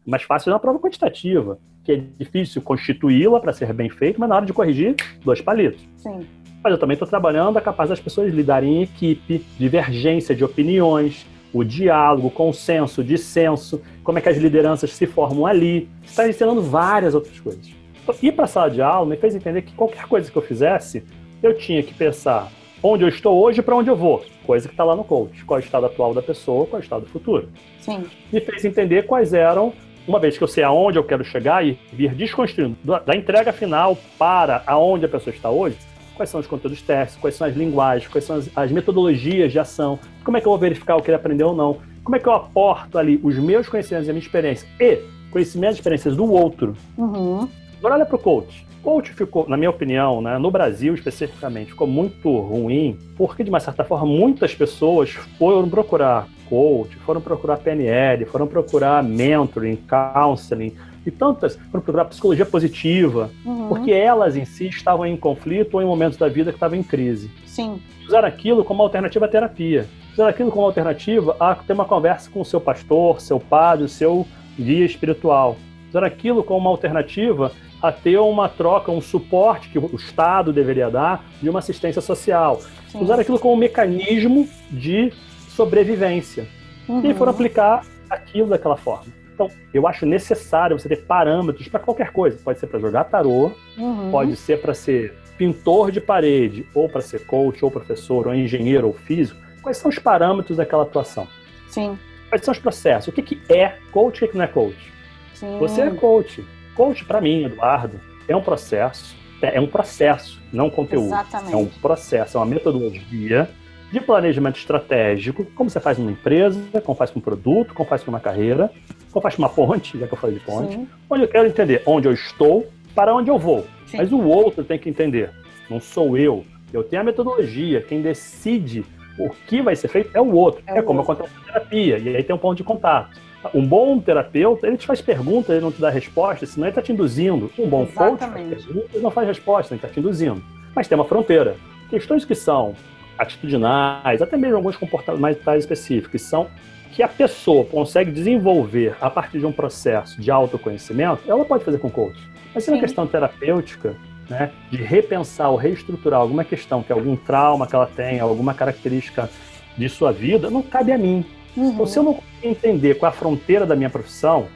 Mais 0.07 0.23
fácil 0.23 0.51
é 0.51 0.55
uma 0.55 0.61
prova 0.61 0.79
quantitativa, 0.79 1.59
que 1.85 1.93
é 1.93 2.03
difícil 2.19 2.61
constituí-la 2.63 3.39
para 3.41 3.53
ser 3.53 3.73
bem 3.73 3.89
feito, 3.89 4.19
mas 4.19 4.29
na 4.29 4.37
hora 4.37 4.47
de 4.47 4.53
corrigir, 4.53 4.97
dois 5.25 5.41
palitos. 5.41 5.81
Sim. 5.97 6.21
Mas 6.63 6.73
eu 6.73 6.79
também 6.79 6.95
estou 6.95 7.09
trabalhando 7.09 7.57
a 7.57 7.61
capaz 7.61 7.91
das 7.91 8.01
pessoas 8.01 8.33
lidarem 8.33 8.79
em 8.79 8.83
equipe, 8.83 9.45
divergência 9.59 10.35
de 10.35 10.45
opiniões, 10.45 11.27
o 11.53 11.63
diálogo, 11.63 12.31
consenso, 12.31 13.03
dissenso, 13.05 13.83
como 14.03 14.19
é 14.19 14.21
que 14.21 14.29
as 14.29 14.37
lideranças 14.37 14.93
se 14.93 15.07
formam 15.07 15.47
ali. 15.47 15.89
Está 16.03 16.29
ensinando 16.29 16.63
várias 16.63 17.15
outras 17.15 17.39
coisas. 17.39 17.69
Então, 18.03 18.15
ir 18.23 18.33
para 18.33 18.45
a 18.45 18.49
sala 18.49 18.71
de 18.71 18.81
aula 18.81 19.07
me 19.07 19.17
fez 19.17 19.35
entender 19.35 19.63
que 19.63 19.75
qualquer 19.75 20.07
coisa 20.07 20.31
que 20.31 20.37
eu 20.37 20.43
fizesse, 20.43 21.05
eu 21.43 21.57
tinha 21.57 21.83
que 21.83 21.95
pensar 21.95 22.51
onde 22.83 23.05
eu 23.05 23.09
estou 23.09 23.41
hoje 23.41 23.61
e 23.61 23.63
para 23.63 23.77
onde 23.77 23.91
eu 23.91 23.97
vou. 23.97 24.25
Coisa 24.45 24.67
que 24.67 24.75
está 24.75 24.83
lá 24.83 24.97
no 24.97 25.05
coach. 25.05 25.45
Qual 25.45 25.59
é 25.59 25.63
o 25.63 25.65
estado 25.65 25.87
atual 25.87 26.13
da 26.13 26.23
pessoa, 26.23 26.67
qual 26.67 26.81
é 26.81 26.83
o 26.83 26.85
estado 26.85 27.07
futuro. 27.07 27.49
Sim. 27.81 28.05
Me 28.33 28.41
fez 28.41 28.65
entender 28.65 29.07
quais 29.07 29.33
eram, 29.33 29.73
uma 30.07 30.19
vez 30.19 30.37
que 30.37 30.45
eu 30.45 30.49
sei 30.49 30.65
aonde 30.65 30.99
eu 30.99 31.05
quero 31.05 31.25
chegar 31.25 31.65
e 31.67 31.79
vir 31.93 32.15
desconstruindo 32.15 32.77
da, 32.85 33.15
entrega 33.17 33.53
final 33.53 33.97
para 34.19 34.63
aonde 34.67 35.05
a 35.05 35.09
pessoa 35.09 35.35
está 35.35 35.51
hoje, 35.51 35.77
quais 36.15 36.31
são 36.31 36.41
os 36.41 36.47
conteúdos 36.47 36.83
testes, 36.83 37.19
quais 37.21 37.35
são 37.35 37.47
as 37.47 37.57
linguagens, 37.57 38.09
quais 38.11 38.25
são 38.25 38.37
as, 38.37 38.51
as 38.55 38.71
metodologias 38.71 39.53
de 39.53 39.59
ação, 39.59 39.99
como 40.25 40.37
é 40.37 40.41
que 40.41 40.47
eu 40.47 40.51
vou 40.51 40.59
verificar 40.59 40.97
o 40.97 41.03
que 41.03 41.11
ele 41.11 41.17
aprendeu 41.17 41.49
ou 41.49 41.55
não, 41.55 41.79
como 42.05 42.17
é 42.17 42.19
que 42.19 42.29
eu 42.29 42.33
aporto 42.33 42.99
ali 42.99 43.21
os 43.23 43.39
meus 43.39 43.69
conhecimentos 43.69 44.09
e 44.09 44.11
a 44.11 44.15
minha 44.15 44.25
experiência 44.25 44.69
e 44.81 45.01
conhecimentos 45.31 45.77
e 45.77 45.81
experiências 45.81 46.17
do 46.17 46.31
outro. 46.31 46.77
Uhum. 46.97 47.49
Agora 47.79 47.95
olha 47.95 48.07
para 48.07 48.17
o 48.17 48.19
coach. 48.19 48.67
Coach 48.83 49.13
ficou, 49.13 49.49
na 49.49 49.57
minha 49.57 49.71
opinião, 49.71 50.21
né, 50.21 50.39
no 50.39 50.51
Brasil 50.51 50.93
especificamente, 50.95 51.71
ficou 51.71 51.87
muito 51.87 52.37
ruim, 52.41 52.99
porque 53.17 53.45
de 53.45 53.51
uma 53.51 53.61
certa 53.61 53.85
forma 53.85 54.07
muitas 54.07 54.55
pessoas 54.55 55.11
foram 55.39 55.69
procurar 55.69 56.27
coach, 56.57 56.95
foram 56.97 57.19
procurar 57.23 57.57
PNL, 57.57 58.27
foram 58.27 58.47
procurar 58.47 59.03
mentoring, 59.03 59.79
counseling, 59.89 60.75
e 61.07 61.11
tantas 61.11 61.57
foram 61.57 61.83
procurar 61.83 62.05
psicologia 62.05 62.45
positiva, 62.45 63.31
Uhum. 63.43 63.69
porque 63.69 63.91
elas 63.91 64.37
em 64.37 64.45
si 64.45 64.67
estavam 64.69 65.07
em 65.07 65.17
conflito 65.17 65.75
ou 65.75 65.83
em 65.83 65.87
momentos 65.87 66.19
da 66.19 66.29
vida 66.29 66.51
que 66.51 66.57
estavam 66.57 66.77
em 66.79 66.83
crise. 66.83 67.31
Sim. 67.47 67.81
Usaram 68.07 68.29
aquilo 68.29 68.63
como 68.65 68.83
alternativa 68.83 69.25
à 69.25 69.29
terapia. 69.29 69.87
usar 70.13 70.29
aquilo 70.29 70.51
como 70.51 70.67
alternativa 70.67 71.35
a 71.41 71.55
ter 71.55 71.73
uma 71.73 71.87
conversa 71.87 72.29
com 72.31 72.43
o 72.43 72.45
seu 72.45 72.61
pastor, 72.61 73.19
seu 73.19 73.41
padre, 73.41 73.89
seu 73.89 74.27
guia 74.59 74.85
espiritual. 74.85 75.57
Usar 75.89 76.05
aquilo 76.05 76.45
como 76.45 76.61
uma 76.61 76.69
alternativa 76.71 77.51
a 77.83 77.91
ter 77.91 78.19
uma 78.19 78.47
troca, 78.47 78.93
um 78.93 79.01
suporte 79.01 79.71
que 79.71 79.79
o 79.79 79.97
Estado 79.97 80.53
deveria 80.53 80.91
dar 80.91 81.25
de 81.41 81.49
uma 81.49 81.61
assistência 81.61 82.03
social. 82.03 82.61
Sim. 82.89 83.01
Usar 83.03 83.19
aquilo 83.19 83.39
como 83.39 83.55
um 83.55 83.57
mecanismo 83.57 84.47
de 84.71 85.11
sobrevivência. 85.53 86.47
Uhum. 86.89 87.05
E 87.05 87.15
for 87.15 87.29
aplicar 87.29 87.85
aquilo 88.11 88.49
daquela 88.49 88.77
forma. 88.77 89.13
Então, 89.35 89.49
eu 89.73 89.87
acho 89.87 90.05
necessário 90.05 90.79
você 90.79 90.89
ter 90.89 91.05
parâmetros 91.05 91.69
para 91.69 91.81
qualquer 91.81 92.13
coisa. 92.13 92.39
Pode 92.43 92.59
ser 92.59 92.67
para 92.67 92.79
jogar 92.79 93.05
tarô, 93.05 93.53
uhum. 93.79 94.11
pode 94.11 94.37
ser 94.37 94.61
para 94.61 94.75
ser 94.75 95.15
pintor 95.39 95.91
de 95.91 96.01
parede, 96.01 96.67
ou 96.75 96.89
para 96.89 97.01
ser 97.01 97.25
coach, 97.25 97.65
ou 97.65 97.71
professor, 97.71 98.27
ou 98.27 98.35
engenheiro, 98.35 98.89
ou 98.89 98.93
físico. 98.93 99.41
Quais 99.63 99.79
são 99.79 99.89
os 99.89 99.99
parâmetros 99.99 100.59
daquela 100.59 100.83
atuação? 100.83 101.27
Sim. 101.69 101.99
Quais 102.29 102.45
são 102.45 102.53
os 102.53 102.59
processos? 102.59 103.09
O 103.09 103.13
que, 103.13 103.23
que 103.23 103.41
é 103.53 103.77
coach 103.91 104.23
e 104.23 104.25
o 104.25 104.29
que 104.29 104.37
não 104.37 104.45
é 104.45 104.49
coach? 104.49 104.93
Sim. 105.35 105.59
Você 105.59 105.81
é 105.83 105.91
coach. 105.91 106.45
Coach, 106.75 107.05
para 107.05 107.21
mim, 107.21 107.45
Eduardo, 107.45 108.01
é 108.29 108.37
um 108.37 108.43
processo. 108.43 109.17
É 109.41 109.61
um 109.61 109.67
processo, 109.67 110.41
não 110.53 110.71
conteúdo. 110.71 111.09
Exatamente. 111.09 111.53
É 111.53 111.57
um 111.57 111.67
processo, 111.67 112.37
é 112.37 112.41
uma 112.41 112.47
metodologia 112.47 113.51
de 113.93 114.01
planejamento 114.01 114.57
estratégico, 114.57 115.45
como 115.55 115.69
você 115.69 115.79
faz 115.79 115.99
numa 115.99 116.11
empresa, 116.11 116.59
como 116.81 116.97
faz 116.97 117.11
com 117.11 117.19
um 117.19 117.23
produto, 117.23 117.75
como 117.75 117.87
faz 117.87 118.03
com 118.03 118.11
uma 118.11 118.21
carreira, 118.21 118.71
como 119.11 119.23
faz 119.23 119.37
com 119.37 119.43
uma 119.43 119.51
ponte, 119.51 119.99
já 119.99 120.07
que 120.07 120.15
eu 120.15 120.19
falei 120.19 120.39
de 120.39 120.45
ponte, 120.45 120.75
Sim. 120.75 120.89
onde 121.11 121.25
eu 121.25 121.29
quero 121.29 121.47
entender 121.47 121.83
onde 121.85 122.09
eu 122.09 122.13
estou, 122.13 122.67
para 122.95 123.15
onde 123.15 123.31
eu 123.31 123.39
vou. 123.39 123.67
Sim. 123.87 123.99
Mas 123.99 124.11
o 124.11 124.19
outro 124.23 124.65
tem 124.65 124.79
que 124.79 124.89
entender. 124.89 125.31
Não 125.69 125.79
sou 125.79 126.17
eu. 126.17 126.43
Eu 126.73 126.83
tenho 126.83 127.03
a 127.03 127.05
metodologia. 127.05 127.83
Quem 127.83 128.01
decide 128.01 128.83
o 129.19 129.29
que 129.29 129.61
vai 129.61 129.77
ser 129.77 129.89
feito 129.89 130.11
é 130.15 130.21
o 130.23 130.33
outro. 130.33 130.63
É, 130.67 130.79
é 130.79 130.83
como 130.83 131.01
outro. 131.01 131.13
acontece 131.13 131.39
na 131.41 131.53
terapia. 131.53 131.99
E 131.99 132.17
aí 132.17 132.23
tem 132.23 132.35
um 132.35 132.39
ponto 132.39 132.57
de 132.57 132.65
contato. 132.65 133.21
Um 133.53 133.67
bom 133.67 133.99
terapeuta, 133.99 134.67
ele 134.67 134.79
te 134.79 134.87
faz 134.87 135.03
perguntas, 135.03 135.51
ele 135.51 135.61
não 135.61 135.73
te 135.73 135.81
dá 135.81 135.91
resposta, 135.91 136.47
senão 136.47 136.67
ele 136.67 136.71
está 136.71 136.81
te 136.81 136.93
induzindo. 136.93 137.51
Um 137.59 137.69
bom 137.69 137.83
Exatamente. 137.83 138.09
coach 138.09 138.31
faz 138.31 138.65
perguntas, 138.65 139.03
não 139.03 139.11
faz 139.11 139.29
resposta, 139.29 139.75
ele 139.75 139.79
está 139.79 139.89
te 139.89 140.01
induzindo. 140.01 140.43
Mas 140.75 140.89
tem 140.89 140.97
uma 140.97 141.05
fronteira. 141.05 141.57
Questões 141.91 142.25
que 142.25 142.35
são 142.35 142.75
atitudinais, 143.19 144.23
até 144.23 144.37
mesmo 144.37 144.57
alguns 144.57 144.77
comportamentos 144.77 145.45
mais 145.45 145.61
específicos, 145.61 146.23
são 146.23 146.49
que 146.93 147.03
a 147.03 147.09
pessoa 147.09 147.65
consegue 147.65 148.11
desenvolver 148.11 148.95
a 149.01 149.09
partir 149.09 149.39
de 149.39 149.47
um 149.47 149.53
processo 149.53 150.21
de 150.21 150.31
autoconhecimento, 150.31 151.23
ela 151.27 151.45
pode 151.45 151.65
fazer 151.65 151.79
com 151.79 151.91
coach. 151.91 152.19
Mas 152.55 152.65
se 152.65 152.71
é 152.71 152.75
uma 152.75 152.81
questão 152.81 153.07
terapêutica, 153.07 153.97
né, 154.29 154.51
de 154.71 154.77
repensar 154.77 155.51
ou 155.51 155.57
reestruturar 155.57 156.21
alguma 156.21 156.45
questão, 156.45 156.83
que 156.83 156.93
é 156.93 156.95
algum 156.95 157.17
trauma 157.17 157.67
que 157.67 157.75
ela 157.75 157.87
tem, 157.87 158.21
alguma 158.21 158.53
característica 158.53 159.29
de 159.77 159.89
sua 159.89 160.13
vida, 160.13 160.51
não 160.51 160.63
cabe 160.63 160.93
a 160.93 160.99
mim. 160.99 161.25
Uhum. 161.57 161.71
Então, 161.71 161.87
se 161.87 161.99
eu 161.99 162.03
não 162.03 162.19
entender 162.43 162.95
qual 162.95 163.11
é 163.11 163.15
a 163.15 163.17
fronteira 163.17 163.65
da 163.65 163.75
minha 163.75 163.91
profissão, 163.91 164.49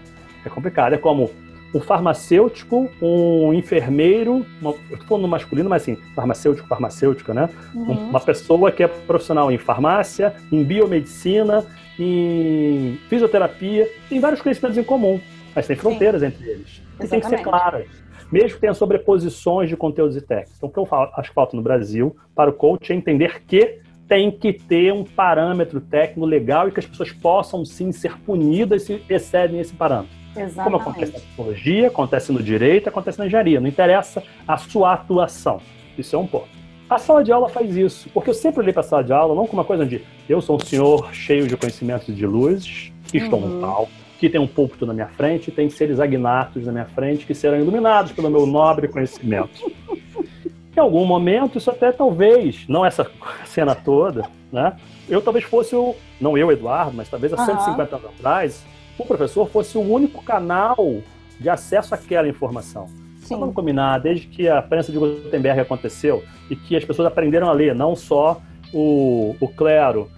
é 0.45 0.49
complicado. 0.49 0.93
É 0.93 0.99
como 0.99 1.31
um 1.75 1.81
farmacêutico, 1.81 2.89
um 3.03 3.53
enfermeiro, 3.53 4.47
uma, 4.61 4.71
eu 4.89 4.95
estou 4.95 5.07
falando 5.07 5.23
no 5.23 5.29
masculino, 5.29 5.69
mas 5.69 5.83
assim, 5.83 5.97
farmacêutico, 6.15 6.67
farmacêutica, 6.67 7.35
né? 7.35 7.51
Uhum. 7.75 8.09
Uma 8.11 8.21
pessoa 8.21 8.73
que 8.73 8.83
é 8.83 8.89
profissional 8.89 9.51
em 9.51 9.59
farmácia, 9.59 10.35
em 10.51 10.63
biomedicina, 10.63 11.65
em 11.99 12.99
fisioterapia, 13.09 13.89
tem 14.09 14.21
vários 14.21 14.41
conhecimentos 14.41 14.79
em 14.79 14.85
comum, 14.85 15.21
mas 15.55 15.67
tem 15.67 15.77
fronteiras 15.77 16.21
Sim. 16.21 16.29
entre 16.29 16.49
eles. 16.49 16.83
E 17.01 17.07
tem 17.07 17.21
que 17.21 17.29
ser 17.29 17.43
claras. 17.43 17.87
Mesmo 18.31 18.55
que 18.55 18.61
tenha 18.61 18.75
sobreposições 18.75 19.69
de 19.69 19.77
conteúdos 19.77 20.17
e 20.17 20.21
técnicos. 20.21 20.57
Então, 20.57 20.69
o 20.69 20.73
que 20.73 20.79
eu 20.79 20.89
acho 21.17 21.29
que 21.29 21.35
falta 21.35 21.57
no 21.57 21.63
Brasil 21.63 22.17
para 22.35 22.51
o 22.51 22.53
coach 22.53 22.93
é 22.93 22.97
entender 22.97 23.43
que 23.47 23.81
tem 24.09 24.31
que 24.31 24.53
ter 24.53 24.93
um 24.93 25.05
parâmetro 25.05 25.81
técnico 25.81 26.27
legal 26.27 26.69
e 26.69 26.73
que 26.73 26.81
as 26.81 26.87
pessoas 26.87 27.13
possam 27.13 27.65
sim 27.65 27.93
ser 27.93 28.17
punidas 28.19 28.83
se 28.83 29.03
excedem 29.09 29.61
esse 29.61 29.75
parâmetro. 29.75 30.26
Exatamente. 30.37 30.65
Como 30.65 30.77
acontece 30.77 31.13
na 31.13 31.19
psicologia, 31.19 31.87
acontece 31.89 32.33
no 32.33 32.43
direito, 32.43 32.89
acontece 32.89 33.19
na 33.19 33.27
engenharia. 33.27 33.61
Não 33.61 33.69
interessa 33.69 34.23
a 34.47 34.57
sua 34.57 34.93
atuação. 34.93 35.61
Isso 35.97 36.15
é 36.15 36.19
um 36.19 36.27
ponto. 36.27 36.49
A 36.89 36.99
sala 36.99 37.25
de 37.25 37.33
aula 37.33 37.49
faz 37.49 37.77
isso, 37.77 38.09
porque 38.15 38.31
eu 38.31 38.35
sempre 38.35 38.61
olhei 38.61 38.73
para 38.73 38.81
a 38.81 38.85
sala 38.85 39.03
de 39.03 39.13
aula 39.13 39.35
não 39.35 39.45
como 39.47 39.61
uma 39.61 39.65
coisa 39.65 39.85
de 39.85 40.03
eu 40.29 40.41
sou 40.41 40.55
um 40.55 40.61
senhor 40.61 41.13
cheio 41.13 41.49
de 41.49 41.57
conhecimentos 41.57 42.15
de 42.15 42.25
luzes, 42.25 42.93
que 43.09 43.19
estou 43.19 43.41
no 43.41 43.47
uhum. 43.47 43.61
palco, 43.61 43.91
que 44.21 44.29
tem 44.29 44.41
um 44.41 44.47
púlpito 44.47 44.87
na 44.87 44.95
minha 44.95 45.09
frente, 45.09 45.51
tem 45.51 45.69
seres 45.69 45.99
agnatos 45.99 46.65
na 46.65 46.71
minha 46.71 46.85
frente 46.85 47.27
que 47.27 47.35
serão 47.35 47.59
iluminados 47.59 48.13
pelo 48.13 48.31
meu 48.31 48.47
nobre 48.47 48.87
conhecimento. 48.87 49.69
em 50.77 50.81
algum 50.81 51.05
momento, 51.05 51.59
isso 51.59 51.71
até 51.71 51.91
talvez, 51.91 52.65
não 52.69 52.87
essa 52.87 53.11
cena 53.47 53.75
toda, 53.75 54.29
né? 54.53 54.77
Eu 55.09 55.21
talvez 55.21 55.45
fosse 55.45 55.75
o, 55.75 55.95
não 56.21 56.39
eu, 56.39 56.53
Eduardo, 56.53 56.93
mas 56.97 57.09
talvez 57.09 57.33
há 57.33 57.37
uhum. 57.37 57.47
150 57.47 57.97
anos 57.97 58.11
atrás, 58.11 58.65
o 58.99 59.05
professor 59.05 59.49
fosse 59.49 59.77
o 59.77 59.81
único 59.81 60.23
canal 60.23 60.77
de 61.39 61.49
acesso 61.49 61.95
àquela 61.95 62.29
informação. 62.29 62.87
Sim. 63.21 63.39
Vamos 63.39 63.55
combinar, 63.55 63.99
desde 63.99 64.27
que 64.27 64.49
a 64.49 64.63
prensa 64.63 64.93
de 64.93 64.99
Gutenberg 64.99 65.61
aconteceu 65.61 66.23
e 66.49 66.55
que 66.55 66.77
as 66.77 66.85
pessoas 66.85 67.09
aprenderam 67.09 67.49
a 67.49 67.53
ler, 67.53 67.75
não 67.75 67.97
só 67.97 68.41
o, 68.73 69.35
o 69.41 69.49
clero, 69.49 70.09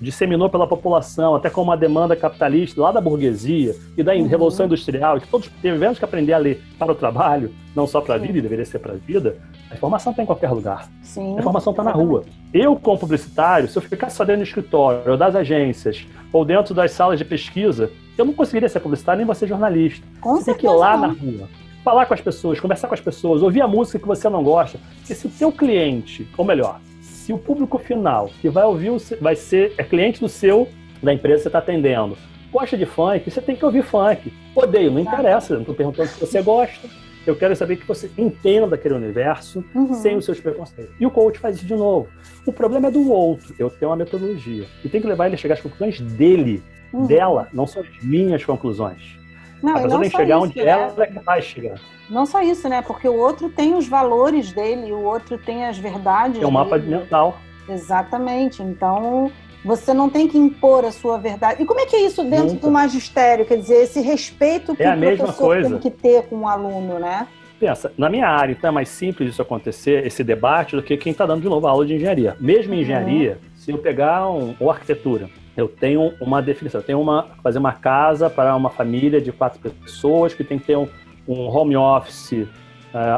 disseminou 0.00 0.50
pela 0.50 0.66
população, 0.66 1.34
até 1.34 1.48
com 1.48 1.62
uma 1.62 1.76
demanda 1.76 2.16
capitalista 2.16 2.80
lá 2.80 2.90
da 2.90 3.00
burguesia 3.00 3.74
e 3.96 4.02
da 4.02 4.12
uhum. 4.12 4.26
Revolução 4.26 4.66
Industrial, 4.66 5.20
que 5.20 5.28
todos 5.28 5.48
tivemos 5.60 5.98
que 5.98 6.04
aprender 6.04 6.32
a 6.32 6.38
ler 6.38 6.62
para 6.78 6.92
o 6.92 6.94
trabalho, 6.94 7.54
não 7.74 7.86
só 7.86 8.00
para 8.00 8.16
a 8.16 8.18
vida, 8.18 8.38
e 8.38 8.42
deveria 8.42 8.64
ser 8.64 8.80
para 8.80 8.92
a 8.92 8.96
vida, 8.96 9.36
a 9.70 9.74
informação 9.74 10.10
está 10.10 10.22
em 10.22 10.26
qualquer 10.26 10.50
lugar. 10.50 10.88
Sim, 11.02 11.36
a 11.36 11.40
informação 11.40 11.70
está 11.70 11.84
na 11.84 11.92
rua. 11.92 12.24
Eu, 12.52 12.74
como 12.74 12.98
publicitário, 12.98 13.68
se 13.68 13.78
eu 13.78 13.82
ficasse 13.82 14.16
só 14.16 14.24
dentro 14.24 14.42
do 14.42 14.46
escritório, 14.46 15.12
ou 15.12 15.16
das 15.16 15.36
agências, 15.36 16.04
ou 16.32 16.44
dentro 16.44 16.74
das 16.74 16.90
salas 16.90 17.18
de 17.18 17.24
pesquisa, 17.24 17.90
eu 18.20 18.24
não 18.24 18.34
conseguiria 18.34 18.68
ser 18.68 18.80
publicitário 18.80 19.18
nem 19.18 19.26
você 19.26 19.46
jornalista. 19.46 20.06
Com 20.20 20.36
você 20.36 20.52
tem 20.52 20.60
que 20.60 20.66
ir 20.66 20.70
lá 20.70 20.96
na 20.96 21.08
rua, 21.08 21.48
falar 21.82 22.06
com 22.06 22.14
as 22.14 22.20
pessoas, 22.20 22.60
conversar 22.60 22.86
com 22.88 22.94
as 22.94 23.00
pessoas, 23.00 23.42
ouvir 23.42 23.62
a 23.62 23.68
música 23.68 23.98
que 23.98 24.06
você 24.06 24.28
não 24.28 24.42
gosta. 24.42 24.78
Porque 24.98 25.14
se 25.14 25.26
o 25.26 25.30
seu 25.30 25.50
cliente, 25.50 26.28
ou 26.36 26.44
melhor, 26.44 26.80
se 27.00 27.32
o 27.32 27.38
público 27.38 27.78
final 27.78 28.30
que 28.40 28.48
vai 28.48 28.64
ouvir, 28.64 28.90
vai 29.20 29.34
ser 29.34 29.72
é 29.78 29.82
cliente 29.82 30.20
do 30.20 30.28
seu, 30.28 30.68
da 31.02 31.14
empresa 31.14 31.38
que 31.38 31.42
você 31.44 31.48
está 31.48 31.58
atendendo, 31.58 32.16
gosta 32.52 32.76
de 32.76 32.84
funk, 32.84 33.30
você 33.30 33.40
tem 33.40 33.56
que 33.56 33.64
ouvir 33.64 33.82
funk. 33.82 34.32
Odeio, 34.54 34.90
não 34.90 35.00
interessa, 35.00 35.54
não 35.54 35.60
estou 35.60 35.74
perguntando 35.74 36.08
se 36.08 36.20
você 36.20 36.42
gosta. 36.42 36.88
Eu 37.26 37.36
quero 37.36 37.54
saber 37.54 37.76
que 37.76 37.86
você 37.86 38.10
entenda 38.16 38.74
aquele 38.74 38.94
universo 38.94 39.64
uhum. 39.74 39.94
sem 39.94 40.16
os 40.16 40.24
seus 40.24 40.40
preconceitos. 40.40 40.94
E 40.98 41.04
o 41.04 41.10
coach 41.10 41.38
faz 41.38 41.56
isso 41.56 41.66
de 41.66 41.74
novo. 41.74 42.08
O 42.46 42.52
problema 42.52 42.88
é 42.88 42.90
do 42.90 43.10
outro. 43.10 43.54
Eu 43.58 43.68
tenho 43.68 43.90
uma 43.90 43.96
metodologia. 43.96 44.66
E 44.84 44.88
tem 44.88 45.00
que 45.00 45.06
levar 45.06 45.26
ele 45.26 45.34
a 45.34 45.38
chegar 45.38 45.54
às 45.54 45.60
conclusões 45.60 46.00
dele, 46.00 46.62
uhum. 46.92 47.06
dela, 47.06 47.48
não 47.52 47.66
são 47.66 47.82
as 47.82 48.02
minhas 48.02 48.44
conclusões. 48.44 49.18
Não, 49.62 49.76
a 49.76 49.82
pessoa 49.82 50.00
tem 50.00 50.10
que 50.10 50.16
chegar 50.16 50.36
isso, 50.36 50.46
onde 50.46 50.58
né? 50.62 50.70
ela 50.70 51.04
é 51.04 51.10
vai 51.20 51.42
chegar. 51.42 51.80
Não 52.08 52.24
só 52.24 52.40
isso, 52.40 52.68
né? 52.68 52.80
Porque 52.80 53.08
o 53.08 53.16
outro 53.16 53.50
tem 53.50 53.74
os 53.74 53.86
valores 53.86 54.52
dele, 54.52 54.90
o 54.90 55.02
outro 55.02 55.36
tem 55.38 55.66
as 55.66 55.78
verdades. 55.78 56.42
É 56.42 56.46
um 56.46 56.50
mapa 56.50 56.78
mental. 56.78 57.38
Exatamente. 57.68 58.62
Então, 58.62 59.30
você 59.64 59.92
não 59.92 60.08
tem 60.08 60.26
que 60.26 60.38
impor 60.38 60.84
a 60.84 60.90
sua 60.90 61.18
verdade. 61.18 61.62
E 61.62 61.66
como 61.66 61.80
é 61.80 61.86
que 61.86 61.96
é 61.96 62.06
isso 62.06 62.24
dentro 62.24 62.48
Nunca. 62.48 62.66
do 62.66 62.70
magistério? 62.70 63.44
Quer 63.44 63.56
dizer, 63.56 63.82
esse 63.82 64.00
respeito 64.00 64.74
que 64.74 64.82
é 64.82 64.94
o 64.94 65.16
professor 65.16 65.46
coisa. 65.46 65.68
tem 65.68 65.78
que 65.78 65.90
ter 65.90 66.22
com 66.24 66.40
o 66.40 66.48
aluno, 66.48 66.98
né? 66.98 67.26
Pensa, 67.58 67.92
na 67.98 68.08
minha 68.08 68.26
área, 68.26 68.52
então 68.52 68.68
é 68.68 68.72
mais 68.72 68.88
simples 68.88 69.34
isso 69.34 69.42
acontecer, 69.42 70.06
esse 70.06 70.24
debate, 70.24 70.74
do 70.74 70.82
que 70.82 70.96
quem 70.96 71.12
está 71.12 71.26
dando 71.26 71.42
de 71.42 71.48
novo 71.48 71.66
a 71.66 71.70
aula 71.70 71.84
de 71.84 71.94
engenharia. 71.94 72.34
Mesmo 72.40 72.72
em 72.72 72.76
uhum. 72.78 72.82
engenharia, 72.82 73.32
uhum. 73.32 73.50
se 73.54 73.70
eu 73.70 73.76
pegar 73.76 74.30
um, 74.30 74.54
ou 74.58 74.70
arquitetura, 74.70 75.28
eu 75.54 75.68
tenho 75.68 76.14
uma 76.22 76.40
definição, 76.40 76.80
eu 76.80 76.86
tenho 76.86 77.00
uma 77.00 77.28
fazer 77.42 77.58
uma 77.58 77.74
casa 77.74 78.30
para 78.30 78.56
uma 78.56 78.70
família 78.70 79.20
de 79.20 79.30
quatro 79.30 79.60
pessoas 79.60 80.32
que 80.32 80.42
tem 80.42 80.58
que 80.58 80.68
ter 80.68 80.76
um, 80.76 80.88
um 81.28 81.54
home 81.54 81.76
office 81.76 82.32
uh, 82.32 82.48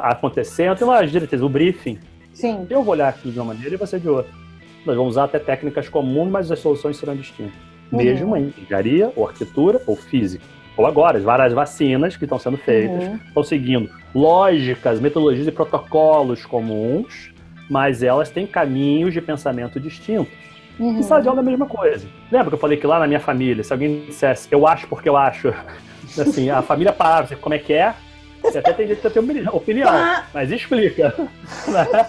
acontecendo, 0.03 0.77
tem 0.77 0.89
umas 0.89 1.09
diretrizes, 1.09 1.45
o 1.45 1.49
briefing. 1.49 2.01
Sim. 2.33 2.67
Eu 2.69 2.83
vou 2.83 2.95
olhar 2.95 3.11
aquilo 3.11 3.33
de 3.33 3.39
uma 3.39 3.55
maneira 3.55 3.77
e 3.77 3.79
você 3.79 4.01
de 4.01 4.09
outra. 4.09 4.42
Nós 4.85 4.97
vamos 4.97 5.13
usar 5.13 5.25
até 5.25 5.39
técnicas 5.39 5.89
comuns, 5.89 6.31
mas 6.31 6.51
as 6.51 6.59
soluções 6.59 6.97
serão 6.97 7.15
distintas. 7.15 7.55
Uhum. 7.91 7.99
Mesmo 7.99 8.37
em 8.37 8.53
engenharia, 8.59 9.13
ou 9.15 9.27
arquitetura, 9.27 9.81
ou 9.87 9.97
física. 9.97 10.45
Ou 10.77 10.87
agora, 10.87 11.19
as 11.19 11.25
várias 11.25 11.53
vacinas 11.53 12.17
que 12.17 12.25
estão 12.25 12.39
sendo 12.39 12.57
feitas 12.57 13.05
uhum. 13.05 13.19
estão 13.29 13.45
seguindo 13.45 13.91
lógicas, 14.15 15.01
metodologias 15.01 15.47
e 15.47 15.53
protocolos 15.53 16.45
comuns, 16.45 17.33
mas 17.69 18.03
elas 18.03 18.31
têm 18.31 18.47
caminhos 18.47 19.13
de 19.13 19.21
pensamento 19.21 19.79
distintos. 19.79 20.33
Uhum. 20.79 20.99
E 20.99 21.03
sala 21.03 21.23
de 21.23 21.29
aula 21.29 21.41
é 21.41 21.43
a 21.43 21.45
mesma 21.45 21.67
coisa. 21.67 22.07
Lembra 22.31 22.49
que 22.49 22.55
eu 22.55 22.59
falei 22.59 22.79
que 22.79 22.87
lá 22.87 22.99
na 22.99 23.07
minha 23.07 23.21
família, 23.21 23.63
se 23.63 23.73
alguém 23.73 24.05
dissesse 24.07 24.49
eu 24.51 24.67
acho 24.67 24.87
porque 24.89 25.09
eu 25.09 25.17
acho, 25.17 25.49
assim, 26.19 26.51
a 26.51 26.63
família 26.63 26.93
parava, 26.93 27.35
como 27.37 27.55
é 27.55 27.59
que 27.59 27.73
é? 27.73 27.95
Você 28.43 28.59
até 28.59 28.73
tem 28.73 28.89
gente 28.89 29.01
que 29.01 29.09
tem 29.09 29.49
opinião, 29.49 29.89
ah. 29.89 30.25
mas 30.33 30.51
explica. 30.51 31.15
Né? 31.69 32.07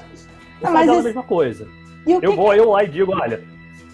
Ah, 0.64 0.72
mas 0.72 0.88
é 0.88 0.98
a 0.98 1.04
mesma 1.04 1.24
coisa. 1.24 1.68
Eu 2.06 2.36
vou, 2.36 2.54
eu 2.54 2.72
lá 2.72 2.84
e 2.84 2.88
digo, 2.88 3.14
olha, 3.16 3.42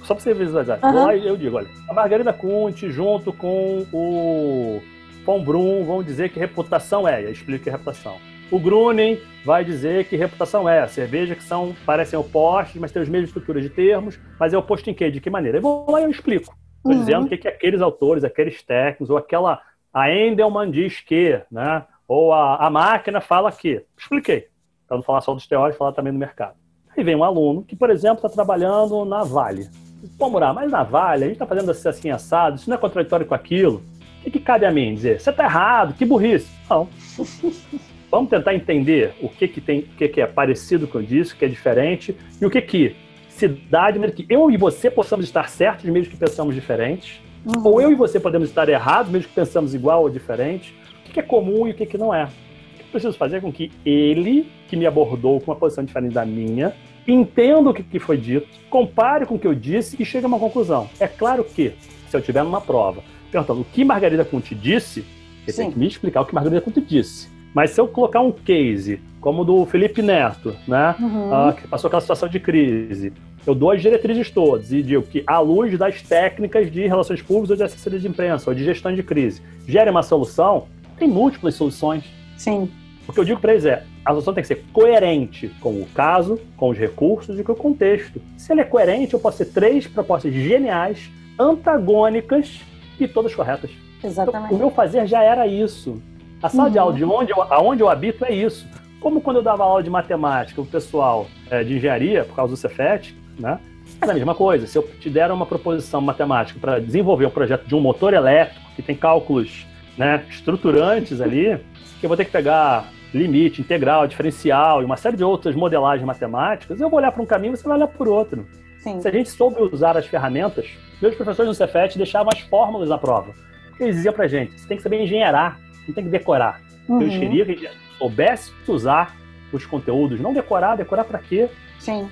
só 0.03 0.13
para 0.13 0.23
você 0.23 0.33
visualizar, 0.33 0.79
uhum. 0.83 0.89
eu 0.89 1.05
lá 1.05 1.15
e 1.15 1.27
eu 1.27 1.37
digo, 1.37 1.57
olha, 1.57 1.67
a 1.87 1.93
Margarida 1.93 2.33
Conte 2.33 2.91
junto 2.91 3.31
com 3.31 3.85
o 3.93 4.81
Von 5.25 5.43
Brum 5.43 5.85
vão 5.85 6.01
dizer 6.01 6.29
que 6.29 6.39
reputação 6.39 7.07
é, 7.07 7.23
eu 7.23 7.31
explico 7.31 7.63
que 7.63 7.69
é 7.69 7.71
reputação. 7.71 8.17
O 8.51 8.59
Grunen 8.59 9.21
vai 9.45 9.63
dizer 9.63 10.05
que 10.05 10.15
reputação 10.15 10.67
é 10.67 10.87
cerveja 10.87 11.35
que 11.35 11.43
são 11.43 11.75
parecem 11.85 12.17
opostos, 12.17 12.81
mas 12.81 12.91
têm 12.91 13.01
as 13.01 13.09
mesmas 13.09 13.29
estruturas 13.29 13.61
de 13.61 13.69
termos, 13.69 14.19
mas 14.39 14.53
é 14.53 14.57
oposto 14.57 14.89
em 14.89 14.93
quê? 14.93 15.11
De 15.11 15.21
que 15.21 15.29
maneira? 15.29 15.59
Eu 15.59 15.61
vou 15.61 15.91
lá 15.91 16.01
e 16.01 16.05
eu 16.05 16.09
explico. 16.09 16.55
Estou 16.77 16.93
uhum. 16.93 16.99
dizendo 16.99 17.25
o 17.25 17.29
que, 17.29 17.37
que 17.37 17.47
aqueles 17.47 17.79
autores, 17.79 18.23
aqueles 18.23 18.63
técnicos, 18.63 19.11
ou 19.11 19.17
aquela 19.17 19.61
a 19.93 20.11
Endelman 20.11 20.71
diz 20.71 20.99
que, 21.01 21.41
né? 21.51 21.85
Ou 22.07 22.33
a, 22.33 22.65
a 22.65 22.69
máquina 22.69 23.21
fala 23.21 23.51
que. 23.51 23.83
Expliquei. 23.97 24.47
Para 24.87 24.97
não 24.97 25.03
falar 25.03 25.21
só 25.21 25.33
dos 25.33 25.47
teóricos, 25.47 25.77
falar 25.77 25.91
também 25.91 26.11
do 26.11 26.17
mercado. 26.17 26.55
Aí 26.99 27.03
vem 27.05 27.15
um 27.15 27.23
aluno 27.23 27.63
que, 27.63 27.77
por 27.77 27.89
exemplo, 27.89 28.17
está 28.17 28.27
trabalhando 28.27 29.05
na 29.05 29.23
Vale. 29.23 29.69
Pô, 30.17 30.29
Murá, 30.29 30.53
mas 30.53 30.69
na 30.69 30.83
Vale, 30.83 31.23
a 31.23 31.27
gente 31.27 31.35
está 31.35 31.45
fazendo 31.45 31.71
assim, 31.71 31.87
assim, 31.87 32.09
assado, 32.09 32.57
isso 32.57 32.69
não 32.69 32.75
é 32.75 32.79
contraditório 32.79 33.25
com 33.25 33.33
aquilo? 33.33 33.81
O 34.19 34.23
que, 34.25 34.31
que 34.31 34.39
cabe 34.41 34.65
a 34.65 34.71
mim 34.71 34.93
dizer? 34.93 35.17
Você 35.17 35.29
está 35.29 35.45
errado, 35.45 35.93
que 35.93 36.03
burrice. 36.03 36.49
Não. 36.69 36.89
Vamos 38.11 38.29
tentar 38.29 38.53
entender 38.53 39.13
o 39.21 39.29
que, 39.29 39.47
que 39.47 39.61
tem, 39.61 39.79
o 39.79 39.95
que, 39.97 40.09
que 40.09 40.19
é 40.19 40.27
parecido 40.27 40.89
com 40.89 40.99
isso, 40.99 41.33
o 41.33 41.37
que 41.37 41.45
é 41.45 41.47
diferente, 41.47 42.17
e 42.41 42.45
o 42.45 42.49
que 42.49 42.61
que 42.61 42.95
se 43.29 43.47
dá 43.47 43.89
de 43.91 43.97
maneira 43.97 44.13
que 44.13 44.25
eu 44.27 44.51
e 44.51 44.57
você 44.57 44.91
possamos 44.91 45.25
estar 45.25 45.47
certos, 45.47 45.85
mesmo 45.85 46.11
que 46.11 46.17
pensamos 46.17 46.53
diferentes, 46.53 47.21
uhum. 47.45 47.65
ou 47.65 47.81
eu 47.81 47.93
e 47.93 47.95
você 47.95 48.19
podemos 48.19 48.49
estar 48.49 48.67
errados, 48.67 49.09
mesmo 49.09 49.29
que 49.29 49.35
pensamos 49.35 49.73
igual 49.73 50.01
ou 50.01 50.09
diferente, 50.09 50.75
o 51.07 51.11
que 51.11 51.19
é 51.21 51.23
comum 51.23 51.65
e 51.65 51.71
o 51.71 51.73
que 51.73 51.97
não 51.97 52.13
é. 52.13 52.25
O 52.25 52.77
que 52.77 52.81
eu 52.81 52.87
preciso 52.91 53.17
fazer 53.17 53.39
com 53.39 53.53
que 53.53 53.71
ele, 53.85 54.51
que 54.67 54.75
me 54.75 54.85
abordou 54.85 55.39
com 55.39 55.51
uma 55.51 55.57
posição 55.57 55.85
diferente 55.85 56.13
da 56.13 56.25
minha, 56.25 56.75
entenda 57.11 57.69
o 57.69 57.73
que 57.73 57.99
foi 57.99 58.17
dito, 58.17 58.47
compare 58.69 59.25
com 59.25 59.35
o 59.35 59.39
que 59.39 59.47
eu 59.47 59.55
disse 59.55 59.95
e 59.99 60.05
chegue 60.05 60.25
a 60.25 60.27
uma 60.27 60.39
conclusão. 60.39 60.89
É 60.99 61.07
claro 61.07 61.43
que, 61.43 61.73
se 62.09 62.15
eu 62.15 62.21
tiver 62.21 62.43
numa 62.43 62.61
prova 62.61 63.03
perguntando 63.31 63.61
o 63.61 63.65
que 63.65 63.85
Margarida 63.85 64.25
Conte 64.25 64.55
disse, 64.55 65.05
ele 65.43 65.51
Sim. 65.51 65.63
tem 65.63 65.71
que 65.71 65.79
me 65.79 65.87
explicar 65.87 66.21
o 66.21 66.25
que 66.25 66.33
Margarida 66.33 66.61
Conte 66.61 66.81
disse. 66.81 67.29
Mas 67.53 67.71
se 67.71 67.81
eu 67.81 67.87
colocar 67.87 68.21
um 68.21 68.31
case, 68.31 69.01
como 69.19 69.41
o 69.41 69.45
do 69.45 69.65
Felipe 69.65 70.01
Neto, 70.01 70.55
né, 70.67 70.95
uhum. 70.99 71.49
uh, 71.49 71.53
que 71.53 71.67
passou 71.67 71.87
aquela 71.87 72.01
situação 72.01 72.29
de 72.29 72.39
crise, 72.39 73.11
eu 73.45 73.55
dou 73.55 73.71
as 73.71 73.81
diretrizes 73.81 74.29
todas 74.29 74.71
e 74.71 74.83
digo 74.83 75.03
que, 75.03 75.23
à 75.25 75.39
luz 75.39 75.77
das 75.77 76.01
técnicas 76.01 76.71
de 76.71 76.85
relações 76.85 77.21
públicas 77.21 77.51
ou 77.51 77.55
de 77.55 77.63
assessoria 77.63 77.99
de 77.99 78.07
imprensa 78.07 78.49
ou 78.49 78.55
de 78.55 78.63
gestão 78.63 78.93
de 78.93 79.01
crise, 79.01 79.41
gere 79.67 79.89
uma 79.89 80.03
solução, 80.03 80.67
tem 80.97 81.07
múltiplas 81.07 81.55
soluções. 81.55 82.03
Sim. 82.37 82.69
O 83.09 83.11
que 83.11 83.19
eu 83.19 83.25
digo 83.25 83.39
para 83.39 83.53
eles 83.53 83.65
é, 83.65 83.83
a 84.05 84.11
solução 84.11 84.35
tem 84.35 84.43
que 84.43 84.47
ser 84.47 84.63
coerente 84.71 85.49
com 85.59 85.71
o 85.71 85.87
caso, 85.95 86.39
com 86.55 86.69
os 86.69 86.77
recursos 86.77 87.39
e 87.39 87.43
com 87.43 87.53
o 87.53 87.55
contexto. 87.55 88.21
Se 88.37 88.53
ele 88.53 88.61
é 88.61 88.63
coerente, 88.63 89.15
eu 89.15 89.19
posso 89.19 89.39
ter 89.39 89.45
três 89.45 89.87
propostas 89.87 90.31
geniais, 90.31 91.09
antagônicas 91.39 92.61
e 92.99 93.07
todas 93.07 93.33
corretas. 93.33 93.71
Exatamente. 94.03 94.45
Então, 94.45 94.55
o 94.55 94.59
meu 94.59 94.69
fazer 94.69 95.07
já 95.07 95.23
era 95.23 95.47
isso. 95.47 95.99
A 96.43 96.49
sala 96.49 96.67
uhum. 96.67 96.71
de 96.71 96.77
aula 96.77 96.93
de 96.93 97.03
onde 97.03 97.31
eu, 97.31 97.41
aonde 97.41 97.81
eu 97.81 97.89
habito 97.89 98.23
é 98.23 98.31
isso. 98.31 98.67
Como 99.01 99.21
quando 99.21 99.37
eu 99.37 99.43
dava 99.43 99.63
aula 99.63 99.81
de 99.81 99.89
matemática, 99.89 100.61
o 100.61 100.65
pessoal 100.65 101.25
é, 101.49 101.63
de 101.63 101.77
engenharia, 101.77 102.25
por 102.25 102.35
causa 102.35 102.53
do 102.53 102.57
Cefet, 102.57 103.17
né? 103.39 103.59
É 103.99 104.05
a 104.05 104.13
mesma 104.13 104.35
coisa. 104.35 104.67
Se 104.67 104.77
eu 104.77 104.87
te 104.99 105.09
der 105.09 105.31
uma 105.31 105.47
proposição 105.47 105.99
matemática 105.99 106.59
para 106.59 106.79
desenvolver 106.79 107.25
um 107.25 107.31
projeto 107.31 107.65
de 107.65 107.73
um 107.73 107.79
motor 107.79 108.13
elétrico, 108.13 108.69
que 108.75 108.83
tem 108.83 108.95
cálculos 108.95 109.65
né, 109.97 110.23
estruturantes 110.29 111.19
ali, 111.19 111.57
que 111.99 112.05
eu 112.05 112.07
vou 112.07 112.15
ter 112.15 112.25
que 112.25 112.31
pegar 112.31 112.87
limite, 113.13 113.61
integral, 113.61 114.07
diferencial 114.07 114.81
e 114.81 114.85
uma 114.85 114.97
série 114.97 115.17
de 115.17 115.23
outras 115.23 115.55
modelagens 115.55 116.05
matemáticas, 116.05 116.79
eu 116.79 116.89
vou 116.89 116.99
olhar 116.99 117.11
para 117.11 117.21
um 117.21 117.25
caminho 117.25 117.53
e 117.53 117.57
você 117.57 117.63
vai 117.63 117.77
olhar 117.77 117.87
por 117.87 118.07
outro. 118.07 118.45
Sim. 118.79 119.01
Se 119.01 119.07
a 119.07 119.11
gente 119.11 119.29
soube 119.29 119.61
usar 119.61 119.97
as 119.97 120.05
ferramentas, 120.05 120.69
meus 121.01 121.15
professores 121.15 121.47
no 121.47 121.53
Cefet 121.53 121.97
deixavam 121.97 122.29
as 122.33 122.39
fórmulas 122.41 122.89
na 122.89 122.97
prova. 122.97 123.33
Eles 123.79 123.95
diziam 123.95 124.13
para 124.13 124.27
gente, 124.27 124.59
você 124.59 124.67
tem 124.67 124.77
que 124.77 124.83
saber 124.83 125.01
engenheirar, 125.01 125.59
não 125.87 125.93
tem 125.93 126.03
que 126.03 126.09
decorar. 126.09 126.61
Uhum. 126.87 127.01
Eu 127.01 127.09
queria 127.09 127.45
que 127.45 127.51
a 127.51 127.55
gente 127.55 127.77
soubesse 127.97 128.51
usar 128.67 129.15
os 129.51 129.65
conteúdos, 129.65 130.19
não 130.19 130.33
decorar, 130.33 130.75
decorar 130.75 131.03
para 131.03 131.19
quê? 131.19 131.49
Sim. 131.79 132.09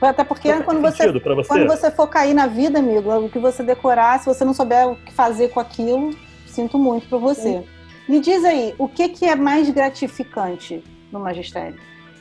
Até 0.00 0.24
porque 0.24 0.52
quando 0.62 0.80
você, 0.80 1.10
você, 1.12 1.44
quando 1.46 1.66
você 1.68 1.90
for 1.92 2.08
cair 2.08 2.34
na 2.34 2.48
vida, 2.48 2.80
amigo, 2.80 3.08
o 3.18 3.28
que 3.28 3.38
você 3.38 3.62
decorar, 3.62 4.18
se 4.18 4.26
você 4.26 4.44
não 4.44 4.52
souber 4.52 4.88
o 4.88 4.96
que 4.96 5.12
fazer 5.12 5.48
com 5.48 5.60
aquilo, 5.60 6.10
sinto 6.44 6.76
muito 6.76 7.08
por 7.08 7.20
você. 7.20 7.42
Sim. 7.42 7.64
Me 8.08 8.20
diz 8.20 8.44
aí, 8.44 8.74
o 8.78 8.88
que, 8.88 9.08
que 9.08 9.24
é 9.24 9.34
mais 9.34 9.68
gratificante 9.70 10.82
no 11.10 11.18
magistério? 11.18 11.78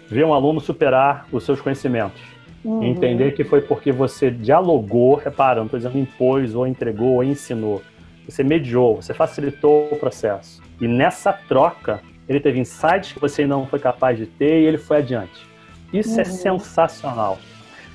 Ver 0.09 0.25
um 0.25 0.33
aluno 0.33 0.59
superar 0.59 1.27
os 1.31 1.43
seus 1.43 1.61
conhecimentos. 1.61 2.21
Uhum. 2.63 2.83
Entender 2.83 3.33
que 3.33 3.43
foi 3.43 3.61
porque 3.61 3.91
você 3.91 4.31
dialogou, 4.31 5.15
repara, 5.15 5.57
não 5.59 5.65
estou 5.65 5.79
dizendo 5.79 5.99
impôs, 5.99 6.55
ou 6.55 6.65
entregou, 6.65 7.15
ou 7.15 7.23
ensinou. 7.23 7.83
Você 8.27 8.43
mediou, 8.43 8.95
você 8.95 9.13
facilitou 9.13 9.88
o 9.91 9.95
processo. 9.97 10.59
E 10.81 10.88
nessa 10.88 11.31
troca, 11.31 12.01
ele 12.27 12.39
teve 12.39 12.59
insights 12.59 13.13
que 13.13 13.19
você 13.19 13.45
não 13.45 13.67
foi 13.67 13.77
capaz 13.77 14.17
de 14.17 14.25
ter 14.25 14.61
e 14.61 14.65
ele 14.65 14.79
foi 14.79 14.97
adiante. 14.97 15.45
Isso 15.93 16.19
é 16.19 16.23
uhum. 16.23 16.29
é 16.29 16.33
sensacional. 16.33 17.38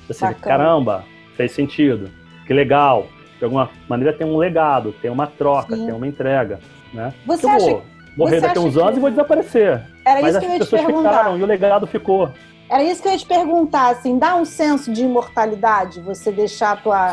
Você 0.07 0.25
vê, 0.25 0.33
caramba, 0.33 1.03
fez 1.35 1.51
sentido. 1.51 2.09
Que 2.47 2.53
legal. 2.53 3.07
De 3.37 3.43
alguma 3.43 3.69
maneira 3.89 4.13
tem 4.13 4.25
um 4.25 4.37
legado, 4.37 4.93
tem 5.01 5.11
uma 5.11 5.27
troca, 5.27 5.75
Sim. 5.75 5.87
tem 5.87 5.93
uma 5.93 6.07
entrega. 6.07 6.59
Né? 6.93 7.13
Você 7.25 7.45
eu 7.45 7.59
vou 7.59 7.83
morrer 8.17 8.41
daqui 8.41 8.57
a 8.57 8.61
uns 8.61 8.77
anos 8.77 8.91
que... 8.91 8.97
e 8.97 8.99
vou 8.99 9.09
desaparecer. 9.09 9.81
Era 10.05 10.21
Mas 10.21 10.35
isso 10.35 10.39
que 10.39 10.45
eu 10.45 10.51
ia 10.51 10.59
te 10.59 10.67
perguntar. 10.67 11.09
Ficaram, 11.09 11.37
e 11.37 11.43
o 11.43 11.45
legado 11.45 11.87
ficou. 11.87 12.29
Era 12.69 12.83
isso 12.83 13.01
que 13.01 13.07
eu 13.07 13.11
ia 13.11 13.17
te 13.17 13.25
perguntar, 13.25 13.89
assim, 13.89 14.17
dá 14.17 14.35
um 14.35 14.45
senso 14.45 14.91
de 14.93 15.03
imortalidade 15.03 15.99
você 16.01 16.31
deixar 16.31 16.81
tua, 16.81 17.11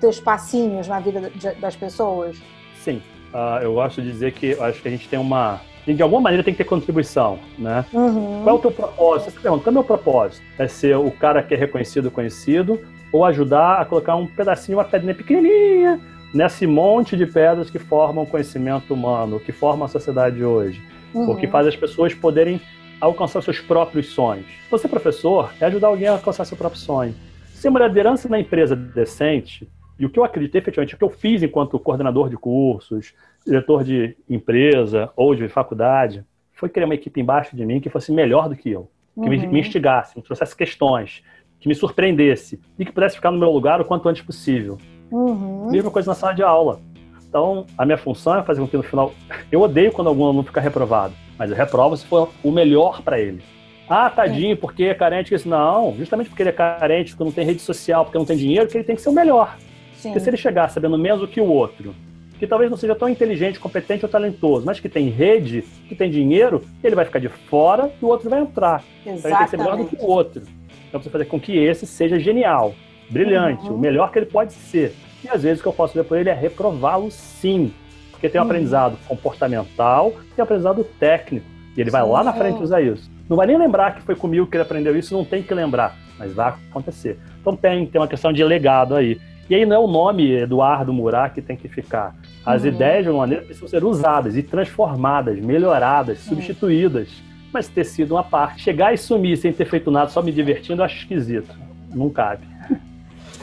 teus 0.00 0.18
passinhos 0.20 0.88
na 0.88 0.98
vida 0.98 1.30
das 1.60 1.76
pessoas? 1.76 2.36
Sim. 2.82 3.00
Uh, 3.32 3.62
eu 3.62 3.74
gosto 3.74 4.02
de 4.02 4.10
dizer 4.10 4.32
que 4.32 4.58
acho 4.60 4.82
que 4.82 4.88
a 4.88 4.90
gente 4.90 5.08
tem 5.08 5.18
uma 5.18 5.60
de 5.94 6.02
alguma 6.02 6.20
maneira 6.20 6.42
tem 6.42 6.52
que 6.52 6.58
ter 6.58 6.68
contribuição, 6.68 7.38
né? 7.56 7.84
Uhum. 7.92 8.40
Qual 8.42 8.56
é 8.56 8.58
o 8.58 8.60
teu 8.60 8.72
propósito? 8.72 9.30
Você 9.30 9.40
pergunta, 9.40 9.62
qual 9.62 9.68
é 9.68 9.70
o 9.70 9.74
meu 9.74 9.84
propósito? 9.84 10.44
É 10.58 10.66
ser 10.66 10.96
o 10.96 11.12
cara 11.12 11.40
que 11.44 11.54
é 11.54 11.56
reconhecido, 11.56 12.10
conhecido, 12.10 12.80
ou 13.12 13.24
ajudar 13.24 13.80
a 13.80 13.84
colocar 13.84 14.16
um 14.16 14.26
pedacinho, 14.26 14.78
uma 14.78 14.84
pedrinha 14.84 15.14
pequenininha 15.14 16.00
nesse 16.34 16.66
monte 16.66 17.16
de 17.16 17.26
pedras 17.26 17.70
que 17.70 17.78
formam 17.78 18.24
o 18.24 18.26
conhecimento 18.26 18.92
humano, 18.92 19.40
que 19.40 19.52
formam 19.52 19.84
a 19.84 19.88
sociedade 19.88 20.36
de 20.36 20.44
hoje, 20.44 20.82
uhum. 21.14 21.30
o 21.30 21.36
que 21.36 21.46
faz 21.46 21.66
as 21.66 21.76
pessoas 21.76 22.14
poderem 22.14 22.60
alcançar 23.00 23.42
seus 23.42 23.60
próprios 23.60 24.08
sonhos. 24.08 24.46
Você, 24.70 24.88
professor, 24.88 25.52
é 25.60 25.66
ajudar 25.66 25.88
alguém 25.88 26.08
a 26.08 26.12
alcançar 26.12 26.44
seu 26.44 26.56
próprio 26.56 26.80
sonho. 26.80 27.14
Ser 27.46 27.68
uma 27.68 27.86
liderança 27.86 28.28
na 28.28 28.38
empresa 28.38 28.74
decente, 28.74 29.68
e 29.98 30.04
o 30.04 30.10
que 30.10 30.18
eu 30.18 30.24
acreditei 30.24 30.60
efetivamente, 30.60 30.94
o 30.94 30.98
que 30.98 31.04
eu 31.04 31.10
fiz 31.10 31.42
enquanto 31.42 31.78
coordenador 31.78 32.28
de 32.28 32.36
cursos, 32.36 33.14
diretor 33.46 33.82
de 33.82 34.16
empresa 34.28 35.10
ou 35.16 35.34
de 35.34 35.48
faculdade, 35.48 36.24
foi 36.52 36.68
criar 36.68 36.86
uma 36.86 36.94
equipe 36.94 37.20
embaixo 37.20 37.56
de 37.56 37.64
mim 37.64 37.80
que 37.80 37.88
fosse 37.88 38.12
melhor 38.12 38.48
do 38.48 38.56
que 38.56 38.70
eu, 38.70 38.90
que 39.14 39.20
uhum. 39.20 39.28
me, 39.28 39.46
me 39.46 39.60
instigasse, 39.60 40.16
me 40.16 40.22
trouxesse 40.22 40.54
questões, 40.54 41.22
que 41.58 41.68
me 41.68 41.74
surpreendesse 41.74 42.60
e 42.78 42.84
que 42.84 42.92
pudesse 42.92 43.16
ficar 43.16 43.30
no 43.30 43.38
meu 43.38 43.50
lugar 43.50 43.80
o 43.80 43.84
quanto 43.84 44.08
antes 44.08 44.22
possível. 44.22 44.78
Uhum. 45.10 45.70
Mesma 45.70 45.90
coisa 45.90 46.10
na 46.10 46.14
sala 46.14 46.32
de 46.32 46.42
aula. 46.42 46.80
Então, 47.28 47.66
a 47.76 47.84
minha 47.84 47.98
função 47.98 48.38
é 48.38 48.42
fazer 48.42 48.60
com 48.60 48.68
que 48.68 48.76
no 48.76 48.82
final. 48.82 49.12
Eu 49.50 49.60
odeio 49.60 49.92
quando 49.92 50.08
algum 50.08 50.24
aluno 50.24 50.42
fica 50.42 50.60
reprovado, 50.60 51.14
mas 51.38 51.50
eu 51.50 51.56
reprovo 51.56 51.96
se 51.96 52.06
for 52.06 52.30
o 52.42 52.50
melhor 52.50 53.02
para 53.02 53.20
ele. 53.20 53.42
Ah, 53.88 54.10
tadinho, 54.10 54.56
porque 54.56 54.84
é 54.84 54.94
carente. 54.94 55.34
Isso. 55.34 55.48
Não, 55.48 55.94
justamente 55.96 56.28
porque 56.28 56.42
ele 56.42 56.50
é 56.50 56.52
carente, 56.52 57.12
porque 57.12 57.24
não 57.24 57.32
tem 57.32 57.44
rede 57.44 57.60
social, 57.60 58.04
porque 58.04 58.18
não 58.18 58.24
tem 58.24 58.36
dinheiro, 58.36 58.68
que 58.68 58.76
ele 58.76 58.84
tem 58.84 58.96
que 58.96 59.02
ser 59.02 59.10
o 59.10 59.12
melhor. 59.12 59.56
Sim. 59.94 60.08
Porque 60.08 60.20
se 60.20 60.30
ele 60.30 60.36
chegar 60.36 60.68
sabendo 60.68 60.98
menos 60.98 61.20
do 61.20 61.28
que 61.28 61.40
o 61.40 61.46
outro, 61.46 61.94
que 62.38 62.46
talvez 62.46 62.70
não 62.70 62.76
seja 62.76 62.94
tão 62.94 63.08
inteligente, 63.08 63.58
competente 63.58 64.04
ou 64.04 64.10
talentoso, 64.10 64.66
mas 64.66 64.80
que 64.80 64.88
tem 64.88 65.08
rede, 65.08 65.62
que 65.88 65.94
tem 65.94 66.10
dinheiro, 66.10 66.64
ele 66.82 66.94
vai 66.94 67.04
ficar 67.04 67.18
de 67.18 67.28
fora 67.28 67.90
e 68.00 68.04
o 68.04 68.08
outro 68.08 68.28
vai 68.28 68.40
entrar. 68.40 68.82
Exatamente. 69.04 69.18
Então 69.18 69.30
ele 69.30 69.36
tem 69.36 69.44
que 69.44 69.50
ser 69.50 69.56
melhor 69.56 69.76
do 69.76 69.84
que 69.84 69.96
o 69.96 70.06
outro. 70.06 70.42
Então 70.88 71.00
precisa 71.00 71.10
fazer 71.10 71.24
com 71.26 71.40
que 71.40 71.56
esse 71.56 71.86
seja 71.86 72.18
genial, 72.18 72.74
brilhante, 73.10 73.66
uhum. 73.66 73.74
o 73.74 73.78
melhor 73.78 74.10
que 74.10 74.18
ele 74.18 74.26
pode 74.26 74.52
ser. 74.52 74.94
E 75.24 75.28
às 75.28 75.42
vezes 75.42 75.60
o 75.60 75.62
que 75.62 75.68
eu 75.68 75.72
posso 75.72 75.94
fazer 75.94 76.06
por 76.06 76.18
ele 76.18 76.28
é 76.28 76.34
reprová-lo 76.34 77.10
sim. 77.10 77.72
Porque 78.10 78.28
tem 78.28 78.40
um 78.40 78.44
uhum. 78.44 78.50
aprendizado 78.50 78.96
comportamental 79.06 80.12
e 80.36 80.40
um 80.40 80.44
aprendizado 80.44 80.84
técnico. 80.98 81.46
E 81.76 81.80
ele 81.80 81.90
vai 81.90 82.02
sim. 82.02 82.10
lá 82.10 82.24
na 82.24 82.32
frente 82.32 82.62
usar 82.62 82.80
isso. 82.80 83.10
Não 83.28 83.36
vai 83.36 83.46
nem 83.46 83.58
lembrar 83.58 83.94
que 83.94 84.02
foi 84.02 84.14
comigo 84.14 84.46
que 84.46 84.56
ele 84.56 84.62
aprendeu 84.62 84.96
isso, 84.96 85.14
não 85.14 85.24
tem 85.24 85.42
que 85.42 85.52
lembrar, 85.52 85.96
mas 86.18 86.32
vai 86.32 86.54
acontecer. 86.70 87.18
Então 87.40 87.56
tem, 87.56 87.86
tem 87.86 88.00
uma 88.00 88.08
questão 88.08 88.32
de 88.32 88.42
legado 88.42 88.94
aí. 88.94 89.20
E 89.48 89.54
aí 89.54 89.64
não 89.64 89.76
é 89.76 89.78
o 89.78 89.86
nome 89.86 90.32
Eduardo 90.32 90.92
Murat 90.92 91.34
que 91.34 91.42
tem 91.42 91.56
que 91.56 91.68
ficar. 91.68 92.14
As 92.44 92.62
uhum. 92.62 92.68
ideias, 92.68 93.04
de 93.04 93.10
uma 93.10 93.20
maneira, 93.20 93.44
precisam 93.44 93.68
ser 93.68 93.84
usadas 93.84 94.36
e 94.36 94.42
transformadas, 94.42 95.38
melhoradas, 95.38 96.18
uhum. 96.26 96.34
substituídas. 96.34 97.08
Mas 97.52 97.68
ter 97.68 97.84
sido 97.84 98.14
uma 98.14 98.24
parte. 98.24 98.62
Chegar 98.62 98.92
e 98.92 98.98
sumir 98.98 99.36
sem 99.36 99.52
ter 99.52 99.64
feito 99.66 99.90
nada, 99.90 100.10
só 100.10 100.20
me 100.20 100.32
divertindo, 100.32 100.82
eu 100.82 100.84
acho 100.84 100.96
esquisito. 100.98 101.54
Não 101.94 102.10
cabe. 102.10 102.44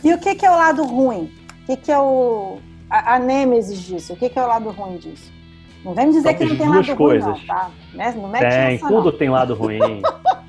E 0.03 0.13
o 0.13 0.17
que, 0.17 0.35
que 0.35 0.45
é 0.45 0.51
o 0.51 0.55
lado 0.55 0.83
ruim? 0.83 1.31
O 1.63 1.65
que, 1.65 1.77
que 1.77 1.91
é 1.91 1.99
o. 1.99 2.59
A, 2.89 3.15
a 3.15 3.19
nêmesis 3.19 3.79
disso? 3.79 4.13
O 4.13 4.15
que, 4.15 4.29
que 4.29 4.37
é 4.37 4.43
o 4.43 4.47
lado 4.47 4.69
ruim 4.69 4.97
disso? 4.97 5.31
Não 5.83 5.93
vem 5.93 6.07
me 6.07 6.13
dizer 6.13 6.33
que 6.35 6.45
não 6.45 6.55
tem 6.55 6.69
lado 6.69 6.95
coisas. 6.95 7.29
ruim, 7.29 7.39
não, 7.39 7.55
tá? 7.55 7.71
Né? 7.93 8.13
Não 8.15 8.29
mete 8.29 8.41
tem, 8.41 8.75
essa, 8.75 8.87
tudo 8.87 9.11
não. 9.11 9.17
tem 9.17 9.29
lado 9.29 9.53
ruim. 9.55 9.79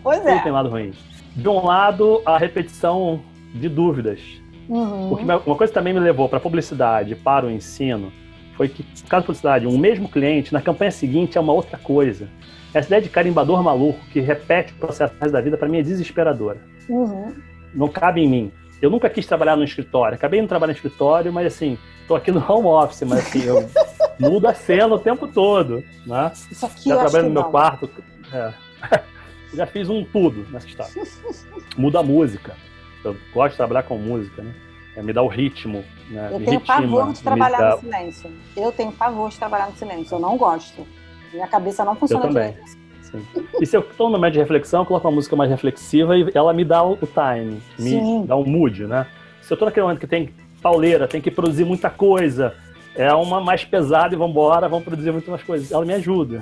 pois 0.02 0.18
tudo 0.18 0.28
é. 0.28 0.32
Tudo 0.34 0.42
tem 0.42 0.52
lado 0.52 0.68
ruim. 0.68 0.92
De 1.34 1.48
um 1.48 1.64
lado, 1.64 2.22
a 2.24 2.38
repetição 2.38 3.20
de 3.54 3.68
dúvidas 3.68 4.20
Uhum. 4.68 5.12
O 5.12 5.16
que 5.16 5.24
uma 5.24 5.56
coisa 5.56 5.70
que 5.70 5.74
também 5.74 5.92
me 5.92 6.00
levou 6.00 6.28
para 6.28 6.38
a 6.38 6.40
publicidade, 6.40 7.14
para 7.14 7.46
o 7.46 7.50
ensino, 7.50 8.12
foi 8.56 8.68
que, 8.68 8.84
caso 9.08 9.26
publicidade, 9.26 9.66
um 9.66 9.78
mesmo 9.78 10.08
cliente, 10.08 10.52
na 10.52 10.62
campanha 10.62 10.90
seguinte 10.90 11.36
é 11.36 11.40
uma 11.40 11.52
outra 11.52 11.76
coisa. 11.76 12.28
Essa 12.72 12.88
ideia 12.88 13.02
de 13.02 13.08
carimbador 13.08 13.62
maluco 13.62 14.00
que 14.12 14.20
repete 14.20 14.72
o 14.72 14.76
processo 14.76 15.14
da 15.14 15.40
vida, 15.40 15.56
para 15.56 15.68
mim 15.68 15.78
é 15.78 15.82
desesperadora. 15.82 16.60
Uhum. 16.88 17.32
Não 17.74 17.88
cabe 17.88 18.22
em 18.22 18.28
mim. 18.28 18.52
Eu 18.84 18.90
nunca 18.90 19.08
quis 19.08 19.24
trabalhar 19.24 19.56
no 19.56 19.64
escritório. 19.64 20.14
Acabei 20.14 20.42
de 20.42 20.46
trabalhar 20.46 20.72
no 20.72 20.76
escritório, 20.76 21.32
mas 21.32 21.46
assim, 21.46 21.78
tô 22.06 22.14
aqui 22.14 22.30
no 22.30 22.38
home 22.46 22.66
office, 22.66 23.00
mas 23.08 23.20
assim, 23.20 23.42
eu 23.42 23.66
mudo 24.20 24.46
a 24.46 24.52
cena 24.52 24.94
o 24.94 24.98
tempo 24.98 25.26
todo. 25.26 25.82
Né? 26.06 26.30
Isso 26.50 26.66
aqui 26.66 26.90
Já 26.90 26.96
eu 26.96 27.00
trabalho 27.00 27.24
no 27.24 27.30
meu 27.30 27.42
não. 27.44 27.50
quarto. 27.50 27.88
é. 28.30 28.52
Já 29.56 29.66
fiz 29.66 29.88
um 29.88 30.04
tudo 30.04 30.46
nessa 30.50 30.66
história. 30.66 30.92
Muda 31.78 32.00
a 32.00 32.02
música. 32.02 32.54
Eu 33.02 33.16
gosto 33.32 33.52
de 33.52 33.56
trabalhar 33.56 33.84
com 33.84 33.96
música, 33.96 34.42
né? 34.42 34.54
É, 34.96 35.02
me 35.02 35.14
dá 35.14 35.22
o 35.22 35.28
ritmo. 35.28 35.82
Né? 36.10 36.28
Eu 36.30 36.38
me 36.38 36.44
tenho 36.44 36.58
ritima, 36.58 36.82
pavor 36.82 37.12
de 37.14 37.22
trabalhar 37.22 37.58
dá- 37.58 37.74
no 37.76 37.80
silêncio. 37.80 38.30
Eu 38.54 38.70
tenho 38.70 38.92
pavor 38.92 39.30
de 39.30 39.38
trabalhar 39.38 39.70
no 39.70 39.76
silêncio. 39.76 40.16
Eu 40.16 40.20
não 40.20 40.36
gosto. 40.36 40.86
Minha 41.32 41.46
cabeça 41.48 41.84
não 41.86 41.96
funciona 41.96 42.26
também. 42.26 42.50
direito. 42.50 42.83
Sim. 43.10 43.24
E 43.60 43.66
se 43.66 43.76
eu 43.76 43.80
estou 43.80 44.08
no 44.08 44.16
momento 44.16 44.34
de 44.34 44.38
reflexão, 44.38 44.80
eu 44.80 44.86
coloco 44.86 45.06
uma 45.06 45.14
música 45.14 45.36
mais 45.36 45.50
reflexiva 45.50 46.16
e 46.16 46.26
ela 46.34 46.52
me 46.52 46.64
dá 46.64 46.82
o, 46.82 46.96
time, 46.96 47.62
me 47.78 47.90
Sim. 47.90 48.24
dá 48.26 48.36
um 48.36 48.44
mood, 48.44 48.86
né? 48.86 49.06
Se 49.42 49.52
eu 49.52 49.54
estou 49.54 49.66
naquele 49.66 49.84
momento 49.84 50.00
que 50.00 50.06
tem 50.06 50.30
pauleira, 50.62 51.06
tem 51.06 51.20
que 51.20 51.30
produzir 51.30 51.64
muita 51.64 51.90
coisa, 51.90 52.54
é 52.94 53.12
uma 53.12 53.40
mais 53.40 53.64
pesada 53.64 54.14
e 54.14 54.16
vamos 54.16 54.32
embora, 54.32 54.68
vamos 54.68 54.84
produzir 54.84 55.12
muito 55.12 55.30
mais 55.30 55.42
coisas. 55.42 55.70
Ela 55.70 55.84
me 55.84 55.92
ajuda 55.92 56.38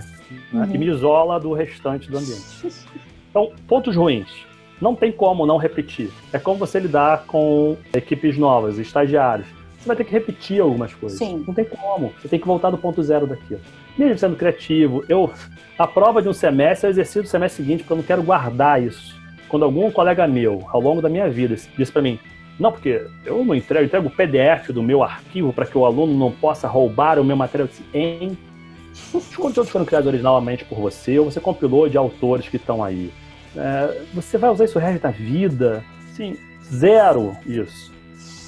né? 0.53 0.67
Uhum. 0.67 0.75
e 0.75 0.79
me 0.79 0.87
isola 0.87 1.41
do 1.41 1.53
restante 1.53 2.11
do 2.11 2.19
ambiente. 2.19 2.67
Então, 3.31 3.53
pontos 3.67 3.97
ruins. 3.97 4.29
Não 4.81 4.95
tem 4.95 5.13
como 5.13 5.47
não 5.47 5.57
repetir. 5.57 6.11
É 6.33 6.39
como 6.39 6.59
você 6.59 6.81
lidar 6.81 7.25
com 7.27 7.77
equipes 7.95 8.37
novas, 8.37 8.79
estagiários. 8.79 9.47
Você 9.79 9.87
vai 9.87 9.97
ter 9.97 10.05
que 10.05 10.13
repetir 10.13 10.61
algumas 10.61 10.93
coisas. 10.93 11.19
Sim. 11.19 11.45
Não 11.47 11.55
tem 11.55 11.65
como. 11.65 12.13
Você 12.21 12.29
tem 12.29 12.39
que 12.39 12.47
voltar 12.47 12.71
do 12.71 12.79
ponto 12.79 13.03
zero 13.03 13.27
daquilo. 13.27 13.61
Mesmo 13.99 14.19
sendo 14.19 14.37
criativo, 14.37 15.05
eu 15.09 15.31
a 15.79 15.87
prova 15.87 16.23
de 16.23 16.29
um 16.29 16.33
semestre 16.33 16.87
é 16.87 16.91
o 16.91 16.93
exercício 16.93 17.23
do 17.23 17.29
semestre 17.29 17.63
seguinte, 17.63 17.81
porque 17.81 17.93
eu 17.93 17.97
não 17.97 18.05
quero 18.05 18.23
guardar 18.23 18.83
isso. 18.83 19.21
Quando 19.49 19.65
algum 19.65 19.91
colega 19.91 20.27
meu, 20.27 20.65
ao 20.69 20.81
longo 20.81 21.03
da 21.03 21.09
minha 21.09 21.29
vida, 21.29 21.57
disse 21.77 21.91
para 21.91 22.03
mim, 22.03 22.19
não, 22.59 22.71
porque 22.71 23.05
eu 23.25 23.45
não 23.45 23.55
entrego, 23.55 23.83
eu 23.83 23.87
entrego 23.87 24.07
o 24.09 24.11
PDF 24.11 24.71
do 24.71 24.83
meu 24.83 25.03
arquivo 25.03 25.53
para 25.53 25.67
que 25.67 25.77
o 25.77 25.85
aluno 25.85 26.17
não 26.17 26.31
possa 26.31 26.69
roubar 26.69 27.19
o 27.19 27.25
meu 27.25 27.37
material. 27.37 27.69
Hein? 27.93 28.39
Os 29.13 29.35
conteúdos 29.35 29.71
foram 29.71 29.85
criados 29.85 30.07
originalmente 30.07 30.65
por 30.65 30.79
você, 30.79 31.19
ou 31.19 31.31
você 31.31 31.41
compilou 31.41 31.89
de 31.89 31.97
autores 31.97 32.49
que 32.49 32.57
estão 32.57 32.85
aí. 32.85 33.11
É, 33.57 34.03
você 34.15 34.39
vai 34.39 34.51
usar 34.51 34.65
isso 34.65 34.79
o 34.79 34.81
resto 34.81 35.03
da 35.03 35.11
vida? 35.11 35.83
Sim, 36.15 36.37
zero 36.73 37.37
isso. 37.47 37.93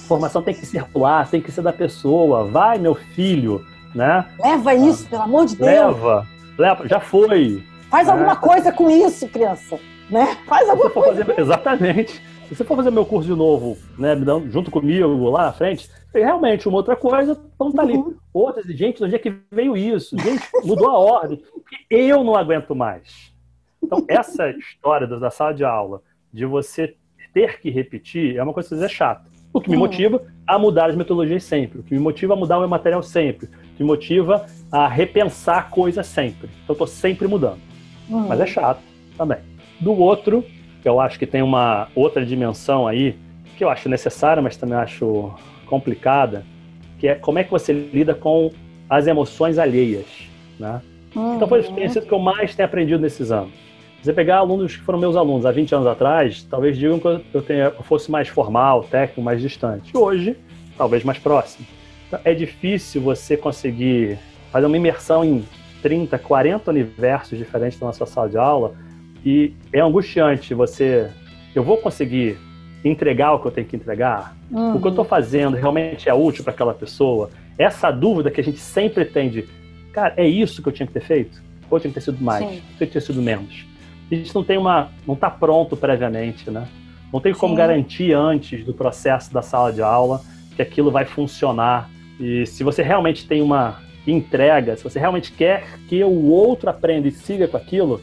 Formação 0.06 0.42
tem 0.42 0.54
que 0.54 0.66
circular, 0.66 1.28
tem 1.28 1.40
que 1.40 1.50
ser 1.50 1.62
da 1.62 1.72
pessoa. 1.72 2.44
Vai, 2.44 2.78
meu 2.78 2.94
filho, 2.94 3.64
né? 3.94 4.26
Leva 4.42 4.74
isso, 4.74 5.06
pelo 5.08 5.22
amor 5.22 5.46
de 5.46 5.56
Deus. 5.56 5.68
Leva, 5.70 6.26
leva, 6.58 6.88
já 6.88 7.00
foi. 7.00 7.62
Faz 7.90 8.08
É. 8.08 8.10
alguma 8.10 8.36
coisa 8.36 8.72
com 8.72 8.90
isso, 8.90 9.28
criança. 9.28 9.78
Né? 10.10 10.36
Faz 10.46 10.68
alguma 10.68 10.90
coisa. 10.90 11.24
fazer, 11.24 11.40
exatamente. 11.40 12.20
Se 12.48 12.54
você 12.54 12.64
for 12.64 12.76
fazer 12.76 12.90
meu 12.90 13.06
curso 13.06 13.26
de 13.28 13.34
novo, 13.34 13.78
né, 13.98 14.14
junto 14.50 14.70
comigo 14.70 15.30
lá 15.30 15.46
na 15.46 15.52
frente, 15.52 15.88
tem 16.12 16.22
realmente 16.24 16.68
uma 16.68 16.76
outra 16.76 16.94
coisa, 16.94 17.40
então 17.54 17.72
tá 17.72 17.82
ali. 17.82 17.94
Uhum. 17.94 18.14
Outras, 18.32 18.66
gente, 18.66 19.02
onde 19.02 19.14
é 19.14 19.18
que 19.18 19.34
veio 19.50 19.76
isso? 19.76 20.16
Gente, 20.18 20.42
mudou 20.62 20.90
a 20.90 20.98
ordem. 20.98 21.42
Eu 21.88 22.22
não 22.22 22.36
aguento 22.36 22.74
mais. 22.74 23.32
Então, 23.82 24.04
essa 24.08 24.50
história 24.58 25.06
da 25.06 25.30
sala 25.30 25.54
de 25.54 25.64
aula, 25.64 26.02
de 26.32 26.44
você 26.44 26.94
ter 27.32 27.58
que 27.60 27.70
repetir, 27.70 28.36
é 28.36 28.42
uma 28.42 28.52
coisa 28.52 28.68
que 28.68 28.74
às 28.74 28.80
vezes 28.80 28.92
é 28.94 28.96
chata. 28.96 29.24
O 29.52 29.60
que 29.60 29.70
me 29.70 29.76
motiva 29.76 30.22
a 30.46 30.58
mudar 30.58 30.90
as 30.90 30.96
metodologias 30.96 31.44
sempre. 31.44 31.78
O 31.78 31.82
que 31.82 31.94
me 31.94 32.00
motiva 32.00 32.34
a 32.34 32.36
mudar 32.36 32.56
o 32.56 32.60
meu 32.60 32.68
material 32.68 33.02
sempre. 33.02 33.48
Me 33.78 33.84
motiva 33.86 34.46
a 34.70 34.86
repensar 34.88 35.70
coisas 35.70 36.06
sempre. 36.06 36.48
Então, 36.62 36.74
eu 36.74 36.78
tô 36.78 36.86
sempre 36.86 37.26
mudando 37.28 37.58
Hum. 38.10 38.26
mas 38.28 38.38
é 38.40 38.46
chato 38.46 38.80
também. 39.16 39.38
Do 39.80 39.92
outro, 39.98 40.44
eu 40.84 41.00
acho 41.00 41.18
que 41.18 41.26
tem 41.26 41.40
uma 41.42 41.88
outra 41.94 42.24
dimensão 42.24 42.86
aí, 42.86 43.16
que 43.56 43.64
eu 43.64 43.70
acho 43.70 43.88
necessária, 43.88 44.42
mas 44.42 44.56
também 44.56 44.76
acho 44.76 45.32
complicada, 45.66 46.44
que 46.98 47.08
é 47.08 47.14
como 47.14 47.38
é 47.38 47.44
que 47.44 47.50
você 47.50 47.72
lida 47.72 48.14
com 48.14 48.50
as 48.90 49.06
emoções 49.06 49.58
alheias, 49.58 50.04
né? 50.58 50.80
Então 51.36 51.48
foi 51.48 51.58
a 51.58 51.60
Uhum. 51.62 51.66
experiência 51.68 52.02
que 52.02 52.12
eu 52.12 52.18
mais 52.18 52.54
tenho 52.54 52.66
aprendido 52.66 53.00
nesses 53.00 53.30
anos. 53.32 53.52
Se 54.00 54.04
você 54.04 54.12
pegar 54.12 54.36
alunos 54.36 54.76
que 54.76 54.82
foram 54.82 54.98
meus 54.98 55.16
alunos 55.16 55.46
há 55.46 55.50
20 55.50 55.74
anos 55.74 55.86
atrás, 55.86 56.42
talvez 56.42 56.76
digam 56.76 56.98
que 56.98 57.06
eu, 57.32 57.40
tenha, 57.42 57.64
eu 57.76 57.82
fosse 57.82 58.10
mais 58.10 58.28
formal, 58.28 58.84
técnico, 58.84 59.22
mais 59.22 59.40
distante. 59.40 59.96
Hoje, 59.96 60.36
talvez 60.76 61.02
mais 61.04 61.18
próximo. 61.18 61.66
É 62.24 62.34
difícil 62.34 63.00
você 63.02 63.36
conseguir 63.36 64.18
fazer 64.52 64.66
uma 64.66 64.76
imersão 64.76 65.24
em 65.24 65.44
30, 65.82 66.18
40 66.18 66.70
universos 66.70 67.38
diferentes 67.38 67.78
na 67.80 67.92
sua 67.92 68.06
sala 68.06 68.28
de 68.28 68.36
aula 68.36 68.74
e 69.24 69.52
é 69.72 69.80
angustiante 69.80 70.54
você... 70.54 71.10
Eu 71.54 71.62
vou 71.62 71.76
conseguir 71.78 72.36
entregar 72.84 73.32
o 73.32 73.38
que 73.38 73.46
eu 73.46 73.50
tenho 73.50 73.66
que 73.66 73.76
entregar? 73.76 74.36
Uhum. 74.50 74.76
o 74.76 74.80
que 74.80 74.86
eu 74.86 74.90
estou 74.90 75.04
fazendo 75.04 75.56
realmente 75.56 76.08
é 76.08 76.14
útil 76.14 76.44
para 76.44 76.52
aquela 76.52 76.74
pessoa? 76.74 77.30
Essa 77.58 77.90
dúvida 77.90 78.30
que 78.30 78.40
a 78.40 78.44
gente 78.44 78.58
sempre 78.58 79.04
tem 79.04 79.30
de, 79.30 79.48
cara, 79.92 80.14
é 80.16 80.26
isso 80.26 80.62
que 80.62 80.68
eu 80.68 80.72
tinha 80.72 80.86
que 80.86 80.92
ter 80.92 81.02
feito? 81.02 81.42
Ou 81.70 81.80
tinha 81.80 81.90
que 81.90 81.94
ter 81.94 82.04
sido 82.04 82.22
mais? 82.22 82.44
Sim. 82.44 82.62
Tinha 82.76 82.86
que 82.86 82.92
ter 82.92 83.00
sido 83.00 83.22
menos? 83.22 83.64
A 84.10 84.14
gente 84.14 84.34
não 84.34 84.44
tem 84.44 84.58
uma, 84.58 84.90
não 85.06 85.14
está 85.14 85.30
pronto 85.30 85.76
previamente, 85.76 86.50
né? 86.50 86.68
Não 87.12 87.20
tem 87.20 87.32
como 87.32 87.54
Sim. 87.54 87.58
garantir 87.58 88.12
antes 88.12 88.64
do 88.64 88.74
processo 88.74 89.32
da 89.32 89.40
sala 89.40 89.72
de 89.72 89.80
aula 89.80 90.20
que 90.54 90.62
aquilo 90.62 90.90
vai 90.90 91.04
funcionar. 91.04 91.88
E 92.18 92.46
se 92.46 92.62
você 92.62 92.82
realmente 92.82 93.26
tem 93.26 93.42
uma 93.42 93.80
entrega, 94.06 94.76
se 94.76 94.84
você 94.84 94.98
realmente 94.98 95.32
quer 95.32 95.78
que 95.88 96.02
o 96.04 96.26
outro 96.26 96.68
aprenda 96.70 97.08
e 97.08 97.10
siga 97.10 97.48
com 97.48 97.56
aquilo, 97.56 98.00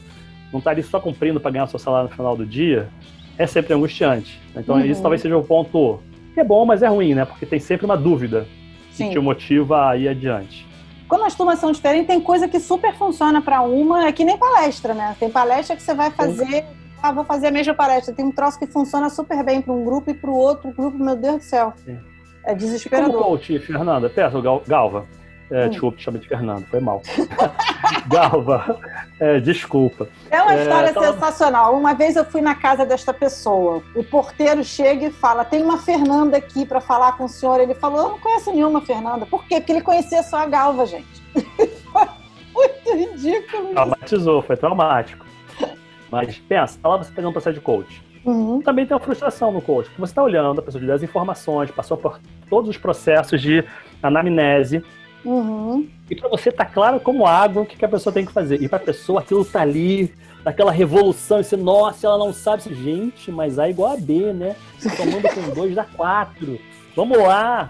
não 0.51 0.59
está 0.59 0.72
ali 0.72 0.84
só 0.84 0.99
cumprindo 0.99 1.39
para 1.39 1.51
ganhar 1.51 1.68
seu 1.68 1.80
salário 1.80 2.09
no 2.09 2.16
final 2.16 2.36
do 2.36 2.45
dia, 2.45 2.89
é 3.38 3.45
sempre 3.47 3.74
angustiante. 3.74 4.39
Então 4.55 4.76
Uhum. 4.76 4.86
isso 4.86 5.01
talvez 5.01 5.22
seja 5.22 5.38
o 5.38 5.43
ponto 5.43 5.99
que 6.34 6.39
é 6.39 6.43
bom, 6.43 6.66
mas 6.66 6.82
é 6.82 6.88
ruim, 6.88 7.14
né? 7.14 7.26
Porque 7.26 7.45
tem 7.45 7.59
sempre 7.59 7.86
uma 7.86 7.97
dúvida 7.97 8.47
que 8.89 8.97
Sim. 8.97 9.09
te 9.09 9.20
motiva 9.20 9.89
a 9.89 9.97
ir 9.97 10.07
adiante. 10.07 10.66
Como 11.07 11.26
as 11.26 11.36
turmas 11.36 11.59
são 11.59 11.72
diferentes, 11.72 12.07
tem 12.07 12.22
coisa 12.22 12.47
que 12.47 12.59
super 12.59 12.93
funciona 12.95 13.41
para 13.41 13.62
uma, 13.62 14.07
é 14.07 14.12
que 14.12 14.24
nem 14.24 14.38
palestra, 14.38 14.93
né? 14.93 15.16
Tem 15.20 15.30
palestra 15.30 15.76
que 15.76 15.82
você 15.82 15.93
vai 15.93 16.09
fazer, 16.09 16.66
ah, 17.01 17.12
vou 17.12 17.26
fazer 17.26 17.47
a 17.47 17.51
mesma 17.51 17.74
palestra. 17.74 18.14
Tem 18.16 18.24
um 18.26 18.32
troço 18.32 18.57
que 18.57 18.66
funciona 18.66 19.09
super 19.09 19.43
bem 19.43 19.62
para 19.62 19.74
um 19.74 19.84
grupo 19.84 20.09
e 20.09 20.14
para 20.14 20.30
o 20.30 20.36
outro 20.36 20.72
grupo, 20.72 20.97
meu 20.97 21.16
Deus 21.16 21.38
do 21.38 21.43
céu. 21.43 21.74
Sim. 21.84 21.97
É 22.43 22.47
Como 22.49 22.57
desesperador. 22.57 23.23
coach, 23.23 23.59
Fernanda, 23.59 24.09
peço, 24.09 24.41
Gal- 24.41 24.63
Galva, 24.67 25.05
é, 25.51 25.65
Hum. 25.65 25.69
desculpa, 25.69 25.97
te 25.97 26.03
chamei 26.03 26.21
de 26.21 26.27
Fernanda, 26.27 26.65
foi 26.69 26.79
mal. 26.79 27.01
Galva, 28.07 28.79
é, 29.19 29.39
desculpa. 29.39 30.07
É 30.29 30.41
uma 30.41 30.53
É, 30.55 30.61
história 30.63 30.93
tava- 30.93 31.13
sensacional. 31.13 31.75
Uma 31.77 31.93
vez 31.93 32.15
eu 32.15 32.25
fui 32.25 32.41
na 32.41 32.55
casa 32.55 32.85
desta 32.85 33.13
pessoa. 33.13 33.83
O 33.95 34.03
porteiro 34.03 34.63
chega 34.63 35.05
e 35.07 35.11
fala: 35.11 35.43
tem 35.45 35.61
uma 35.61 35.77
Fernanda 35.77 36.37
aqui 36.37 36.65
para 36.65 36.81
falar 36.81 37.17
com 37.17 37.25
o 37.25 37.29
senhor. 37.29 37.59
Ele 37.59 37.73
falou: 37.75 37.99
eu 38.01 38.09
não 38.09 38.19
conheço 38.19 38.51
nenhuma 38.51 38.81
Fernanda. 38.81 39.25
Por 39.25 39.43
quê? 39.45 39.57
Porque 39.59 39.71
ele 39.71 39.81
conhecia 39.81 40.23
só 40.23 40.37
a 40.37 40.45
Galva, 40.45 40.85
gente. 40.85 41.21
Muito 42.53 42.93
ridículo. 42.95 43.63
isso. 43.65 43.73
Traumatizou, 43.73 44.41
foi 44.41 44.57
traumático. 44.57 45.25
Mas 46.09 46.37
pensa, 46.39 46.77
tá 46.81 46.89
lá 46.89 46.97
você 46.97 47.09
pegando 47.11 47.29
um 47.29 47.33
processo 47.33 47.53
de 47.53 47.61
coach. 47.61 48.03
Uhum. 48.26 48.61
Também 48.61 48.86
tem 48.86 48.95
uma 48.95 49.03
frustração 49.03 49.51
no 49.51 49.61
coach, 49.61 49.86
porque 49.88 49.99
você 50.01 50.11
está 50.11 50.22
olhando, 50.24 50.59
a 50.59 50.61
pessoa 50.63 50.80
te 50.82 50.88
dá 50.88 50.93
as 50.93 51.03
informações, 51.03 51.72
passou 51.72 51.97
por 51.97 52.19
todos 52.49 52.69
os 52.69 52.78
processos 52.78 53.41
de 53.41 53.63
anamnese, 54.01 54.84
Uhum. 55.24 55.88
e 56.09 56.15
para 56.15 56.28
você 56.30 56.51
tá 56.51 56.65
claro 56.65 56.99
como 56.99 57.28
água 57.28 57.61
o 57.61 57.65
que, 57.65 57.76
que 57.78 57.86
a 57.86 57.89
pessoa 57.89 58.11
tem 58.11 58.26
que 58.26 58.32
fazer. 58.32 58.61
E 58.61 58.67
para 58.67 58.78
a 58.78 58.82
pessoa 58.82 59.19
aquilo 59.22 59.45
tá 59.45 59.61
ali, 59.61 60.13
naquela 60.43 60.72
revolução, 60.72 61.39
e 61.39 61.43
você, 61.43 61.55
nossa, 61.55 62.07
ela 62.07 62.17
não 62.17 62.34
sabe. 62.34 62.63
Você, 62.63 62.74
Gente, 62.74 63.32
mas 63.32 63.59
A 63.59 63.67
é 63.67 63.69
igual 63.69 63.93
a 63.93 63.97
B, 63.97 64.34
né? 64.34 64.55
Somando 64.80 65.22
com 65.30 65.53
dois 65.53 65.76
dá 65.76 65.84
quatro. 65.84 66.59
Vamos 66.95 67.17
lá. 67.19 67.69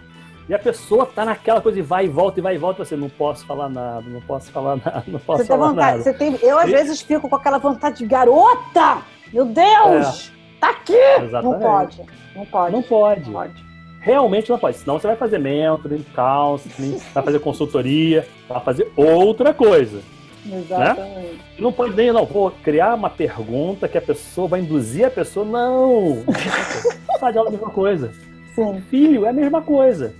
E 0.49 0.54
a 0.54 0.60
pessoa 0.60 1.06
tá 1.06 1.24
naquela 1.26 1.60
coisa 1.62 1.80
e 1.80 1.82
vai 1.82 2.06
e 2.06 2.08
volta 2.08 2.39
e 2.39 2.41
vai 2.43 2.56
e 2.56 2.58
volta. 2.58 2.84
Você 2.86 2.95
não 2.95 3.10
posso 3.10 3.45
falar 3.45 3.68
nada, 3.70 4.04
não 4.08 4.22
posso 4.22 4.49
falar 4.52 4.78
nada, 4.78 5.04
não 5.08 5.20
posso 5.20 5.43
Você 5.43 5.47
tem 5.49 5.58
falar 5.58 5.70
vontade, 5.72 5.97
nada. 5.97 6.04
você 6.04 6.14
tem, 6.14 6.36
eu 6.41 6.58
às 6.58 6.70
E- 6.70 6.72
vezes 6.72 7.02
fico 7.02 7.28
com 7.30 7.36
aquela 7.36 7.58
vontade 7.58 7.97
de 7.97 8.06
garota! 8.06 9.02
Meu 9.34 9.45
Deus! 9.45 10.32
Tá 10.62 10.70
aqui! 10.70 10.93
Não 10.93 11.26
Exatamente. 11.26 11.62
pode. 11.62 12.01
Não 12.36 12.45
pode. 12.45 12.72
Não 12.74 12.82
pode. 12.84 13.26
Não 13.26 13.34
pode. 13.34 13.66
Realmente 13.99 14.49
não 14.49 14.57
pode. 14.57 14.78
Senão 14.78 14.97
você 14.97 15.07
vai 15.07 15.16
fazer 15.16 15.39
mentoring, 15.39 16.05
counseling, 16.16 16.97
vai 17.14 17.24
fazer 17.24 17.39
consultoria, 17.39 18.28
vai 18.47 18.62
fazer 18.62 18.91
outra 18.95 19.53
coisa. 19.53 20.01
Exatamente. 20.45 21.39
E 21.57 21.62
Não 21.62 21.72
pode 21.72 21.95
nem, 21.95 22.12
não, 22.12 22.26
vou 22.26 22.49
criar 22.64 22.95
uma 22.95 23.09
pergunta 23.09 23.88
que 23.88 23.97
a 23.97 24.01
pessoa 24.01 24.47
vai 24.47 24.62
induzir 24.62 25.05
a 25.05 25.12
pessoa. 25.12 25.45
Não! 25.45 26.24
De 27.32 27.38
aula 27.38 27.49
é 27.49 27.49
a 27.49 27.51
mesma 27.51 27.70
coisa. 27.70 28.12
Sim. 28.55 28.82
Filho 28.89 29.26
é 29.26 29.30
a 29.30 29.34
mesma 29.34 29.62
coisa. 29.62 30.14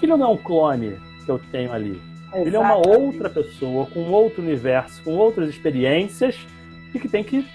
Filho 0.00 0.16
não 0.16 0.26
é 0.26 0.30
um 0.30 0.36
clone 0.36 0.96
que 1.24 1.30
eu 1.30 1.40
tenho 1.52 1.72
ali. 1.72 2.00
Ele 2.34 2.54
é 2.54 2.58
uma 2.58 2.74
exatamente. 2.74 3.04
outra 3.04 3.30
pessoa, 3.30 3.86
com 3.86 4.00
outro 4.10 4.42
universo, 4.42 5.02
com 5.02 5.12
outras 5.12 5.48
experiências, 5.48 6.36
e 6.92 6.98
que 6.98 7.08
tem 7.08 7.22
que 7.22 7.46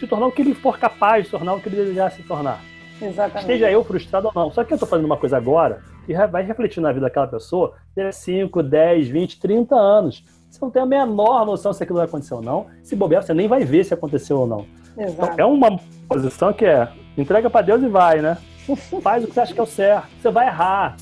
se 0.00 0.06
tornar 0.06 0.26
o 0.26 0.32
que 0.32 0.42
ele 0.42 0.54
for 0.54 0.78
capaz 0.78 1.26
de 1.26 1.30
tornar, 1.30 1.54
o 1.54 1.60
que 1.60 1.68
ele 1.68 1.76
desejar 1.76 2.10
se 2.10 2.22
tornar. 2.22 2.60
Exatamente. 3.00 3.40
Esteja 3.40 3.70
eu 3.70 3.84
frustrado 3.84 4.28
ou 4.28 4.32
não. 4.34 4.50
Só 4.50 4.64
que 4.64 4.72
eu 4.72 4.76
estou 4.76 4.88
fazendo 4.88 5.06
uma 5.06 5.16
coisa 5.16 5.36
agora 5.36 5.80
que 6.06 6.14
vai 6.26 6.42
refletir 6.42 6.80
na 6.80 6.92
vida 6.92 7.06
daquela 7.06 7.26
pessoa 7.26 7.74
daqui 7.94 8.08
a 8.08 8.12
5, 8.12 8.62
10, 8.62 9.08
20, 9.08 9.40
30 9.40 9.74
anos. 9.74 10.24
você 10.48 10.58
não 10.60 10.70
tem 10.70 10.82
a 10.82 10.86
menor 10.86 11.46
noção 11.46 11.72
se 11.72 11.82
aquilo 11.82 11.98
vai 11.98 12.06
acontecer 12.06 12.34
ou 12.34 12.42
não. 12.42 12.66
Se 12.82 12.96
bobear, 12.96 13.22
você 13.22 13.32
nem 13.32 13.46
vai 13.48 13.64
ver 13.64 13.84
se 13.84 13.94
aconteceu 13.94 14.40
ou 14.40 14.46
não. 14.46 14.66
Então, 14.96 15.34
é 15.36 15.44
uma 15.44 15.78
posição 16.08 16.52
que 16.52 16.64
é 16.64 16.88
entrega 17.16 17.48
para 17.48 17.62
Deus 17.62 17.82
e 17.82 17.88
vai, 17.88 18.20
né? 18.20 18.36
Faz 19.02 19.24
o 19.24 19.28
que 19.28 19.34
você 19.34 19.40
acha 19.40 19.54
que 19.54 19.60
é 19.60 19.62
o 19.62 19.66
certo. 19.66 20.08
Você 20.20 20.30
vai 20.30 20.46
errar. 20.46 20.96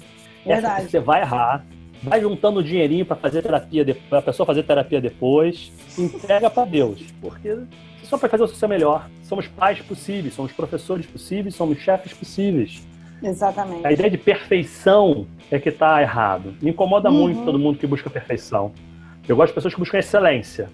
Verdade. 0.45 0.91
Você 0.91 1.01
vai 1.01 1.23
errar. 1.23 1.65
Vai 2.03 2.21
juntando 2.21 2.63
dinheirinho 2.63 3.05
para 3.05 3.17
fazer 3.17 3.43
terapia, 3.43 3.85
para 4.09 4.21
a 4.21 4.23
pessoa 4.23 4.47
fazer 4.47 4.63
terapia 4.63 5.01
depois. 5.01 5.73
Entrega 5.99 6.49
para 6.49 6.65
Deus, 6.65 7.03
porque 7.21 7.59
só 8.09 8.17
vai 8.17 8.31
fazer 8.31 8.43
o 8.43 8.49
seu 8.49 8.69
melhor. 8.69 9.09
Somos 9.23 9.47
pais 9.47 9.81
possíveis, 9.81 10.35
somos 10.35 10.53
professores 10.53 11.07
possíveis, 11.07 11.55
somos 11.55 11.79
chefes 11.79 12.13
possíveis. 12.13 12.83
Exatamente. 13.23 13.87
A 13.87 13.93
ideia 13.93 14.11
de 14.11 14.17
perfeição 14.17 15.27
é 15.51 15.59
que 15.59 15.69
está 15.69 16.01
errado. 16.01 16.55
Me 16.63 16.71
incomoda 16.71 17.11
uhum. 17.11 17.17
muito 17.17 17.45
todo 17.45 17.59
mundo 17.59 17.79
que 17.79 17.87
busca 17.87 18.09
perfeição. 18.09 18.73
Eu 19.29 19.37
gosto 19.37 19.49
de 19.49 19.55
pessoas 19.55 19.75
que 19.75 19.81
buscam 19.81 19.99
excelência, 19.99 20.71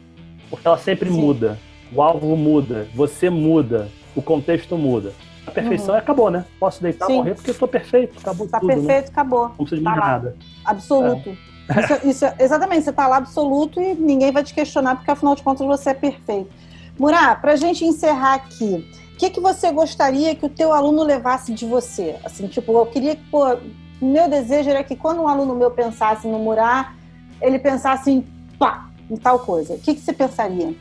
porque 0.48 0.66
ela 0.66 0.78
sempre 0.78 1.10
Sim. 1.10 1.20
muda. 1.20 1.58
O 1.92 2.00
alvo 2.00 2.36
muda, 2.36 2.88
você 2.94 3.28
muda, 3.28 3.88
o 4.16 4.22
contexto 4.22 4.76
muda. 4.76 5.12
A 5.46 5.50
perfeição 5.50 5.94
uhum. 5.94 6.00
acabou, 6.00 6.30
né? 6.30 6.44
Posso 6.58 6.82
deitar 6.82 7.10
e 7.10 7.14
morrer 7.14 7.34
porque 7.34 7.50
eu 7.50 7.54
tô 7.54 7.68
perfeito, 7.68 8.18
acabou 8.18 8.48
tá 8.48 8.58
tudo. 8.58 8.68
Tá 8.68 8.74
perfeito, 8.74 9.06
né? 9.06 9.10
acabou. 9.12 9.48
Não 9.48 9.56
precisa 9.56 9.76
de 9.76 9.84
tá 9.84 9.96
nada. 9.96 10.36
Absoluto. 10.64 11.30
É. 11.30 11.54
Isso, 11.80 12.08
isso, 12.08 12.34
exatamente, 12.38 12.84
você 12.84 12.92
tá 12.92 13.06
lá 13.06 13.16
absoluto 13.16 13.80
e 13.80 13.94
ninguém 13.94 14.30
vai 14.30 14.42
te 14.42 14.54
questionar, 14.54 14.96
porque 14.96 15.10
afinal 15.10 15.34
de 15.34 15.42
contas 15.42 15.66
você 15.66 15.90
é 15.90 15.94
perfeito. 15.94 16.50
Murá, 16.98 17.34
pra 17.34 17.56
gente 17.56 17.84
encerrar 17.84 18.34
aqui, 18.34 18.86
o 19.12 19.16
que, 19.16 19.30
que 19.30 19.40
você 19.40 19.70
gostaria 19.72 20.34
que 20.34 20.46
o 20.46 20.48
teu 20.48 20.72
aluno 20.72 21.02
levasse 21.02 21.52
de 21.52 21.64
você? 21.64 22.16
Assim, 22.24 22.46
tipo, 22.46 22.72
eu 22.72 22.86
queria 22.86 23.16
que, 23.16 23.22
pô, 23.30 23.56
o 24.00 24.06
meu 24.06 24.28
desejo 24.28 24.70
era 24.70 24.82
que 24.82 24.96
quando 24.96 25.22
um 25.22 25.28
aluno 25.28 25.54
meu 25.54 25.70
pensasse 25.70 26.26
no 26.26 26.38
Murá, 26.38 26.94
ele 27.40 27.58
pensasse 27.58 28.10
em 28.10 28.24
pá, 28.58 28.88
em 29.10 29.16
tal 29.16 29.38
coisa. 29.38 29.74
O 29.74 29.78
que, 29.78 29.94
que 29.94 30.00
você 30.00 30.12
pensaria? 30.12 30.74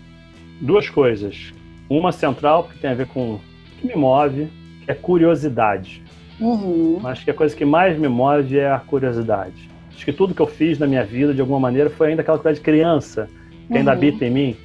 Duas 0.61 0.89
coisas. 0.89 1.53
Uma 1.89 2.11
central, 2.11 2.65
que 2.65 2.79
tem 2.79 2.89
a 2.89 2.95
ver 2.95 3.07
com 3.07 3.35
o 3.35 3.41
que 3.79 3.87
me 3.87 3.95
move, 3.95 4.51
é 4.87 4.93
curiosidade. 4.93 6.03
Uhum. 6.39 6.99
Acho 7.03 7.23
que 7.23 7.31
a 7.31 7.33
coisa 7.33 7.55
que 7.55 7.65
mais 7.65 7.97
me 7.99 8.07
move 8.07 8.57
é 8.57 8.71
a 8.71 8.79
curiosidade. 8.79 9.69
Acho 9.93 10.05
que 10.05 10.13
tudo 10.13 10.33
que 10.33 10.41
eu 10.41 10.47
fiz 10.47 10.79
na 10.79 10.87
minha 10.87 11.03
vida, 11.03 11.33
de 11.33 11.41
alguma 11.41 11.59
maneira, 11.59 11.89
foi 11.89 12.09
ainda 12.09 12.21
aquela 12.21 12.39
coisa 12.39 12.57
de 12.57 12.63
criança, 12.63 13.29
que 13.67 13.73
uhum. 13.73 13.79
ainda 13.79 13.91
habita 13.91 14.25
em 14.25 14.31
mim. 14.31 14.57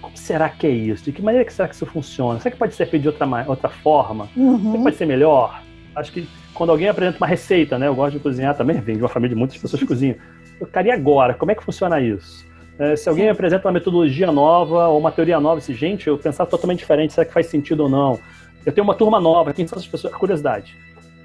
Como 0.00 0.16
será 0.16 0.48
que 0.48 0.66
é 0.66 0.70
isso? 0.70 1.04
De 1.04 1.12
que 1.12 1.22
maneira 1.22 1.44
que 1.44 1.52
será 1.52 1.68
que 1.68 1.74
isso 1.74 1.86
funciona? 1.86 2.40
Será 2.40 2.50
que 2.50 2.58
pode 2.58 2.74
ser 2.74 2.86
feito 2.86 3.02
de 3.02 3.08
outra, 3.08 3.26
outra 3.46 3.68
forma? 3.68 4.28
Uhum. 4.36 4.58
Será 4.58 4.76
que 4.76 4.82
pode 4.82 4.96
ser 4.96 5.06
melhor? 5.06 5.62
Acho 5.94 6.12
que 6.12 6.28
quando 6.54 6.70
alguém 6.70 6.88
apresenta 6.88 7.18
uma 7.18 7.26
receita, 7.26 7.78
né? 7.78 7.86
Eu 7.86 7.94
gosto 7.94 8.14
de 8.14 8.20
cozinhar 8.20 8.56
também, 8.56 8.80
vem 8.80 8.96
de 8.96 9.02
uma 9.02 9.08
família 9.08 9.34
de 9.34 9.38
muitas 9.38 9.56
pessoas 9.56 9.80
que 9.80 9.86
cozinham. 9.86 10.16
Eu 10.60 10.66
queria 10.66 10.94
agora, 10.94 11.34
como 11.34 11.50
é 11.52 11.54
que 11.54 11.64
funciona 11.64 12.00
isso? 12.00 12.46
É, 12.78 12.96
se 12.96 13.08
alguém 13.08 13.24
Sim. 13.26 13.30
apresenta 13.30 13.66
uma 13.66 13.72
metodologia 13.72 14.32
nova 14.32 14.88
ou 14.88 14.98
uma 14.98 15.12
teoria 15.12 15.38
nova, 15.38 15.60
se 15.60 15.74
gente, 15.74 16.06
eu 16.08 16.16
pensar 16.16 16.46
totalmente 16.46 16.78
diferente, 16.78 17.12
será 17.12 17.26
que 17.26 17.32
faz 17.32 17.46
sentido 17.46 17.84
ou 17.84 17.88
não? 17.88 18.18
Eu 18.64 18.72
tenho 18.72 18.84
uma 18.84 18.94
turma 18.94 19.20
nova, 19.20 19.52
quem 19.52 19.66
são 19.66 19.76
essas 19.76 19.88
pessoas? 19.88 20.14
A 20.14 20.16
curiosidade. 20.16 20.76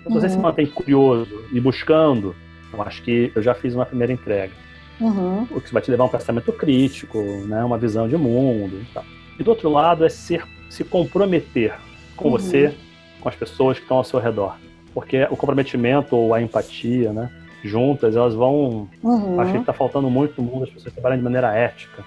Então, 0.02 0.14
uhum. 0.14 0.20
você 0.20 0.30
se 0.30 0.38
mantém 0.38 0.68
curioso 0.68 1.46
e 1.52 1.60
buscando, 1.60 2.36
eu 2.74 2.82
acho 2.82 3.02
que 3.02 3.32
eu 3.34 3.42
já 3.42 3.54
fiz 3.54 3.74
uma 3.74 3.86
primeira 3.86 4.14
entrega. 4.14 4.54
Uhum. 5.00 5.44
O 5.52 5.62
que 5.62 5.74
vai 5.74 5.82
te 5.82 5.92
levar 5.92 6.04
a 6.04 6.08
um 6.08 6.10
pensamento 6.10 6.52
crítico, 6.54 7.22
né, 7.48 7.64
uma 7.64 7.78
visão 7.78 8.08
de 8.08 8.16
mundo 8.16 8.82
e 8.82 8.86
tal. 8.94 9.04
E 9.38 9.44
do 9.44 9.50
outro 9.50 9.70
lado 9.70 10.06
é 10.06 10.10
ser, 10.10 10.46
se 10.70 10.84
comprometer 10.84 11.74
com 12.16 12.26
uhum. 12.26 12.32
você, 12.32 12.74
com 13.20 13.28
as 13.28 13.36
pessoas 13.36 13.78
que 13.78 13.84
estão 13.84 13.98
ao 13.98 14.04
seu 14.04 14.20
redor. 14.20 14.58
Porque 14.94 15.28
o 15.30 15.36
comprometimento 15.36 16.16
ou 16.16 16.34
a 16.34 16.42
empatia, 16.42 17.12
né, 17.12 17.30
juntas, 17.64 18.16
elas 18.16 18.34
vão. 18.34 18.88
Uhum. 19.04 19.40
Acho 19.40 19.52
que 19.52 19.58
está 19.58 19.74
faltando 19.74 20.10
muito 20.10 20.42
no 20.42 20.50
mundo 20.50 20.64
as 20.64 20.70
pessoas 20.70 20.94
trabalham 20.94 21.18
de 21.18 21.24
maneira 21.24 21.54
ética. 21.54 22.04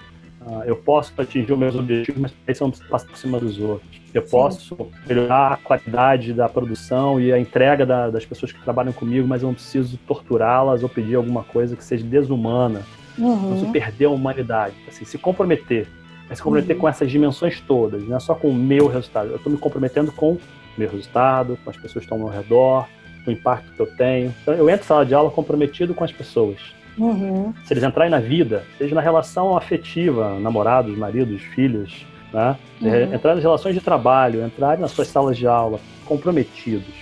Uh, 0.49 0.63
eu 0.65 0.77
posso 0.77 1.13
atingir 1.19 1.53
os 1.53 1.59
meus 1.59 1.75
objetivos, 1.75 2.23
mas 2.23 2.33
aí 2.47 2.57
não 2.59 2.71
precisa 2.71 2.89
passar 2.89 3.07
por 3.07 3.19
cima 3.19 3.39
dos 3.39 3.61
outros. 3.61 4.01
Eu 4.15 4.23
Sim. 4.23 4.31
posso 4.31 4.91
melhorar 5.07 5.53
a 5.53 5.57
qualidade 5.59 6.33
da 6.33 6.49
produção 6.49 7.21
e 7.21 7.31
a 7.31 7.39
entrega 7.39 7.85
da, 7.85 8.09
das 8.09 8.25
pessoas 8.25 8.51
que 8.51 8.63
trabalham 8.63 8.93
comigo, 8.93 9.29
mas 9.29 9.43
eu 9.43 9.49
não 9.49 9.55
preciso 9.55 9.99
torturá-las 10.09 10.83
ou 10.83 10.89
pedir 10.89 11.17
alguma 11.17 11.45
coisa 11.45 11.77
que 11.77 11.85
seja 11.85 12.03
desumana. 12.03 12.81
Uhum. 13.19 13.51
Não 13.51 13.59
se 13.59 13.67
perder 13.67 14.07
a 14.07 14.11
humanidade. 14.11 14.75
Assim, 14.89 15.05
se 15.05 15.19
comprometer. 15.19 15.87
Mas 16.29 16.39
se 16.39 16.45
comprometer 16.45 16.77
uhum. 16.77 16.81
com 16.81 16.89
essas 16.89 17.11
dimensões 17.11 17.61
todas, 17.61 18.03
não 18.05 18.17
é 18.17 18.21
só 18.21 18.35
com 18.35 18.49
o 18.49 18.55
meu 18.55 18.87
resultado. 18.87 19.29
Eu 19.29 19.37
estou 19.37 19.53
me 19.53 19.59
comprometendo 19.59 20.11
com 20.13 20.33
o 20.33 20.41
meu 20.79 20.89
resultado, 20.89 21.59
com 21.63 21.69
as 21.69 21.77
pessoas 21.77 22.07
que 22.07 22.13
estão 22.13 22.17
ao 22.17 22.25
meu 22.25 22.33
redor, 22.33 22.87
o 23.27 23.31
impacto 23.31 23.71
que 23.73 23.81
eu 23.81 23.87
tenho. 23.97 24.35
Então, 24.43 24.55
eu 24.55 24.71
entro 24.71 24.85
em 24.85 24.87
sala 24.87 25.05
de 25.05 25.13
aula 25.13 25.31
comprometido 25.31 25.93
com 25.93 26.05
as 26.05 26.13
pessoas. 26.13 26.78
Uhum. 26.99 27.53
Se 27.65 27.73
eles 27.73 27.85
entrarem 27.85 28.11
na 28.11 28.19
vida, 28.19 28.65
seja 28.77 28.95
na 28.95 29.01
relação 29.01 29.57
afetiva, 29.57 30.39
namorados, 30.39 30.97
maridos, 30.97 31.43
filhos, 31.43 32.07
né? 32.33 32.57
Uhum. 32.81 33.15
entrar 33.15 33.35
nas 33.35 33.43
relações 33.43 33.75
de 33.75 33.81
trabalho, 33.81 34.45
entrarem 34.45 34.81
nas 34.81 34.93
suas 34.93 35.09
salas 35.09 35.37
de 35.37 35.47
aula 35.47 35.81
comprometidos 36.05 36.95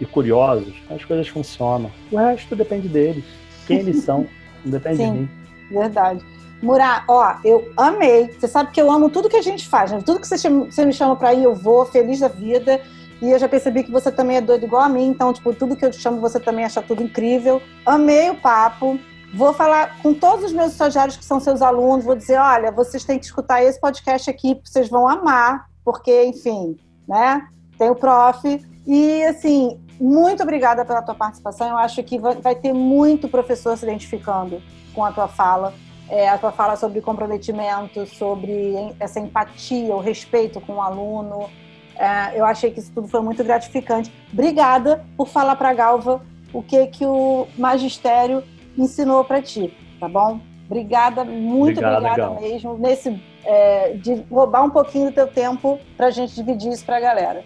e 0.00 0.04
curiosos, 0.04 0.74
as 0.90 1.04
coisas 1.04 1.28
funcionam. 1.28 1.90
O 2.10 2.16
resto 2.16 2.56
depende 2.56 2.88
deles. 2.88 3.24
Quem 3.66 3.78
eles 3.78 4.02
são, 4.02 4.26
não 4.64 4.72
depende 4.72 4.96
Sim, 4.96 5.12
de 5.12 5.18
mim. 5.18 5.28
Verdade. 5.70 6.24
Murá, 6.62 7.04
ó, 7.08 7.36
eu 7.44 7.70
amei. 7.76 8.30
Você 8.38 8.48
sabe 8.48 8.70
que 8.70 8.80
eu 8.80 8.90
amo 8.90 9.10
tudo 9.10 9.28
que 9.28 9.36
a 9.36 9.42
gente 9.42 9.68
faz, 9.68 9.92
né? 9.92 10.00
Tudo 10.04 10.20
que 10.20 10.26
você, 10.26 10.38
chama, 10.38 10.66
você 10.66 10.84
me 10.84 10.92
chama 10.92 11.14
para 11.14 11.34
ir, 11.34 11.44
eu 11.44 11.54
vou, 11.54 11.84
feliz 11.84 12.20
da 12.20 12.28
vida. 12.28 12.80
E 13.20 13.30
eu 13.30 13.38
já 13.38 13.48
percebi 13.48 13.84
que 13.84 13.90
você 13.90 14.10
também 14.10 14.38
é 14.38 14.40
doido 14.40 14.64
igual 14.64 14.82
a 14.82 14.88
mim, 14.88 15.06
então, 15.06 15.32
tipo, 15.32 15.54
tudo 15.54 15.76
que 15.76 15.84
eu 15.84 15.90
te 15.90 15.98
chamo, 15.98 16.20
você 16.20 16.40
também 16.40 16.64
acha 16.64 16.82
tudo 16.82 17.02
incrível. 17.02 17.62
Amei 17.86 18.30
o 18.30 18.34
papo. 18.34 18.98
Vou 19.36 19.52
falar 19.52 20.00
com 20.00 20.14
todos 20.14 20.44
os 20.44 20.52
meus 20.52 20.72
estagiários 20.72 21.16
que 21.16 21.24
são 21.24 21.40
seus 21.40 21.60
alunos, 21.60 22.04
vou 22.04 22.14
dizer, 22.14 22.38
olha, 22.38 22.70
vocês 22.70 23.04
têm 23.04 23.18
que 23.18 23.24
escutar 23.24 23.62
esse 23.62 23.80
podcast 23.80 24.30
aqui, 24.30 24.60
vocês 24.64 24.88
vão 24.88 25.08
amar, 25.08 25.68
porque, 25.84 26.24
enfim, 26.24 26.76
né? 27.06 27.46
Tem 27.76 27.90
o 27.90 27.96
prof. 27.96 28.64
E, 28.86 29.24
assim, 29.24 29.80
muito 30.00 30.42
obrigada 30.42 30.84
pela 30.84 31.02
tua 31.02 31.16
participação. 31.16 31.68
Eu 31.68 31.76
acho 31.78 32.00
que 32.04 32.16
vai 32.18 32.54
ter 32.54 32.72
muito 32.72 33.28
professor 33.28 33.76
se 33.76 33.84
identificando 33.84 34.62
com 34.94 35.04
a 35.04 35.10
tua 35.10 35.26
fala. 35.26 35.74
É, 36.08 36.28
a 36.28 36.38
tua 36.38 36.52
fala 36.52 36.76
sobre 36.76 37.00
comprometimento, 37.00 38.06
sobre 38.06 38.94
essa 39.00 39.18
empatia, 39.18 39.96
o 39.96 40.00
respeito 40.00 40.60
com 40.60 40.74
o 40.74 40.82
aluno, 40.82 41.50
é, 41.96 42.38
eu 42.38 42.44
achei 42.44 42.70
que 42.70 42.78
isso 42.78 42.92
tudo 42.92 43.08
foi 43.08 43.20
muito 43.20 43.42
gratificante. 43.42 44.12
Obrigada 44.32 45.04
por 45.16 45.28
falar 45.28 45.56
para 45.56 45.70
a 45.70 45.74
Galva 45.74 46.20
o 46.52 46.62
que, 46.62 46.86
que 46.86 47.04
o 47.04 47.48
magistério 47.58 48.44
ensinou 48.76 49.24
para 49.24 49.40
ti, 49.42 49.72
tá 50.00 50.08
bom? 50.08 50.40
Obrigada, 50.66 51.24
muito 51.24 51.78
obrigada, 51.78 52.06
obrigada 52.06 52.40
mesmo, 52.40 52.78
nesse, 52.78 53.20
é, 53.44 53.92
de 53.92 54.24
roubar 54.30 54.64
um 54.64 54.70
pouquinho 54.70 55.10
do 55.10 55.14
teu 55.14 55.26
tempo 55.26 55.78
para 55.96 56.06
a 56.06 56.10
gente 56.10 56.34
dividir 56.34 56.72
isso 56.72 56.84
para 56.84 56.96
a 56.96 57.00
galera. 57.00 57.44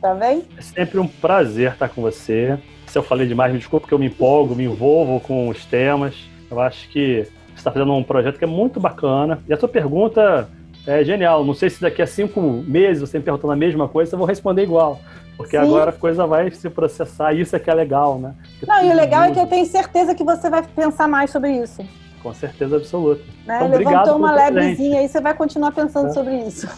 Tá 0.00 0.14
bem? 0.14 0.44
É 0.56 0.62
sempre 0.62 0.98
um 0.98 1.06
prazer 1.06 1.72
estar 1.72 1.88
com 1.88 2.00
você. 2.00 2.58
Se 2.86 2.96
eu 2.96 3.02
falei 3.02 3.26
demais, 3.26 3.52
me 3.52 3.58
desculpe, 3.58 3.82
porque 3.82 3.94
eu 3.94 3.98
me 3.98 4.06
empolgo, 4.06 4.54
me 4.54 4.64
envolvo 4.64 5.20
com 5.20 5.48
os 5.48 5.66
temas. 5.66 6.14
Eu 6.50 6.58
acho 6.58 6.88
que 6.88 7.24
você 7.24 7.54
está 7.54 7.70
fazendo 7.70 7.92
um 7.92 8.02
projeto 8.02 8.38
que 8.38 8.44
é 8.44 8.48
muito 8.48 8.80
bacana. 8.80 9.42
E 9.46 9.52
a 9.52 9.58
sua 9.58 9.68
pergunta 9.68 10.48
é 10.86 11.04
genial. 11.04 11.44
Não 11.44 11.52
sei 11.52 11.68
se 11.68 11.82
daqui 11.82 12.00
a 12.00 12.06
cinco 12.06 12.40
meses 12.40 13.02
você 13.02 13.18
me 13.18 13.24
perguntando 13.24 13.52
a 13.52 13.56
mesma 13.56 13.88
coisa, 13.88 14.14
eu 14.14 14.18
vou 14.18 14.26
responder 14.26 14.62
igual. 14.62 14.98
Porque 15.40 15.56
Sim. 15.56 15.64
agora 15.64 15.88
a 15.88 15.92
coisa 15.94 16.26
vai 16.26 16.50
se 16.50 16.68
processar, 16.68 17.32
isso 17.32 17.56
é 17.56 17.58
que 17.58 17.70
é 17.70 17.72
legal, 17.72 18.18
né? 18.18 18.34
Porque 18.58 18.66
Não, 18.66 18.84
e 18.84 18.90
o 18.90 18.94
legal 18.94 19.22
muda. 19.22 19.32
é 19.32 19.34
que 19.34 19.40
eu 19.40 19.46
tenho 19.46 19.64
certeza 19.64 20.14
que 20.14 20.22
você 20.22 20.50
vai 20.50 20.62
pensar 20.62 21.08
mais 21.08 21.30
sobre 21.30 21.50
isso. 21.50 21.82
Com 22.22 22.34
certeza 22.34 22.76
absoluta. 22.76 23.22
Né? 23.46 23.56
Então, 23.56 23.78
Levantou 23.78 24.16
uma 24.18 24.32
lebrezinha 24.32 25.00
aí, 25.00 25.08
você 25.08 25.18
vai 25.18 25.32
continuar 25.32 25.72
pensando 25.72 26.08
é. 26.08 26.12
sobre 26.12 26.36
isso. 26.40 26.68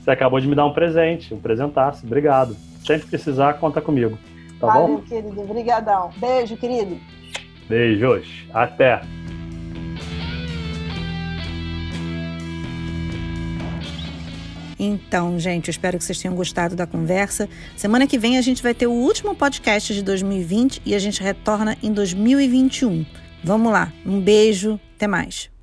Você 0.00 0.10
acabou 0.10 0.40
de 0.40 0.48
me 0.48 0.54
dar 0.54 0.64
um 0.64 0.72
presente, 0.72 1.34
um 1.34 1.38
presentaço. 1.38 2.06
Obrigado. 2.06 2.56
Sempre 2.86 3.06
precisar, 3.06 3.52
conta 3.54 3.82
comigo. 3.82 4.16
Tá 4.58 4.66
Valeu, 4.66 4.96
bom? 4.96 5.02
querido. 5.02 5.38
Obrigadão. 5.38 6.08
Beijo, 6.16 6.56
querido. 6.56 6.96
Beijos. 7.68 8.46
Até. 8.54 9.02
Então, 14.78 15.38
gente, 15.38 15.70
espero 15.70 15.98
que 15.98 16.04
vocês 16.04 16.20
tenham 16.20 16.34
gostado 16.34 16.76
da 16.76 16.86
conversa. 16.86 17.48
Semana 17.76 18.06
que 18.06 18.18
vem 18.18 18.38
a 18.38 18.42
gente 18.42 18.62
vai 18.62 18.74
ter 18.74 18.86
o 18.86 18.92
último 18.92 19.34
podcast 19.34 19.94
de 19.94 20.02
2020 20.02 20.82
e 20.84 20.94
a 20.94 20.98
gente 20.98 21.22
retorna 21.22 21.76
em 21.82 21.92
2021. 21.92 23.06
Vamos 23.42 23.72
lá, 23.72 23.92
um 24.04 24.20
beijo, 24.20 24.78
até 24.96 25.06
mais. 25.06 25.55